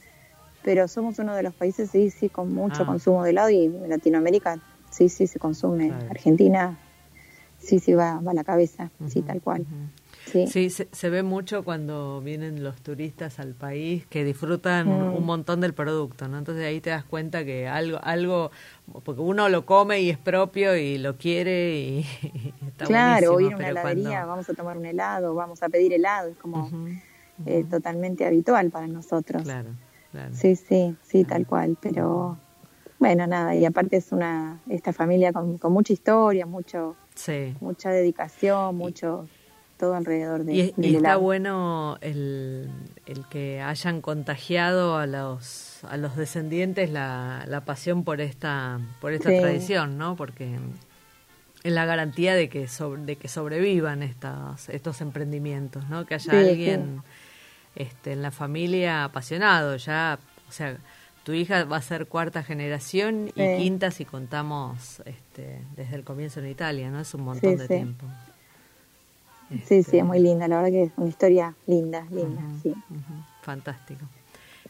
pero 0.63 0.89
somos 0.89 1.19
uno 1.19 1.35
de 1.35 1.43
los 1.43 1.53
países, 1.53 1.91
sí, 1.91 2.11
sí, 2.11 2.31
con 2.31 2.55
mucho 2.55 2.85
ah. 2.85 2.87
consumo 2.87 3.23
de 3.23 3.31
helado 3.31 3.51
y 3.51 3.67
en 3.67 3.91
Latinoamérica, 3.91 4.59
sí, 4.99 5.09
sí, 5.09 5.27
se 5.29 5.39
consume. 5.39 5.93
Argentina, 6.11 6.77
sí, 7.59 7.79
sí, 7.79 7.95
va, 7.95 8.21
va 8.21 8.33
a 8.33 8.35
la 8.35 8.43
cabeza, 8.43 8.91
sí, 9.07 9.23
tal 9.23 9.41
cual. 9.41 9.65
Sí, 10.27 10.69
se, 10.71 11.09
ve 11.09 11.23
mucho 11.23 11.65
cuando 11.65 12.21
vienen 12.21 12.63
los 12.63 12.83
turistas 12.83 13.39
al 13.39 13.55
país 13.55 14.05
que 14.07 14.25
disfrutan 14.25 14.89
mm. 14.89 15.17
un 15.17 15.25
montón 15.25 15.61
del 15.61 15.73
producto, 15.73 16.29
¿no? 16.29 16.37
Entonces 16.37 16.67
ahí 16.67 16.81
te 16.81 16.91
das 16.91 17.05
cuenta 17.05 17.45
que 17.45 17.67
algo, 17.67 17.99
algo, 18.03 18.51
porque 19.05 19.23
uno 19.23 19.49
lo 19.49 19.65
come 19.65 20.01
y 20.01 20.11
es 20.11 20.19
propio 20.19 20.77
y 20.77 20.99
lo 20.99 21.17
quiere 21.17 21.79
y, 21.79 22.07
está 22.67 22.85
Claro, 22.85 23.35
o 23.35 23.41
ir 23.41 23.53
a 23.53 23.57
una 23.57 23.69
heladería, 23.69 24.27
vamos 24.27 24.51
a 24.51 24.55
tomar 24.55 24.77
un 24.77 24.85
helado, 24.85 25.35
vamos 25.35 25.63
a 25.63 25.69
pedir 25.69 25.95
helado, 25.95 26.29
es 26.29 26.37
como 26.37 26.69
eh, 27.47 27.65
totalmente 27.71 28.27
habitual 28.27 28.71
para 28.71 28.89
nosotros. 28.89 29.45
Claro, 29.45 29.71
claro. 30.11 30.35
Sí, 30.35 30.57
sí, 30.57 30.95
sí, 31.03 31.25
tal 31.25 31.47
cual, 31.47 31.79
pero 31.81 32.37
bueno, 32.99 33.27
nada, 33.27 33.55
y 33.55 33.65
aparte 33.65 33.97
es 33.97 34.13
una, 34.13 34.61
esta 34.69 34.93
familia 34.93 35.33
con, 35.33 35.59
con 35.59 35.73
mucha 35.73 35.93
historia, 35.93 36.47
mucho, 36.47 36.97
mucha 37.61 37.91
dedicación, 37.91 38.77
mucho 38.77 39.29
todo 39.79 39.95
alrededor 39.95 40.45
de 40.45 40.55
Y, 40.55 40.75
y 40.77 40.97
está 40.97 41.17
bueno 41.17 41.99
el, 42.01 42.69
el, 43.07 43.25
que 43.29 43.63
hayan 43.63 44.01
contagiado 44.01 44.97
a 44.97 45.07
los 45.07 45.85
a 45.85 45.97
los 45.97 46.17
descendientes 46.17 46.91
la, 46.91 47.45
la 47.47 47.65
pasión 47.65 48.03
por 48.03 48.21
esta 48.21 48.81
por 49.01 49.13
esta 49.13 49.29
tradición, 49.29 49.97
¿no? 49.97 50.17
Porque 50.17 50.59
es 51.63 51.73
la 51.73 51.87
garantía 51.87 52.35
de 52.35 52.49
que 52.49 52.67
de 52.67 53.17
que 53.17 53.29
sobrevivan 53.29 54.03
estos 54.03 54.69
estos 54.69 55.01
emprendimientos, 55.01 55.89
¿no? 55.89 56.05
Que 56.07 56.17
haya 56.17 56.33
alguien 56.41 57.03
este 57.77 58.13
en 58.13 58.23
la 58.23 58.33
familia 58.33 59.05
apasionado, 59.05 59.77
ya, 59.77 60.19
o 60.49 60.53
sea, 60.53 60.77
tu 61.25 61.33
hija 61.33 61.65
va 61.65 61.77
a 61.77 61.83
ser 61.83 62.07
cuarta 62.07 62.43
generación 62.43 63.31
y 63.35 63.57
quinta 63.57 63.91
si 63.91 64.05
contamos 64.05 65.01
este, 65.05 65.61
desde 65.77 65.97
el 65.97 66.05
comienzo 66.05 66.41
en 66.41 66.49
Italia, 66.49 66.91
¿no? 66.91 67.01
Es 67.01 67.13
un 67.15 67.23
montón 67.23 67.57
de 67.57 67.69
tiempo. 67.69 68.07
Sí, 69.65 69.83
sí, 69.83 69.99
es 69.99 70.05
muy 70.05 70.21
linda, 70.21 70.47
la 70.47 70.57
verdad 70.57 70.71
que 70.71 70.83
es 70.85 70.93
una 70.97 71.09
historia 71.09 71.55
linda, 71.67 72.07
linda, 72.11 72.43
sí. 72.63 72.75
Fantástico. 73.43 74.05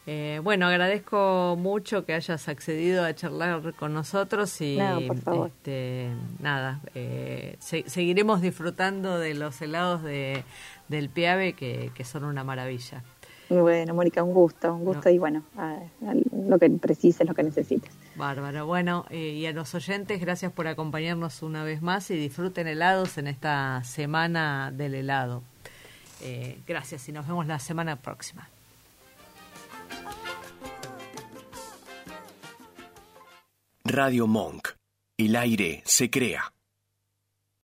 Eh, 0.07 0.39
bueno, 0.41 0.65
agradezco 0.65 1.55
mucho 1.59 2.05
que 2.05 2.13
hayas 2.13 2.47
accedido 2.47 3.03
a 3.03 3.13
charlar 3.13 3.73
con 3.75 3.93
nosotros 3.93 4.59
y 4.61 4.79
Este, 5.45 6.09
nada, 6.39 6.79
eh, 6.95 7.57
seguiremos 7.59 8.41
disfrutando 8.41 9.19
de 9.19 9.33
los 9.35 9.61
helados 9.61 10.01
de, 10.01 10.43
del 10.87 11.09
Piave 11.09 11.53
que, 11.53 11.91
que 11.93 12.03
son 12.05 12.23
una 12.23 12.43
maravilla. 12.43 13.03
Bueno, 13.49 13.95
Mónica, 13.95 14.21
un 14.23 14.33
gusto, 14.33 14.73
un 14.73 14.85
gusto 14.85 15.09
y 15.09 15.17
bueno, 15.17 15.43
lo 16.31 16.59
que 16.59 16.69
precises, 16.69 17.27
lo 17.27 17.33
que 17.33 17.41
necesites. 17.41 17.91
Bárbaro. 18.15 18.67
Bueno, 18.67 19.05
eh, 19.09 19.29
y 19.29 19.45
a 19.47 19.51
los 19.53 19.73
oyentes, 19.73 20.21
gracias 20.21 20.51
por 20.51 20.67
acompañarnos 20.67 21.41
una 21.41 21.63
vez 21.63 21.81
más 21.81 22.11
y 22.11 22.15
disfruten 22.15 22.67
helados 22.67 23.17
en 23.17 23.27
esta 23.27 23.83
semana 23.83 24.71
del 24.71 24.93
helado. 24.93 25.41
Eh, 26.21 26.59
gracias 26.67 27.09
y 27.09 27.11
nos 27.11 27.27
vemos 27.27 27.47
la 27.47 27.59
semana 27.59 27.95
próxima. 27.95 28.49
Radio 33.83 34.27
Monk. 34.27 34.69
El 35.17 35.35
aire 35.35 35.81
se 35.85 36.09
crea. 36.11 36.53